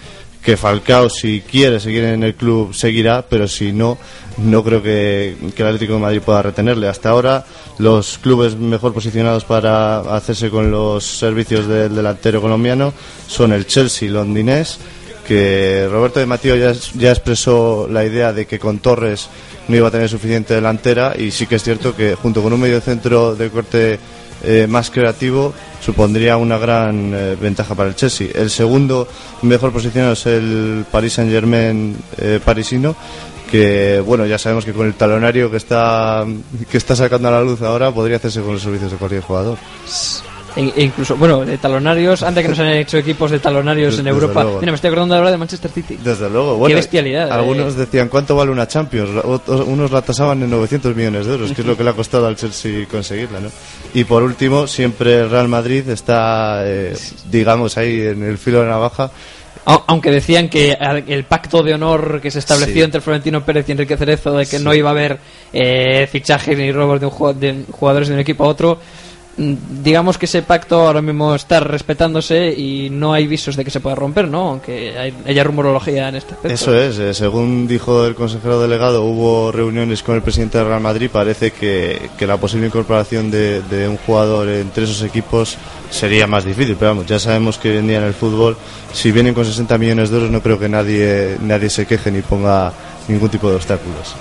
que 0.42 0.56
Falcao, 0.56 1.08
si 1.10 1.40
quiere 1.40 1.80
seguir 1.80 2.04
en 2.04 2.22
el 2.22 2.34
club, 2.34 2.72
seguirá, 2.72 3.22
pero 3.28 3.48
si 3.48 3.72
no, 3.72 3.98
no 4.38 4.62
creo 4.62 4.82
que, 4.82 5.36
que 5.54 5.62
el 5.62 5.68
Atlético 5.68 5.94
de 5.94 5.98
Madrid 6.00 6.22
pueda 6.22 6.42
retenerle. 6.42 6.88
Hasta 6.88 7.10
ahora, 7.10 7.44
los 7.78 8.18
clubes 8.18 8.56
mejor 8.56 8.94
posicionados 8.94 9.44
para 9.44 10.00
hacerse 10.14 10.50
con 10.50 10.70
los 10.70 11.04
servicios 11.04 11.66
del 11.66 11.94
delantero 11.94 12.40
colombiano 12.40 12.92
son 13.26 13.52
el 13.52 13.66
Chelsea 13.66 14.08
londinés, 14.08 14.78
que 15.30 15.86
Roberto 15.88 16.18
de 16.18 16.26
Matío 16.26 16.56
ya, 16.56 16.72
ya 16.96 17.10
expresó 17.10 17.86
la 17.88 18.04
idea 18.04 18.32
de 18.32 18.46
que 18.46 18.58
con 18.58 18.80
Torres 18.80 19.28
no 19.68 19.76
iba 19.76 19.86
a 19.86 19.90
tener 19.92 20.08
suficiente 20.08 20.54
delantera 20.54 21.14
y 21.16 21.30
sí 21.30 21.46
que 21.46 21.54
es 21.54 21.62
cierto 21.62 21.94
que 21.94 22.16
junto 22.16 22.42
con 22.42 22.52
un 22.52 22.60
medio 22.60 22.80
centro 22.80 23.36
de 23.36 23.48
corte 23.48 24.00
eh, 24.42 24.66
más 24.68 24.90
creativo 24.90 25.54
supondría 25.80 26.36
una 26.36 26.58
gran 26.58 27.14
eh, 27.14 27.36
ventaja 27.40 27.76
para 27.76 27.90
el 27.90 27.94
Chelsea. 27.94 28.26
El 28.34 28.50
segundo 28.50 29.06
mejor 29.42 29.70
posicionado 29.70 30.14
es 30.14 30.26
el 30.26 30.84
Paris 30.90 31.12
Saint 31.12 31.30
Germain 31.30 31.96
eh, 32.18 32.40
parisino 32.44 32.96
que 33.52 34.02
bueno 34.04 34.26
ya 34.26 34.36
sabemos 34.36 34.64
que 34.64 34.72
con 34.72 34.88
el 34.88 34.94
talonario 34.94 35.48
que 35.48 35.58
está 35.58 36.26
que 36.68 36.76
está 36.76 36.96
sacando 36.96 37.28
a 37.28 37.30
la 37.30 37.42
luz 37.42 37.62
ahora 37.62 37.92
podría 37.92 38.16
hacerse 38.16 38.40
con 38.40 38.54
los 38.54 38.62
servicios 38.62 38.90
de 38.90 38.96
cualquier 38.96 39.22
jugador. 39.22 39.58
E, 40.56 40.72
e 40.76 40.82
incluso, 40.82 41.16
bueno, 41.16 41.44
de 41.44 41.58
talonarios, 41.58 42.22
antes 42.22 42.42
que 42.42 42.48
nos 42.48 42.58
han 42.58 42.68
hecho 42.68 42.98
equipos 42.98 43.30
de 43.30 43.38
talonarios 43.38 43.98
en 43.98 44.08
Europa. 44.08 44.42
luego. 44.42 44.60
Mira, 44.60 44.72
me 44.72 44.76
estoy 44.76 44.88
acordando 44.88 45.14
ahora 45.14 45.30
de 45.30 45.36
Manchester 45.36 45.70
City. 45.70 45.96
Desde 46.02 46.28
luego, 46.28 46.54
Qué 46.54 46.58
bueno, 46.58 46.76
bestialidad. 46.76 47.28
eh. 47.28 47.32
Algunos 47.32 47.76
decían 47.76 48.08
cuánto 48.08 48.34
vale 48.34 48.50
una 48.50 48.66
Champions, 48.66 49.10
Otros- 49.24 49.64
unos 49.66 49.90
la 49.92 50.02
tasaban 50.02 50.42
en 50.42 50.50
900 50.50 50.96
millones 50.96 51.26
de 51.26 51.32
euros, 51.34 51.52
que 51.52 51.60
es 51.60 51.66
lo 51.66 51.76
que 51.76 51.84
le 51.84 51.90
ha 51.90 51.94
costado 51.94 52.26
al 52.26 52.36
Chelsea 52.36 52.86
conseguirla, 52.90 53.40
¿no? 53.40 53.48
Y 53.94 54.04
por 54.04 54.22
último, 54.22 54.66
siempre 54.66 55.26
Real 55.28 55.48
Madrid 55.48 55.88
está, 55.88 56.62
eh, 56.64 56.96
digamos, 57.30 57.76
ahí 57.78 58.00
en 58.00 58.22
el 58.24 58.36
filo 58.38 58.58
de 58.60 58.64
la 58.66 58.72
navaja. 58.72 59.10
Au- 59.66 59.84
Aunque 59.88 60.10
decían 60.10 60.48
que 60.48 60.76
el 61.06 61.24
pacto 61.24 61.62
de 61.62 61.74
honor 61.74 62.20
que 62.20 62.30
se 62.30 62.38
estableció 62.38 62.74
Sí. 62.76 62.80
entre 62.82 63.00
Florentino 63.02 63.44
Pérez 63.44 63.68
y 63.68 63.72
Enrique 63.72 63.96
Cerezo 63.96 64.32
de 64.36 64.46
que 64.46 64.58
no 64.58 64.72
iba 64.74 64.88
a 64.88 64.92
haber 64.92 65.18
eh, 65.52 66.08
fichajes 66.10 66.56
ni 66.56 66.72
robos 66.72 66.98
de, 66.98 67.06
un 67.06 67.38
de 67.40 67.64
jugadores 67.70 68.08
de 68.08 68.14
un 68.14 68.20
equipo 68.20 68.44
a 68.44 68.48
otro, 68.48 68.78
digamos 69.40 70.18
que 70.18 70.26
ese 70.26 70.42
pacto 70.42 70.86
ahora 70.86 71.00
mismo 71.00 71.34
está 71.34 71.60
respetándose 71.60 72.52
y 72.52 72.90
no 72.90 73.14
hay 73.14 73.26
visos 73.26 73.56
de 73.56 73.64
que 73.64 73.70
se 73.70 73.80
pueda 73.80 73.96
romper, 73.96 74.28
¿no? 74.28 74.50
Aunque 74.50 74.98
hay, 74.98 75.14
haya 75.26 75.42
rumorología 75.44 76.08
en 76.10 76.16
este 76.16 76.34
aspecto. 76.34 76.54
Eso 76.54 76.78
es, 76.78 76.98
eh, 76.98 77.14
según 77.14 77.66
dijo 77.66 78.04
el 78.04 78.14
consejero 78.14 78.60
delegado, 78.60 79.04
hubo 79.04 79.50
reuniones 79.50 80.02
con 80.02 80.14
el 80.14 80.22
presidente 80.22 80.58
del 80.58 80.66
Real 80.66 80.80
Madrid. 80.80 81.08
Parece 81.10 81.52
que, 81.52 82.10
que 82.18 82.26
la 82.26 82.36
posible 82.36 82.66
incorporación 82.66 83.30
de, 83.30 83.62
de 83.62 83.88
un 83.88 83.96
jugador 83.96 84.48
entre 84.48 84.84
esos 84.84 85.02
equipos 85.02 85.56
sería 85.90 86.26
más 86.26 86.44
difícil. 86.44 86.76
Pero 86.78 86.90
vamos, 86.90 87.06
ya 87.06 87.18
sabemos 87.18 87.56
que 87.56 87.70
hoy 87.70 87.78
en 87.78 87.88
día 87.88 87.98
en 87.98 88.04
el 88.04 88.14
fútbol, 88.14 88.58
si 88.92 89.10
vienen 89.10 89.32
con 89.32 89.46
60 89.46 89.78
millones 89.78 90.10
de 90.10 90.16
euros, 90.16 90.30
no 90.30 90.42
creo 90.42 90.58
que 90.58 90.68
nadie, 90.68 91.38
nadie 91.40 91.70
se 91.70 91.86
queje 91.86 92.10
ni 92.10 92.20
ponga 92.20 92.72
ningún 93.08 93.30
tipo 93.30 93.48
de 93.48 93.56
obstáculos. 93.56 94.14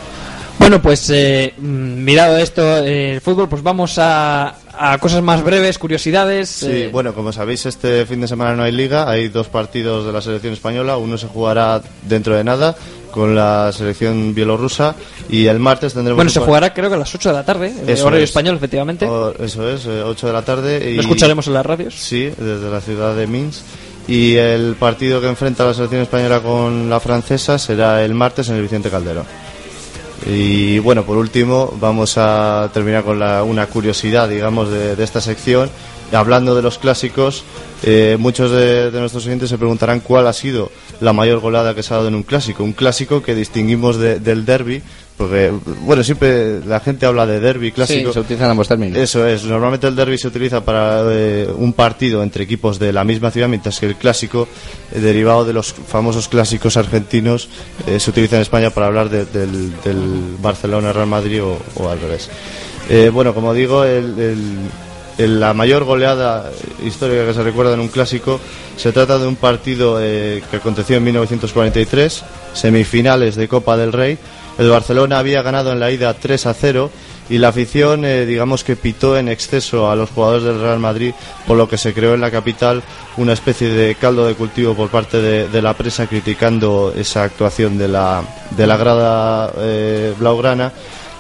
Bueno, 0.60 0.82
pues 0.82 1.10
eh, 1.10 1.54
mm, 1.58 2.04
mirado 2.04 2.38
esto, 2.38 2.78
eh, 2.86 3.14
el 3.14 3.22
fútbol, 3.22 3.48
pues 3.50 3.64
vamos 3.64 3.98
a, 3.98 4.56
a 4.78 4.98
cosas 5.00 5.24
más 5.24 5.44
breves, 5.44 5.80
curiosidades. 5.80 6.50
Sí, 6.50 6.68
eh, 6.70 6.90
bueno, 6.92 7.14
como 7.14 7.32
sabéis, 7.32 7.66
este 7.66 8.06
fin 8.06 8.22
de 8.22 8.28
semana 8.28 8.56
no 8.56 8.64
hay 8.64 8.72
liga, 8.72 9.10
hay 9.10 9.30
dos 9.30 9.48
partidos 9.48 10.06
de 10.06 10.12
la 10.12 10.22
selección 10.22 10.54
española, 10.54 10.98
uno 10.98 11.18
se 11.18 11.28
jugará 11.28 11.82
dentro 12.04 12.36
de 12.36 12.44
nada 12.44 12.76
con 13.12 13.34
la 13.36 13.72
selección 13.72 14.36
bielorrusa 14.36 14.94
y 15.30 15.48
el 15.48 15.58
martes 15.58 15.94
tendremos... 15.94 16.18
bueno, 16.18 16.30
se 16.30 16.40
jugará 16.42 16.74
creo 16.76 16.90
que 16.90 16.96
a 16.96 17.00
las 17.00 17.16
8 17.16 17.30
de 17.30 17.36
la 17.36 17.44
tarde, 17.44 17.68
eh, 17.70 17.84
Eso 17.94 18.06
horario 18.06 18.24
es. 18.24 18.30
español, 18.30 18.56
efectivamente. 18.58 19.06
O- 19.08 19.34
eso 19.44 19.68
es, 19.68 19.86
eh, 19.86 20.04
8 20.04 20.28
de 20.28 20.34
la 20.34 20.42
tarde. 20.44 20.92
Y, 20.92 20.96
Lo 20.96 21.02
escucharemos 21.02 21.48
en 21.48 21.54
las 21.54 21.66
radios. 21.66 21.96
Sí, 21.96 22.26
desde 22.38 22.70
la 22.70 22.82
ciudad 22.82 23.16
de 23.16 23.26
Minsk. 23.26 23.62
Y 24.08 24.36
el 24.36 24.76
partido 24.78 25.22
que 25.22 25.28
enfrenta 25.28 25.66
la 25.66 25.74
selección 25.74 26.02
española 26.02 26.42
con 26.42 26.90
la 26.90 27.00
francesa 27.00 27.58
será 27.58 28.04
el 28.04 28.14
martes 28.14 28.50
en 28.50 28.56
el 28.56 28.62
Vicente 28.64 28.90
Calderón. 28.90 29.26
Y 30.32 30.78
bueno, 30.80 31.04
por 31.06 31.18
último, 31.18 31.74
vamos 31.80 32.14
a 32.18 32.70
terminar 32.74 33.04
con 33.04 33.18
la- 33.20 33.44
una 33.44 33.66
curiosidad, 33.66 34.30
digamos, 34.30 34.70
de, 34.70 35.02
esta 35.04 35.22
sección. 35.22 35.70
Hablando 36.12 36.56
de 36.56 36.62
los 36.62 36.78
clásicos, 36.78 37.44
eh, 37.84 38.16
muchos 38.20 38.52
de, 38.52 38.92
nuestros 38.94 39.26
oyentes 39.26 39.50
se 39.50 39.58
preguntarán 39.58 40.00
cuál 40.00 40.28
ha 40.28 40.34
sido 40.34 40.72
la 41.02 41.14
mayor 41.14 41.40
goleada 41.40 41.74
que 41.76 41.84
se 41.84 41.94
ha 41.94 41.98
dado 41.98 42.10
en 42.10 42.16
un 42.16 42.24
clásico. 42.24 42.64
Un 42.64 42.74
clásico 42.74 43.22
que 43.24 43.36
distinguimos 43.36 43.98
de- 43.98 44.20
del 44.20 44.46
derby, 44.46 44.82
porque, 45.20 45.52
bueno, 45.82 46.02
siempre 46.02 46.62
la 46.66 46.80
gente 46.80 47.06
habla 47.06 47.26
de 47.28 47.42
derby 47.42 47.74
clásico. 47.74 48.08
Sí, 48.08 48.14
se 48.14 48.20
utilizan 48.22 48.50
ambos 48.50 48.70
términos. 48.70 48.98
Eso 48.98 49.28
es, 49.28 49.44
normalmente 49.44 49.86
el 49.86 49.96
derby 49.96 50.18
se 50.18 50.30
utiliza 50.30 50.64
para 50.64 51.04
eh, 51.12 51.48
un 51.58 51.74
partido 51.74 52.24
entre 52.24 52.46
equipos 52.46 52.80
de 52.80 52.94
la 52.94 53.04
misma 53.04 53.30
ciudad, 53.30 53.50
mientras 53.50 53.80
que 53.82 53.86
el 53.88 53.96
clásico, 53.98 54.48
eh, 54.94 55.00
derivado 55.00 55.44
de 55.44 55.52
los 55.52 55.74
famosos 55.74 56.30
clásicos 56.30 56.78
argentinos, 56.78 57.50
eh, 57.86 58.00
se 58.00 58.10
utiliza 58.10 58.38
en 58.38 58.44
España 58.44 58.70
para 58.70 58.88
hablar 58.88 59.10
de- 59.10 59.26
del, 59.26 59.74
del 59.82 60.36
Barcelona-Real 60.42 61.06
Madrid 61.08 61.44
o, 61.44 61.60
o 61.76 61.90
al 61.90 62.00
revés. 62.00 62.30
Bueno, 63.14 63.36
como 63.36 63.54
digo, 63.54 63.84
el- 63.84 64.18
el- 64.18 64.58
el- 65.18 65.40
la 65.42 65.54
mayor 65.54 65.84
goleada 65.84 66.50
histórica 66.84 67.26
que 67.26 67.34
se 67.34 67.44
recuerda 67.44 67.74
en 67.74 67.82
un 67.82 67.90
clásico 67.90 68.40
se 68.78 68.94
trata 68.94 69.20
de 69.20 69.28
un 69.28 69.36
partido 69.36 70.00
eh, 70.02 70.42
que 70.50 70.58
aconteció 70.58 70.96
en 70.96 71.04
1943, 71.04 72.24
semifinales 72.54 73.36
de 73.36 73.48
Copa 73.50 73.76
del 73.78 73.92
Rey. 73.92 74.18
El 74.60 74.70
Barcelona 74.70 75.20
había 75.20 75.42
ganado 75.42 75.72
en 75.72 75.80
la 75.80 75.90
ida 75.90 76.14
3 76.14 76.46
a 76.46 76.54
0 76.54 76.92
y 77.30 77.38
la 77.38 77.48
afición, 77.48 78.04
eh, 78.04 78.26
digamos 78.26 78.66
que 78.66 78.76
pitó 78.76 79.18
en 79.18 79.30
exceso 79.30 79.90
a 79.90 79.96
los 79.96 80.10
jugadores 80.10 80.44
del 80.44 80.60
Real 80.60 80.80
Madrid, 80.80 81.14
por 81.48 81.56
lo 81.56 81.70
que 81.70 81.78
se 81.78 81.94
creó 81.94 82.14
en 82.14 82.20
la 82.20 82.30
capital 82.30 82.84
una 83.16 83.32
especie 83.32 83.70
de 83.70 83.96
caldo 83.96 84.28
de 84.28 84.36
cultivo 84.36 84.76
por 84.76 84.90
parte 84.90 85.22
de, 85.22 85.62
la 85.62 85.74
presa 85.76 86.08
criticando 86.08 86.94
esa 86.94 87.24
actuación 87.24 87.78
de 87.78 87.88
la, 87.88 88.22
de 88.52 88.68
la 88.68 88.76
grada 88.76 89.54
eh, 89.60 90.14
blaugrana. 90.20 90.74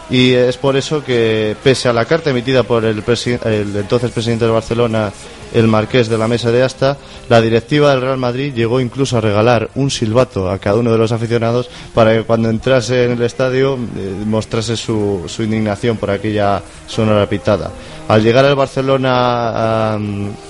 Y 0.10 0.34
es 0.34 0.58
por 0.58 0.76
eso 0.76 1.04
que, 1.04 1.56
pese 1.64 1.88
a 1.88 1.94
la 1.94 2.06
carta 2.06 2.32
emitida 2.32 2.64
por 2.64 2.84
el, 2.84 3.04
el 3.06 3.76
entonces 3.76 4.12
presidente 4.12 4.46
de 4.46 4.52
Barcelona, 4.52 5.12
el 5.54 5.68
marqués 5.68 6.10
de 6.10 6.18
la 6.18 6.28
mesa 6.28 6.52
de 6.52 6.64
Asta, 6.64 6.98
la 7.28 7.42
directiva 7.42 7.92
del 7.92 8.02
Real 8.02 8.18
Madrid 8.18 8.54
llegó 8.54 8.80
incluso 8.80 9.18
a 9.18 9.22
regalar 9.22 9.70
un 9.76 9.90
silbato 9.90 10.50
a 10.50 10.60
cada 10.60 10.78
uno 10.78 10.92
de 10.92 10.98
los 10.98 11.12
aficionados 11.12 11.70
para 11.94 12.14
que 12.14 12.24
cuando 12.24 12.50
entrase 12.50 13.06
en 13.06 13.12
el 13.12 13.22
estadio 13.22 13.76
eh, 13.76 14.24
mostrase 14.26 14.76
su, 14.78 15.26
indignación 15.40 15.98
por 15.98 16.12
aquella 16.12 16.62
sonora 16.88 17.28
pitada. 17.28 17.72
Al 18.08 18.24
llegar 18.24 18.46
el 18.46 18.56
Barcelona 18.56 19.12
a, 19.14 20.00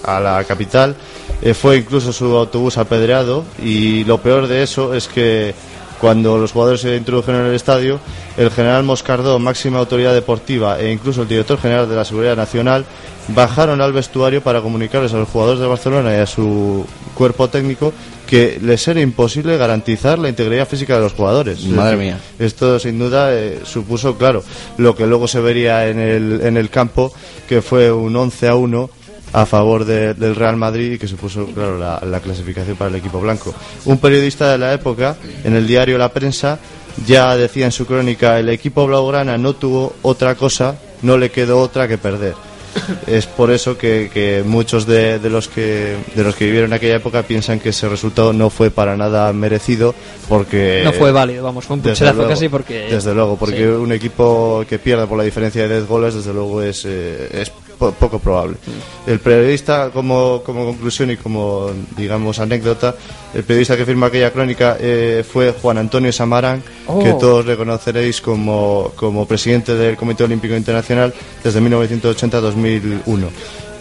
a 0.04 0.20
la 0.20 0.44
capital, 0.46 0.96
eh, 1.42 1.54
fue 1.54 1.78
incluso 1.78 2.12
su 2.12 2.36
autobús 2.36 2.78
apedreado 2.78 3.44
y 3.64 4.04
lo 4.06 4.20
peor 4.20 4.48
de 4.48 4.64
eso 4.64 4.94
es 4.94 5.08
que 5.08 5.54
cuando 6.00 6.38
los 6.38 6.52
jugadores 6.52 6.82
se 6.82 6.96
introdujeron 6.96 7.42
en 7.42 7.48
el 7.48 7.56
estadio, 7.56 8.00
el 8.38 8.52
general 8.52 8.84
Moscardó, 8.84 9.38
máxima 9.40 9.80
autoridad 9.80 10.14
deportiva, 10.14 10.80
e 10.80 10.92
incluso 10.92 11.24
el 11.24 11.28
director 11.28 11.60
general 11.60 11.90
de 11.90 11.96
la 11.96 12.06
Seguridad 12.06 12.36
Nacional 12.36 12.86
bajaron 13.30 13.82
al 13.82 13.94
vestuario 13.94 14.42
para 14.42 14.62
comunicarles 14.62 15.14
a 15.14 15.18
los 15.18 15.30
jugadores 15.30 15.60
de 15.60 15.68
Barcelona 15.68 16.14
y 16.14 16.20
a 16.20 16.26
su 16.26 16.86
cuerpo 17.14 17.50
técnico 17.50 17.94
que 18.26 18.60
les 18.62 18.88
era 18.88 19.02
imposible 19.02 19.58
garantizar 19.58 20.20
la 20.20 20.30
integridad 20.30 20.68
física 20.68 20.96
de 20.96 21.02
los 21.02 21.14
jugadores. 21.14 21.60
Es 21.60 21.66
Madre 21.66 21.98
decir, 21.98 22.14
mía. 22.14 22.20
Esto 22.38 22.80
sin 22.80 23.00
duda 23.00 23.34
eh, 23.34 23.62
supuso, 23.66 24.18
claro, 24.18 24.44
lo 24.78 24.96
que 24.96 25.08
luego 25.08 25.28
se 25.28 25.40
vería 25.40 25.88
en 25.88 26.00
el, 26.00 26.42
en 26.44 26.56
el 26.56 26.70
campo, 26.70 27.12
que 27.48 27.62
fue 27.62 27.92
un 27.92 28.16
11 28.16 28.48
a 28.48 28.56
1 28.56 28.90
a 29.34 29.46
favor 29.46 29.86
de- 29.86 30.14
del 30.14 30.36
Real 30.36 30.56
Madrid 30.58 30.94
y 30.94 30.98
que 30.98 31.08
supuso, 31.08 31.46
claro, 31.48 31.78
la, 31.78 32.00
la 32.06 32.20
clasificación 32.20 32.76
para 32.78 32.90
el 32.90 32.96
equipo 32.96 33.20
blanco. 33.20 33.54
Un 33.86 33.98
periodista 34.00 34.52
de 34.52 34.58
la 34.58 34.74
época, 34.74 35.16
en 35.44 35.56
el 35.56 35.68
diario 35.68 35.98
La 35.98 36.10
Prensa, 36.12 36.58
ya 37.06 37.36
decía 37.38 37.66
en 37.66 37.72
su 37.72 37.86
crónica, 37.86 38.40
el 38.40 38.50
equipo 38.50 38.86
blaugrana 38.88 39.38
no 39.38 39.54
tuvo 39.54 39.94
otra 40.02 40.36
cosa, 40.36 40.76
no 41.04 41.18
le 41.18 41.30
quedó 41.32 41.60
otra 41.62 41.88
que 41.88 41.98
perder. 41.98 42.34
Es 43.08 43.26
por 43.26 43.50
eso 43.52 43.78
que, 43.78 44.12
que 44.14 44.44
muchos 44.46 44.86
de, 44.86 45.18
de 45.18 45.30
los 45.32 45.48
que 45.48 45.96
de 46.16 46.24
los 46.24 46.36
que 46.36 46.46
vivieron 46.46 46.72
aquella 46.72 46.98
época 46.98 47.24
piensan 47.24 47.60
que 47.60 47.70
ese 47.70 47.90
resultado 47.90 48.32
no 48.32 48.50
fue 48.52 48.70
para 48.70 48.96
nada 48.96 49.34
merecido 49.34 49.96
porque 50.28 50.82
No 50.84 50.94
fue 50.94 51.12
válido, 51.12 51.44
vamos, 51.44 51.66
fue 51.66 51.78
un 51.78 51.82
pucherazo 51.82 52.16
luego, 52.18 52.30
casi 52.30 52.48
porque... 52.48 52.88
Desde 52.92 53.14
luego, 53.16 53.38
porque 53.38 53.58
Sí. 53.58 53.64
un 53.64 53.92
equipo 53.92 54.64
que 54.70 54.78
pierda 54.78 55.08
por 55.08 55.18
la 55.18 55.24
diferencia 55.24 55.64
de 55.68 55.76
10 55.78 55.88
goles, 55.88 56.14
desde 56.14 56.32
luego 56.34 56.62
es, 56.62 56.84
eh, 56.86 57.30
es 57.42 57.52
po- 57.80 57.92
poco 57.94 58.20
probable. 58.20 58.58
Mm. 58.68 59.10
El 59.10 59.20
periodista, 59.20 59.90
como, 59.92 60.44
como 60.46 60.66
conclusión 60.66 61.10
y 61.10 61.18
como, 61.18 61.72
digamos, 61.98 62.38
anécdota, 62.40 62.94
el 63.34 63.44
periodista 63.44 63.76
que 63.78 63.86
firma 63.86 64.08
aquella 64.08 64.32
crónica 64.32 64.78
eh, 64.80 65.24
fue 65.28 65.54
Juan 65.60 65.78
Antonio 65.80 66.12
Samarán, 66.14 66.62
Oh. 66.86 67.00
que 67.04 67.14
todos 67.14 67.46
reconoceréis 67.46 68.20
como, 68.22 68.92
como 68.96 69.26
presidente 69.28 69.76
del 69.76 69.96
Comité 69.96 70.24
Olímpico 70.24 70.56
Internacional 70.56 71.14
desde 71.44 71.62
1980 71.62 72.38
a 72.38 72.42
2001. 72.42 73.28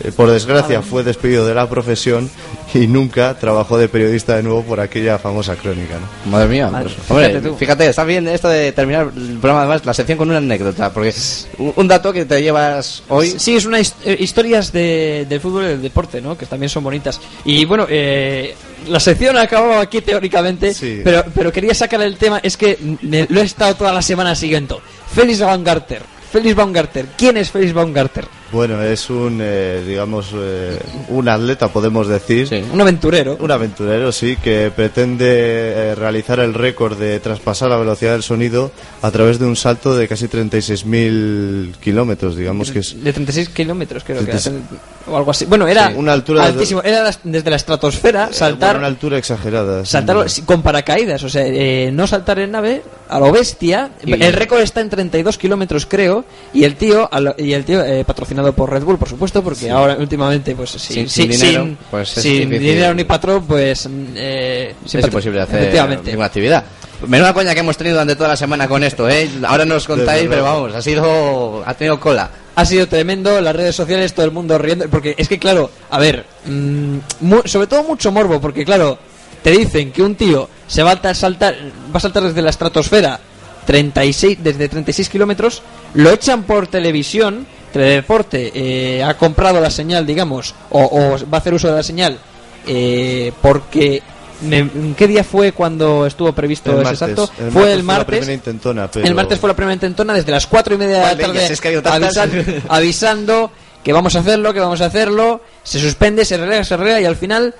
Eh, 0.05 0.13
por 0.15 0.31
desgracia, 0.31 0.83
fue 0.83 1.03
despedido 1.03 1.47
de 1.47 1.55
la 1.55 1.69
profesión 1.69 2.31
y 2.75 2.87
nunca 2.87 3.37
trabajó 3.39 3.79
de 3.79 3.89
periodista 3.89 4.37
de 4.37 4.43
nuevo 4.43 4.63
por 4.63 4.79
aquella 4.81 5.19
famosa 5.19 5.57
crónica. 5.57 5.95
¿no? 6.25 6.31
Madre 6.31 6.49
mía, 6.49 6.69
Madre, 6.69 6.91
pues, 6.95 7.11
hombre, 7.11 7.27
fíjate 7.29 7.49
tú. 7.49 7.57
fíjate, 7.57 7.87
está 7.89 8.05
bien 8.05 8.29
esto 8.29 8.49
de 8.49 8.73
terminar 8.73 9.11
el 9.17 9.39
programa, 9.39 9.61
además, 9.63 9.85
la 9.87 9.95
sección 9.95 10.19
con 10.19 10.29
una 10.29 10.39
anécdota, 10.39 10.93
porque 10.93 11.09
es 11.09 11.49
un, 11.59 11.89
dato 11.89 12.13
que 12.13 12.25
te 12.27 12.41
llevas 12.43 13.03
hoy. 13.09 13.35
Sí, 13.39 13.57
es 13.57 13.65
una 13.67 13.81
his- 13.81 13.95
eh, 14.05 14.17
historias 14.21 14.71
de, 14.73 15.27
del 15.29 15.41
fútbol 15.41 15.65
y 15.65 15.69
del 15.69 15.83
deporte, 15.83 16.21
¿no? 16.21 16.37
Que 16.39 16.47
también 16.47 16.69
son 16.71 16.85
bonitas. 16.85 17.21
Y 17.45 17.65
bueno, 17.65 17.87
eh, 17.89 18.55
la 18.89 19.01
sección 19.01 19.37
ha 19.37 19.43
acabado 19.43 19.81
aquí 19.81 20.01
teóricamente, 20.01 20.75
pero, 21.03 21.25
pero 21.35 21.53
quería 21.53 21.75
sacar 21.75 22.01
el 22.03 22.17
tema, 22.17 22.39
es 22.43 22.57
que 22.57 22.79
me- 23.03 23.27
lo 23.31 23.41
he 23.41 23.45
estado 23.45 23.75
toda 23.75 23.93
la 23.93 24.03
semana 24.03 24.35
siguiendo. 24.35 24.81
Félix 25.13 25.41
Baumgarter. 25.41 26.03
Félix 26.31 26.55
Baumgarter. 26.55 27.07
¿Quién 27.17 27.39
es 27.39 27.51
Félix 27.51 27.73
Baumgarter? 27.73 28.27
Bueno, 28.51 28.83
es 28.83 29.11
un, 29.11 29.41
eh, 29.43 29.83
digamos, 29.87 30.31
eh, 30.35 30.79
un 31.11 31.29
atleta, 31.29 31.69
podemos 31.69 32.09
decir. 32.09 32.49
Un 32.73 32.81
aventurero. 32.81 33.37
Un 33.41 33.51
aventurero, 33.51 34.11
sí, 34.11 34.37
que 34.43 34.73
pretende 34.75 35.27
eh, 35.29 35.95
realizar 35.95 36.41
el 36.41 36.55
récord 36.55 36.97
de 36.99 37.21
traspasar 37.21 37.69
la 37.69 37.77
velocidad 37.77 38.13
del 38.13 38.23
sonido 38.23 38.71
a 39.03 39.11
través 39.11 39.39
de 39.39 39.45
un 39.45 39.55
salto 39.55 39.95
de 39.95 40.09
casi 40.09 40.29
36.000 40.29 41.75
kilómetros, 41.77 42.37
digamos 42.37 42.71
que 42.71 42.79
es... 42.79 43.03
De 43.03 43.13
36 43.13 43.51
kilómetros, 43.51 44.03
creo 44.03 44.21
que 44.21 44.25
36. 44.27 44.57
era, 44.71 45.13
O 45.13 45.17
algo 45.19 45.31
así. 45.31 45.45
Bueno, 45.45 45.67
era 45.69 45.89
Sí, 45.89 45.95
una 45.99 46.13
altura 46.15 46.43
de- 46.45 46.49
altísimo. 46.49 46.83
Era 46.83 47.11
desde 47.25 47.51
la 47.51 47.57
estratosfera 47.57 48.33
saltar. 48.33 48.69
Bueno, 48.71 48.79
una 48.81 48.87
altura 48.89 49.19
exagerada. 49.19 49.85
Saltar 49.85 50.25
con 50.47 50.63
paracaídas, 50.63 51.23
o 51.23 51.29
sea, 51.29 51.43
eh, 51.47 51.91
no 51.93 52.07
saltar 52.07 52.39
en 52.39 52.53
nave 52.53 52.83
a 53.11 53.19
lo 53.19 53.31
bestia. 53.31 53.91
Y- 54.05 54.13
El 54.13 54.33
récord 54.33 54.61
está 54.61 54.81
en 54.81 54.89
32 54.89 55.37
kilómetros, 55.37 55.85
creo, 55.87 56.25
y 56.55 56.65
el 56.65 56.77
tío, 56.77 57.09
lo- 57.21 57.35
y 57.37 57.53
el 57.53 57.65
tío 57.65 57.83
patrocinado 58.07 58.38
patrocinado 58.39 58.53
por 58.53 58.71
Red 58.71 58.83
Bull, 58.85 58.99
por 58.99 59.09
supuesto, 59.09 59.43
porque 59.43 59.61
Sí. 59.61 59.69
ahora 59.69 59.97
últimamente, 59.99 60.55
pues 60.55 60.71
Sin- 60.71 61.09
sí, 61.09 61.29
sin 61.29 61.31
dinero, 61.31 61.65
sin, 61.65 61.79
pues 61.91 62.17
es 62.17 62.23
sin 62.23 62.51
dinero 62.51 62.95
ni 62.95 63.05
patrón, 63.05 63.45
pues 63.47 63.89
eh, 64.15 64.75
sin 64.85 65.01
es 65.01 65.07
imposible 65.07 65.41
hacer 65.41 65.59
Efectivamente. 65.61 66.11
ninguna 66.11 66.27
actividad. 66.27 66.65
Menuda 67.07 67.33
coña 67.33 67.55
que 67.55 67.61
hemos 67.61 67.77
tenido 67.77 67.95
durante 67.95 68.17
toda 68.17 68.31
la 68.31 68.37
semana 68.37 68.67
con 68.67 68.83
esto, 68.83 69.09
¿eh? 69.09 69.29
Ahora 69.47 69.65
nos 69.65 69.87
contáis, 69.87 70.27
pero 70.29 70.43
vamos, 70.43 70.75
ha 70.75 70.83
sido... 70.83 71.63
ha 71.65 71.75
tenido 71.75 72.01
cola. 72.01 72.29
Ha 72.57 72.65
sido 72.65 72.89
tremendo, 72.89 73.41
las 73.41 73.55
redes 73.55 73.77
sociales, 73.77 74.13
todo 74.15 74.27
el 74.27 74.33
mundo 74.33 74.59
riendo, 74.59 74.89
porque 74.89 75.15
es 75.17 75.29
que 75.29 75.39
claro, 75.39 75.71
a 75.91 75.99
ver, 76.01 76.25
mm, 76.47 76.97
mu- 77.21 77.43
sobre 77.45 77.69
todo 77.69 77.85
mucho 77.85 78.11
morbo, 78.11 78.41
porque 78.41 78.65
claro, 78.65 78.99
te 79.45 79.53
dicen 79.53 79.93
que 79.93 80.03
un 80.03 80.17
tío 80.17 80.49
se 80.67 80.83
va 80.83 80.91
a 81.01 81.15
saltar, 81.15 81.55
va 81.95 81.99
a 81.99 82.01
saltar 82.01 82.25
desde 82.25 82.43
la 82.43 82.51
estratosfera 82.51 83.21
36, 83.65 84.39
desde 84.43 84.69
36 84.69 85.09
kilómetros, 85.09 85.63
lo 85.95 86.11
echan 86.11 86.43
por 86.43 86.67
televisión, 86.67 87.47
Teledeporte 87.73 88.53
eh, 88.55 89.03
ha 89.05 89.15
comprado 89.17 89.61
la 89.61 89.71
señal, 89.71 90.07
digamos, 90.07 90.55
o, 90.71 90.83
o 90.83 91.11
va 91.31 91.39
a 91.39 91.41
hacer 91.41 91.55
uso 91.55 91.69
de 91.69 91.75
la 91.75 91.83
señal, 91.83 92.19
eh, 92.67 93.33
porque 93.43 94.03
me- 94.43 94.69
¿qué 94.97 95.07
día 95.07 95.25
fue 95.25 95.53
cuando 95.53 96.07
estuvo 96.07 96.33
previsto 96.33 96.71
El 96.71 96.77
ese 96.79 96.85
martes. 96.85 96.99
salto? 96.99 97.31
El 97.39 97.51
fue 97.51 97.53
martes 97.53 97.53
el 97.53 97.53
fue 97.53 97.77
la 97.77 97.83
martes. 97.83 98.07
primera 98.19 98.33
intentona, 98.33 98.91
pero- 98.91 99.07
El 99.07 99.15
martes 99.15 99.39
fue 99.39 99.49
la 99.49 99.57
primera 99.57 99.75
intentona 99.75 100.15
desde 100.15 100.31
las 100.33 100.47
cuatro 100.47 100.75
y 100.75 100.79
media 100.79 100.97
de 100.97 101.03
la 101.03 101.17
tarde 101.17 101.47
es 101.53 101.61
que 101.61 101.79
avisan- 101.83 102.63
avisando 102.69 103.51
que 103.83 103.93
vamos 103.93 104.15
a 104.17 104.21
hacerlo, 104.21 104.53
que 104.53 104.61
vamos 104.61 104.81
a 104.81 104.87
hacerlo, 104.87 105.41
se 105.63 105.79
suspende, 105.81 106.25
se 106.25 106.37
relega, 106.37 106.65
se 106.65 106.77
relega 106.77 107.01
y 107.01 107.05
al 107.05 107.17
final 107.17 107.55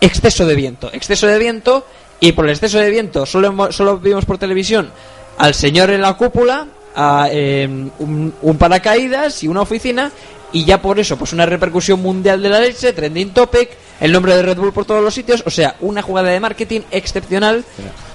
exceso 0.00 0.46
de 0.46 0.54
viento, 0.54 0.90
exceso 0.92 1.26
de 1.26 1.38
viento 1.38 1.86
y 2.20 2.32
por 2.32 2.44
el 2.44 2.52
exceso 2.52 2.78
de 2.78 2.88
viento 2.90 3.26
solo, 3.26 3.72
solo 3.72 3.98
vimos 3.98 4.24
por 4.24 4.38
televisión 4.38 4.90
al 5.38 5.54
señor 5.54 5.90
en 5.90 6.02
la 6.02 6.14
cúpula, 6.14 6.66
a 6.94 7.28
eh, 7.30 7.66
un, 7.98 8.34
un 8.40 8.58
paracaídas 8.58 9.42
y 9.42 9.48
una 9.48 9.62
oficina 9.62 10.10
y 10.52 10.64
ya 10.64 10.80
por 10.80 11.00
eso 11.00 11.16
pues 11.16 11.32
una 11.32 11.46
repercusión 11.46 12.00
mundial 12.00 12.42
de 12.42 12.48
la 12.48 12.60
leche, 12.60 12.92
trending 12.92 13.30
topic, 13.30 13.70
el 14.02 14.12
nombre 14.12 14.36
de 14.36 14.42
Red 14.42 14.58
Bull 14.58 14.72
por 14.72 14.84
todos 14.84 15.02
los 15.02 15.14
sitios, 15.14 15.42
o 15.46 15.50
sea, 15.50 15.76
una 15.80 16.02
jugada 16.02 16.28
de 16.30 16.40
marketing 16.40 16.80
excepcional. 16.90 17.64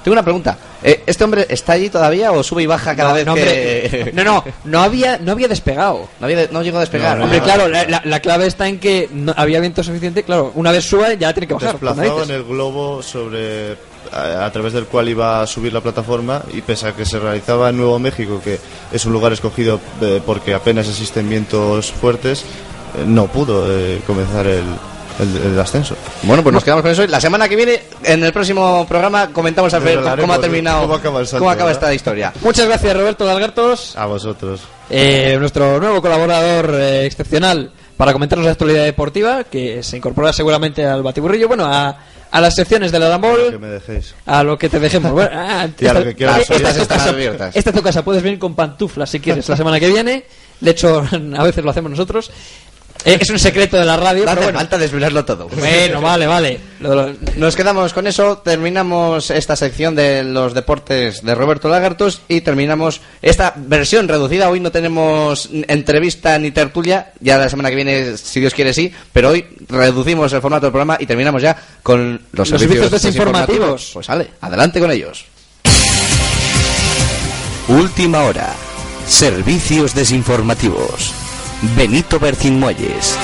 Tengo 0.03 0.13
una 0.13 0.23
pregunta. 0.23 0.57
Eh, 0.83 1.01
¿Este 1.07 1.23
hombre 1.23 1.47
está 1.49 1.73
allí 1.73 1.89
todavía 1.89 2.31
o 2.31 2.43
sube 2.43 2.61
y 2.63 2.65
baja 2.67 2.95
cada 2.95 3.09
No, 3.09 3.15
vez 3.15 3.25
no, 3.25 3.33
que...? 3.35 3.41
hombre, 4.05 4.11
no, 4.13 4.23
no, 4.23 4.43
no 4.65 4.81
había, 4.81 5.17
no 5.17 5.31
había 5.31 5.47
despegado. 5.47 6.07
No, 6.19 6.25
había- 6.27 6.47
no 6.51 6.61
llegó 6.61 6.77
a 6.77 6.81
despegar. 6.81 7.19
Hombre, 7.19 7.41
claro, 7.41 7.67
la, 7.67 7.83
la- 7.87 8.01
la 8.05 8.19
clave 8.19 8.45
está 8.47 8.67
en 8.67 8.79
que 8.79 9.09
no 9.11 9.33
había 9.35 9.59
viento 9.59 9.83
suficiente. 9.83 10.23
Claro, 10.23 10.51
una 10.55 10.71
vez 10.71 10.85
sube 10.85 11.17
ya 11.17 11.33
tiene 11.33 11.47
que 11.47 11.55
bajar. 11.55 11.71
Desplazaban 11.71 12.07
narices. 12.09 12.29
el 12.35 12.43
globo 12.43 13.01
sobre 13.03 13.75
a, 14.11 14.45
a 14.45 14.51
través 14.51 14.71
del 14.73 14.85
cual 14.85 15.09
iba 15.09 15.41
a 15.41 15.47
subir 15.47 15.73
la 15.73 15.81
plataforma 15.81 16.41
y 16.53 16.61
pese 16.61 16.87
a 16.87 16.93
que 16.93 17.03
se 17.05 17.19
realizaba 17.19 17.69
en 17.69 17.77
Nuevo 17.77 17.97
México, 17.99 18.39
que 18.41 18.59
es 18.93 19.05
un 19.05 19.11
lugar 19.13 19.33
escogido 19.33 19.79
eh, 20.01 20.21
porque 20.25 20.53
apenas 20.53 20.87
existen 20.87 21.27
vientos 21.29 21.91
fuertes, 21.91 22.41
eh, 22.43 23.03
no 23.05 23.27
pudo 23.27 23.65
comenzar 24.05 24.47
el, 24.47 24.63
el- 25.19 25.51
el 25.53 25.59
ascenso. 25.59 25.95
Bueno, 26.23 26.43
pues 26.43 26.53
nos 26.53 26.63
quedamos 26.63 26.81
con 26.83 26.91
eso. 26.91 27.03
Y 27.03 27.07
La 27.07 27.19
semana 27.21 27.47
que 27.49 27.55
viene, 27.55 27.81
en 28.03 28.23
el 28.23 28.31
próximo 28.33 28.85
programa, 28.87 29.27
comentamos 29.33 29.73
a 29.73 29.79
ver 29.79 29.99
cómo, 30.19 30.33
ha 30.33 30.39
terminado, 30.41 30.81
cómo 30.81 30.95
acaba 30.95 31.19
el 31.21 31.27
salto, 31.27 31.39
cómo 31.39 31.51
acaba 31.51 31.67
¿verdad? 31.67 31.83
esta 31.83 31.93
historia. 31.93 32.33
Muchas 32.41 32.65
gracias, 32.67 32.95
Roberto 32.95 33.25
Galgartos, 33.25 33.95
A 33.97 34.05
vosotros. 34.05 34.61
eh, 34.89 35.35
nuestro 35.39 35.79
nuevo 35.79 36.01
colaborador 36.01 36.75
eh, 36.75 37.05
excepcional 37.05 37.71
para 37.97 38.13
comentarnos 38.13 38.45
la 38.45 38.51
actualidad 38.51 38.83
deportiva, 38.83 39.43
que 39.43 39.81
se 39.83 39.97
incorpora 39.97 40.31
seguramente 40.31 40.85
al 40.85 41.01
batiburrillo, 41.01 41.47
bueno, 41.47 41.65
a, 41.65 41.97
a 42.29 42.41
las 42.41 42.53
secciones 42.53 42.91
del 42.91 43.01
Que 43.01 43.07
Arambol, 43.07 43.59
me 43.59 43.67
dejéis. 43.69 44.13
a 44.27 44.43
lo 44.43 44.55
que 44.57 44.69
te 44.69 44.79
dejemos. 44.79 45.11
Bueno, 45.13 45.31
ah, 45.33 45.67
Y 45.79 45.85
a 45.87 45.93
lo 45.93 46.03
que 46.03 46.13
quieras, 46.13 46.41
esta, 46.41 46.53
oye, 46.53 46.67
es 46.69 46.75
tu 46.75 46.81
están 46.83 46.97
casa, 46.99 47.09
abiertas. 47.09 47.55
esta 47.55 47.69
es 47.71 47.75
tu 47.75 47.81
casa, 47.81 48.03
puedes 48.03 48.21
venir 48.21 48.37
con 48.37 48.53
pantuflas 48.53 49.09
si 49.09 49.19
quieres 49.19 49.49
la 49.49 49.57
semana 49.57 49.79
que 49.79 49.87
viene. 49.89 50.25
De 50.59 50.71
hecho, 50.71 51.03
a 51.37 51.43
veces 51.43 51.63
lo 51.63 51.71
hacemos 51.71 51.89
nosotros. 51.89 52.29
Eh, 53.07 53.17
es 53.21 53.29
un 53.29 53.39
secreto 53.39 53.77
de 53.77 53.85
la 53.85 53.97
radio, 53.97 54.25
No 54.25 54.29
pero 54.31 54.31
hace 54.41 54.43
bueno. 54.45 54.59
falta 54.59 54.77
desvelarlo 54.77 55.25
todo. 55.25 55.47
Bueno, 55.47 56.01
vale, 56.01 56.27
vale. 56.27 56.59
Lo- 56.79 56.93
lo- 56.93 57.13
Nos 57.37 57.55
quedamos 57.55 57.93
con 57.93 58.05
eso, 58.05 58.37
terminamos 58.39 59.31
esta 59.31 59.55
sección 59.55 59.95
de 59.95 60.23
los 60.23 60.53
deportes 60.53 61.23
de 61.23 61.33
Roberto 61.33 61.69
Lagartos 61.69 62.21
y 62.27 62.41
terminamos 62.41 63.01
esta 63.21 63.53
versión 63.55 64.07
reducida. 64.07 64.49
Hoy 64.49 64.59
no 64.59 64.71
tenemos 64.71 65.49
entrevista 65.67 66.37
ni 66.37 66.51
tertulia, 66.51 67.13
ya 67.19 67.37
la 67.37 67.49
semana 67.49 67.69
que 67.69 67.75
viene, 67.75 68.17
si 68.17 68.39
Dios 68.39 68.53
quiere, 68.53 68.73
sí, 68.73 68.91
pero 69.13 69.29
hoy 69.29 69.45
reducimos 69.69 70.31
el 70.33 70.41
formato 70.41 70.65
del 70.67 70.71
programa 70.71 70.97
y 70.99 71.05
terminamos 71.05 71.41
ya 71.41 71.55
con 71.81 72.21
los, 72.33 72.49
Los 72.49 72.59
servicios 72.61 72.91
desinformativos. 72.91 73.91
Pues 73.93 74.05
sale, 74.05 74.31
adelante 74.41 74.79
con 74.79 74.91
ellos. 74.91 75.25
Última 77.69 78.23
hora. 78.23 78.53
Servicios 79.07 79.93
desinformativos. 79.95 81.13
Benito 81.61 82.19
Bercín 82.19 82.59
Muelles. 82.59 83.17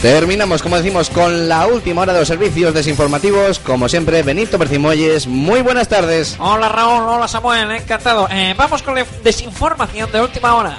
Terminamos, 0.00 0.62
como 0.62 0.76
decimos, 0.76 1.10
con 1.10 1.48
la 1.48 1.66
última 1.66 2.02
hora 2.02 2.12
de 2.12 2.20
los 2.20 2.28
servicios 2.28 2.74
desinformativos. 2.74 3.58
Como 3.60 3.88
siempre, 3.88 4.22
Benito 4.22 4.58
Percimoyes. 4.58 5.26
Muy 5.26 5.62
buenas 5.62 5.88
tardes. 5.88 6.36
Hola 6.38 6.68
Raúl, 6.68 7.04
hola 7.08 7.28
Samuel, 7.28 7.70
encantado. 7.70 8.28
Eh, 8.30 8.54
vamos 8.56 8.82
con 8.82 8.94
la 8.96 9.06
desinformación 9.22 10.10
de 10.10 10.20
última 10.20 10.54
hora. 10.54 10.76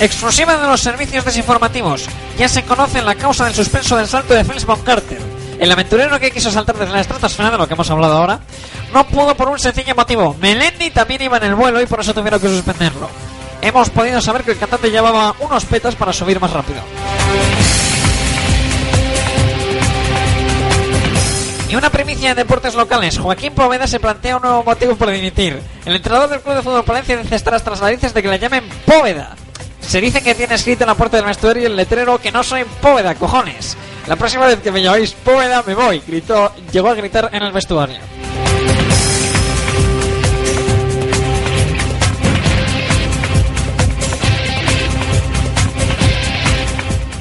Exclusiva 0.00 0.56
de 0.56 0.66
los 0.66 0.80
servicios 0.80 1.24
desinformativos. 1.24 2.06
Ya 2.38 2.48
se 2.48 2.62
conoce 2.62 3.02
la 3.02 3.14
causa 3.16 3.46
del 3.46 3.54
suspenso 3.54 3.96
del 3.96 4.06
salto 4.06 4.32
de 4.32 4.44
Felix 4.44 4.64
von 4.64 4.80
Carter. 4.82 5.37
El 5.58 5.72
aventurero 5.72 6.20
que 6.20 6.30
quiso 6.30 6.50
saltar 6.50 6.76
desde 6.76 6.92
la 6.92 7.00
estratosfera, 7.00 7.50
de 7.50 7.58
lo 7.58 7.66
que 7.66 7.74
hemos 7.74 7.90
hablado 7.90 8.16
ahora, 8.16 8.40
no 8.92 9.06
pudo 9.08 9.34
por 9.34 9.48
un 9.48 9.58
sencillo 9.58 9.94
motivo. 9.94 10.36
Melendi 10.40 10.90
también 10.90 11.22
iba 11.22 11.36
en 11.38 11.44
el 11.44 11.54
vuelo 11.56 11.82
y 11.82 11.86
por 11.86 12.00
eso 12.00 12.14
tuvieron 12.14 12.40
que 12.40 12.48
suspenderlo. 12.48 13.08
Hemos 13.60 13.90
podido 13.90 14.20
saber 14.20 14.44
que 14.44 14.52
el 14.52 14.58
cantante 14.58 14.90
llevaba 14.90 15.34
unos 15.40 15.64
petas 15.64 15.96
para 15.96 16.12
subir 16.12 16.40
más 16.40 16.52
rápido. 16.52 16.80
Y 21.68 21.74
una 21.74 21.90
primicia 21.90 22.30
en 22.30 22.36
deportes 22.36 22.74
locales. 22.76 23.18
Joaquín 23.18 23.52
Poveda 23.52 23.86
se 23.86 24.00
plantea 24.00 24.36
un 24.36 24.42
nuevo 24.42 24.62
motivo 24.62 24.96
para 24.96 25.12
dimitir. 25.12 25.60
El 25.84 25.96
entrenador 25.96 26.30
del 26.30 26.40
Club 26.40 26.54
de 26.54 26.62
Fútbol 26.62 26.84
Palencia 26.84 27.16
dice 27.16 27.34
estar 27.34 27.54
hasta 27.54 27.70
las 27.70 27.82
narices 27.82 28.14
de 28.14 28.22
que 28.22 28.28
le 28.28 28.38
llamen 28.38 28.64
Póveda. 28.86 29.36
Se 29.88 30.02
dice 30.02 30.20
que 30.20 30.34
tiene 30.34 30.54
escrito 30.54 30.84
en 30.84 30.88
la 30.88 30.94
puerta 30.94 31.16
del 31.16 31.24
vestuario 31.24 31.66
el 31.66 31.74
letrero 31.74 32.18
que 32.18 32.30
no 32.30 32.42
soy 32.42 32.62
Póveda, 32.82 33.14
cojones. 33.14 33.74
La 34.06 34.16
próxima 34.16 34.46
vez 34.46 34.60
que 34.60 34.70
me 34.70 34.82
llaméis 34.82 35.12
Póveda 35.12 35.62
me 35.66 35.74
voy, 35.74 36.02
gritó, 36.06 36.52
llegó 36.70 36.90
a 36.90 36.94
gritar 36.94 37.30
en 37.32 37.42
el 37.42 37.52
vestuario. 37.52 37.96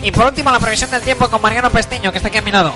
Y 0.04 0.12
por 0.12 0.26
último 0.26 0.52
la 0.52 0.60
previsión 0.60 0.92
del 0.92 1.02
tiempo 1.02 1.30
con 1.30 1.42
Mariano 1.42 1.70
Pestiño, 1.70 2.12
que 2.12 2.18
está 2.18 2.28
aquí 2.28 2.40
a 2.40 2.42
mi 2.42 2.52
lado. 2.52 2.74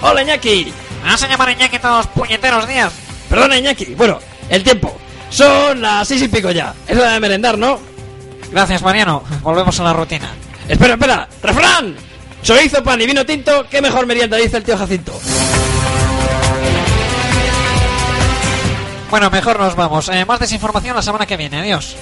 ¡Hola, 0.00 0.22
Iñaki! 0.22 0.72
Me 1.02 1.10
vas 1.10 1.22
a 1.22 1.28
llamar 1.28 1.50
Iñaki 1.50 1.78
todos 1.78 1.98
los 1.98 2.06
puñeteros 2.06 2.66
días. 2.66 2.94
Perdona, 3.28 3.58
Iñaki. 3.58 3.94
Bueno, 3.94 4.20
el 4.48 4.64
tiempo. 4.64 4.96
Son 5.28 5.82
las 5.82 6.08
seis 6.08 6.22
y 6.22 6.28
pico 6.28 6.50
ya. 6.50 6.74
Es 6.88 6.96
hora 6.96 7.12
de 7.12 7.20
merendar, 7.20 7.58
¿no? 7.58 7.93
Gracias, 8.54 8.82
Mariano. 8.82 9.24
Volvemos 9.42 9.80
a 9.80 9.82
la 9.82 9.92
rutina. 9.92 10.30
Espera, 10.68 10.94
espera. 10.94 11.28
¡Refrán! 11.42 11.96
Chorizo, 12.40 12.84
pan 12.84 13.00
y 13.00 13.06
vino 13.06 13.26
tinto. 13.26 13.66
¿Qué 13.68 13.82
mejor 13.82 14.06
merienda 14.06 14.36
dice 14.36 14.58
el 14.58 14.62
tío 14.62 14.78
Jacinto? 14.78 15.12
Bueno, 19.10 19.28
mejor 19.28 19.58
nos 19.58 19.74
vamos. 19.74 20.08
Eh, 20.08 20.24
más 20.24 20.38
desinformación 20.38 20.94
la 20.94 21.02
semana 21.02 21.26
que 21.26 21.36
viene. 21.36 21.58
Adiós. 21.58 21.96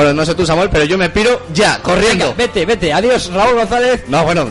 Bueno, 0.00 0.14
no 0.14 0.24
sé 0.24 0.34
tú, 0.34 0.46
Samuel, 0.46 0.70
pero 0.72 0.84
yo 0.84 0.96
me 0.96 1.10
piro 1.10 1.42
ya, 1.52 1.78
corriendo. 1.82 2.24
Venga, 2.28 2.36
vete, 2.38 2.64
vete. 2.64 2.90
Adiós, 2.90 3.30
Raúl 3.34 3.54
González. 3.56 4.04
No, 4.08 4.24
bueno, 4.24 4.46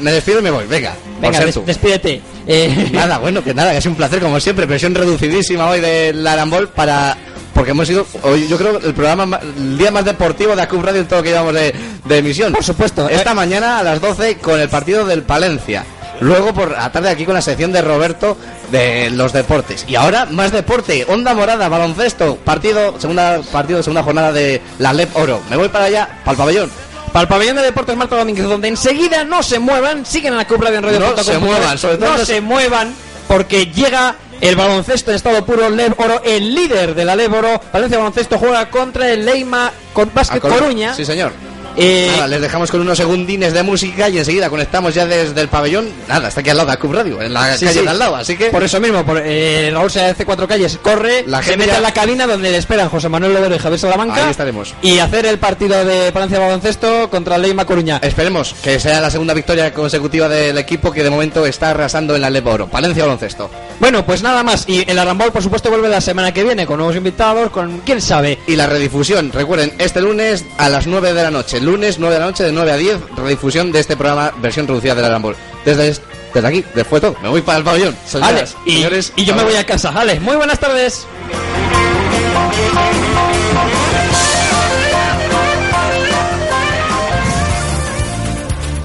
me 0.00 0.12
despido 0.12 0.38
y 0.38 0.42
me 0.42 0.50
voy. 0.50 0.64
Venga, 0.66 0.94
por 0.94 1.20
Venga, 1.20 1.36
ser 1.36 1.44
des- 1.46 1.54
tú. 1.54 1.62
despídete. 1.66 2.22
Eh, 2.46 2.88
Nada, 2.92 3.18
bueno, 3.18 3.44
que 3.44 3.52
nada, 3.52 3.72
que 3.72 3.82
sido 3.82 3.90
un 3.92 3.96
placer 3.98 4.18
como 4.20 4.40
siempre. 4.40 4.64
Versión 4.64 4.94
reducidísima 4.94 5.68
hoy 5.68 5.80
del 5.80 6.26
Arambol 6.26 6.68
para. 6.70 7.18
Porque 7.52 7.72
hemos 7.72 7.86
sido, 7.86 8.06
hoy 8.22 8.48
yo 8.48 8.56
creo, 8.56 8.78
el 8.78 8.94
programa, 8.94 9.26
ma- 9.26 9.40
el 9.42 9.76
día 9.76 9.90
más 9.90 10.06
deportivo 10.06 10.56
de 10.56 10.62
Acub 10.62 10.82
Radio 10.82 11.00
en 11.02 11.06
todo 11.06 11.18
lo 11.18 11.22
que 11.24 11.28
llevamos 11.30 11.52
de, 11.52 11.74
de 12.06 12.16
emisión. 12.18 12.52
Por 12.54 12.64
supuesto. 12.64 13.08
Esta 13.10 13.34
mañana 13.34 13.80
a 13.80 13.82
las 13.82 14.00
12 14.00 14.36
con 14.38 14.58
el 14.58 14.70
partido 14.70 15.04
del 15.04 15.22
Palencia. 15.22 15.84
Luego 16.20 16.52
por 16.52 16.72
la 16.72 16.90
tarde 16.90 17.10
aquí 17.10 17.24
con 17.24 17.34
la 17.34 17.42
sección 17.42 17.72
de 17.72 17.80
Roberto 17.82 18.36
de 18.72 19.10
los 19.10 19.32
deportes. 19.32 19.84
Y 19.88 19.94
ahora 19.94 20.26
más 20.26 20.50
deporte. 20.52 21.06
Onda 21.08 21.34
Morada, 21.34 21.68
baloncesto. 21.68 22.36
Partido, 22.36 22.94
segunda, 23.00 23.40
partido 23.52 23.76
de 23.78 23.82
segunda 23.84 24.02
jornada 24.02 24.32
de 24.32 24.60
la 24.78 24.92
LEP 24.92 25.16
Oro. 25.16 25.40
Me 25.50 25.56
voy 25.56 25.68
para 25.68 25.84
allá, 25.86 26.08
para 26.24 26.32
el 26.32 26.38
pabellón. 26.38 26.70
Para 27.12 27.22
el 27.22 27.28
pabellón 27.28 27.56
de 27.56 27.62
deportes 27.62 27.96
Marta 27.96 28.16
Domínguez, 28.16 28.44
donde 28.46 28.68
enseguida 28.68 29.24
no 29.24 29.42
se 29.42 29.58
muevan, 29.58 30.04
siguen 30.04 30.32
en 30.34 30.38
la 30.38 30.46
cúpula 30.46 30.70
de 30.70 30.80
Radio 30.80 31.00
No 31.00 31.22
se 31.22 31.38
muevan, 31.38 31.78
sobre 31.78 31.96
todo 31.96 32.16
no 32.18 32.24
se 32.24 32.40
muevan. 32.40 32.94
porque 33.26 33.66
llega 33.66 34.16
el 34.40 34.54
baloncesto 34.56 35.10
en 35.10 35.16
estado 35.16 35.44
puro, 35.44 35.68
Lev 35.70 35.94
Oro, 35.98 36.20
el 36.24 36.54
líder 36.54 36.94
de 36.94 37.04
la 37.04 37.16
Lev 37.16 37.32
Oro. 37.32 37.60
Valencia 37.72 37.98
Baloncesto 37.98 38.38
juega 38.38 38.68
contra 38.70 39.10
el 39.10 39.24
Leima 39.24 39.72
con 39.94 40.10
Coru- 40.12 40.38
Coruña. 40.40 40.94
Sí, 40.94 41.04
señor. 41.04 41.32
Eh, 41.78 42.08
Nada, 42.10 42.26
les 42.26 42.40
dejamos 42.40 42.70
con 42.70 42.80
unos 42.80 42.98
segundines 42.98 43.52
de 43.52 43.62
música 43.62 44.08
y 44.08 44.18
enseguida 44.18 44.50
conectamos 44.50 44.94
ya 44.94 45.06
desde 45.06 45.40
el 45.40 45.48
pabellón. 45.48 45.88
Nada, 46.08 46.28
está 46.28 46.40
aquí 46.40 46.50
al 46.50 46.56
lado 46.56 46.70
de 46.72 46.76
Cub 46.78 46.92
Radio, 46.92 47.22
en 47.22 47.32
la 47.32 47.56
Sí, 47.56 47.66
calle 47.66 47.78
sí. 47.78 47.84
de 47.84 47.90
al 47.90 47.98
lado, 47.98 48.16
así 48.16 48.36
que. 48.36 48.46
Por 48.46 48.62
eso 48.64 48.80
mismo, 48.80 49.04
por, 49.06 49.22
eh, 49.24 49.70
Raúl 49.72 49.90
se 49.90 50.00
hace 50.04 50.24
cuatro 50.24 50.48
calles, 50.48 50.78
corre, 50.82 51.24
La 51.26 51.38
se 51.38 51.50
gente 51.50 51.58
mete 51.58 51.70
ya- 51.72 51.76
en 51.76 51.82
la 51.84 51.92
cabina 51.94 52.26
donde 52.26 52.50
le 52.50 52.56
esperan 52.58 52.88
José 52.88 53.08
Manuel 53.08 53.34
Lodero 53.34 53.54
y 53.54 53.58
Javier 53.58 53.78
Salamanca. 53.78 54.24
Ahí 54.24 54.30
estaremos. 54.30 54.74
Y 54.82 54.98
hacer 54.98 55.26
el 55.26 55.38
partido 55.38 55.84
de 55.84 56.10
Palencia 56.12 56.38
Baloncesto 56.40 57.08
contra 57.10 57.38
Leima 57.38 57.64
Coruña. 57.64 58.00
Esperemos 58.02 58.54
que 58.62 58.80
sea 58.80 59.00
la 59.00 59.10
segunda 59.10 59.34
victoria 59.34 59.72
consecutiva 59.72 60.28
del 60.28 60.58
equipo 60.58 60.90
que 60.90 61.04
de 61.04 61.10
momento 61.10 61.46
está 61.46 61.70
arrasando 61.70 62.14
en 62.16 62.22
la 62.22 62.30
Lepo 62.30 62.50
Oro. 62.50 62.66
Palencia 62.68 63.04
Baloncesto. 63.04 63.50
Bueno, 63.78 64.04
pues 64.04 64.22
nada 64.22 64.42
más. 64.42 64.64
Y 64.68 64.84
el 64.90 64.98
Arambol, 64.98 65.30
por 65.30 65.42
supuesto, 65.42 65.70
vuelve 65.70 65.88
la 65.88 66.00
semana 66.00 66.32
que 66.34 66.42
viene 66.42 66.66
con 66.66 66.78
nuevos 66.78 66.96
invitados, 66.96 67.50
con 67.50 67.78
quién 67.84 68.00
sabe. 68.02 68.38
Y 68.48 68.56
la 68.56 68.66
redifusión, 68.66 69.30
recuerden, 69.32 69.72
este 69.78 70.00
lunes 70.00 70.44
a 70.58 70.68
las 70.68 70.86
9 70.88 71.12
de 71.14 71.22
la 71.22 71.30
noche. 71.30 71.60
Lunes 71.68 71.98
9 71.98 72.14
de 72.14 72.20
la 72.20 72.26
noche, 72.26 72.44
de 72.44 72.52
9 72.52 72.72
a 72.72 72.76
10, 72.78 72.98
redifusión 73.16 73.70
de 73.70 73.80
este 73.80 73.94
programa, 73.94 74.32
versión 74.40 74.66
reducida 74.66 74.94
del 74.94 75.04
Arambol. 75.04 75.36
Desde, 75.66 75.94
desde 76.32 76.48
aquí, 76.48 76.64
después 76.74 77.02
todo, 77.02 77.14
me 77.22 77.28
voy 77.28 77.42
para 77.42 77.58
el 77.58 77.64
pabellón. 77.64 77.94
Señoras, 78.06 78.32
Alex, 78.32 78.56
y, 78.64 78.72
señores, 78.76 79.12
y 79.16 79.24
yo 79.26 79.34
me 79.34 79.44
voy 79.44 79.54
a 79.54 79.66
casa. 79.66 79.90
Alex, 79.94 80.22
muy 80.22 80.36
buenas 80.36 80.58
tardes. 80.58 81.06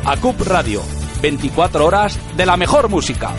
ACUP 0.05 0.41
Radio, 0.41 0.83
24 1.21 1.85
horas 1.85 2.19
de 2.35 2.45
la 2.45 2.57
mejor 2.57 2.89
música. 2.89 3.31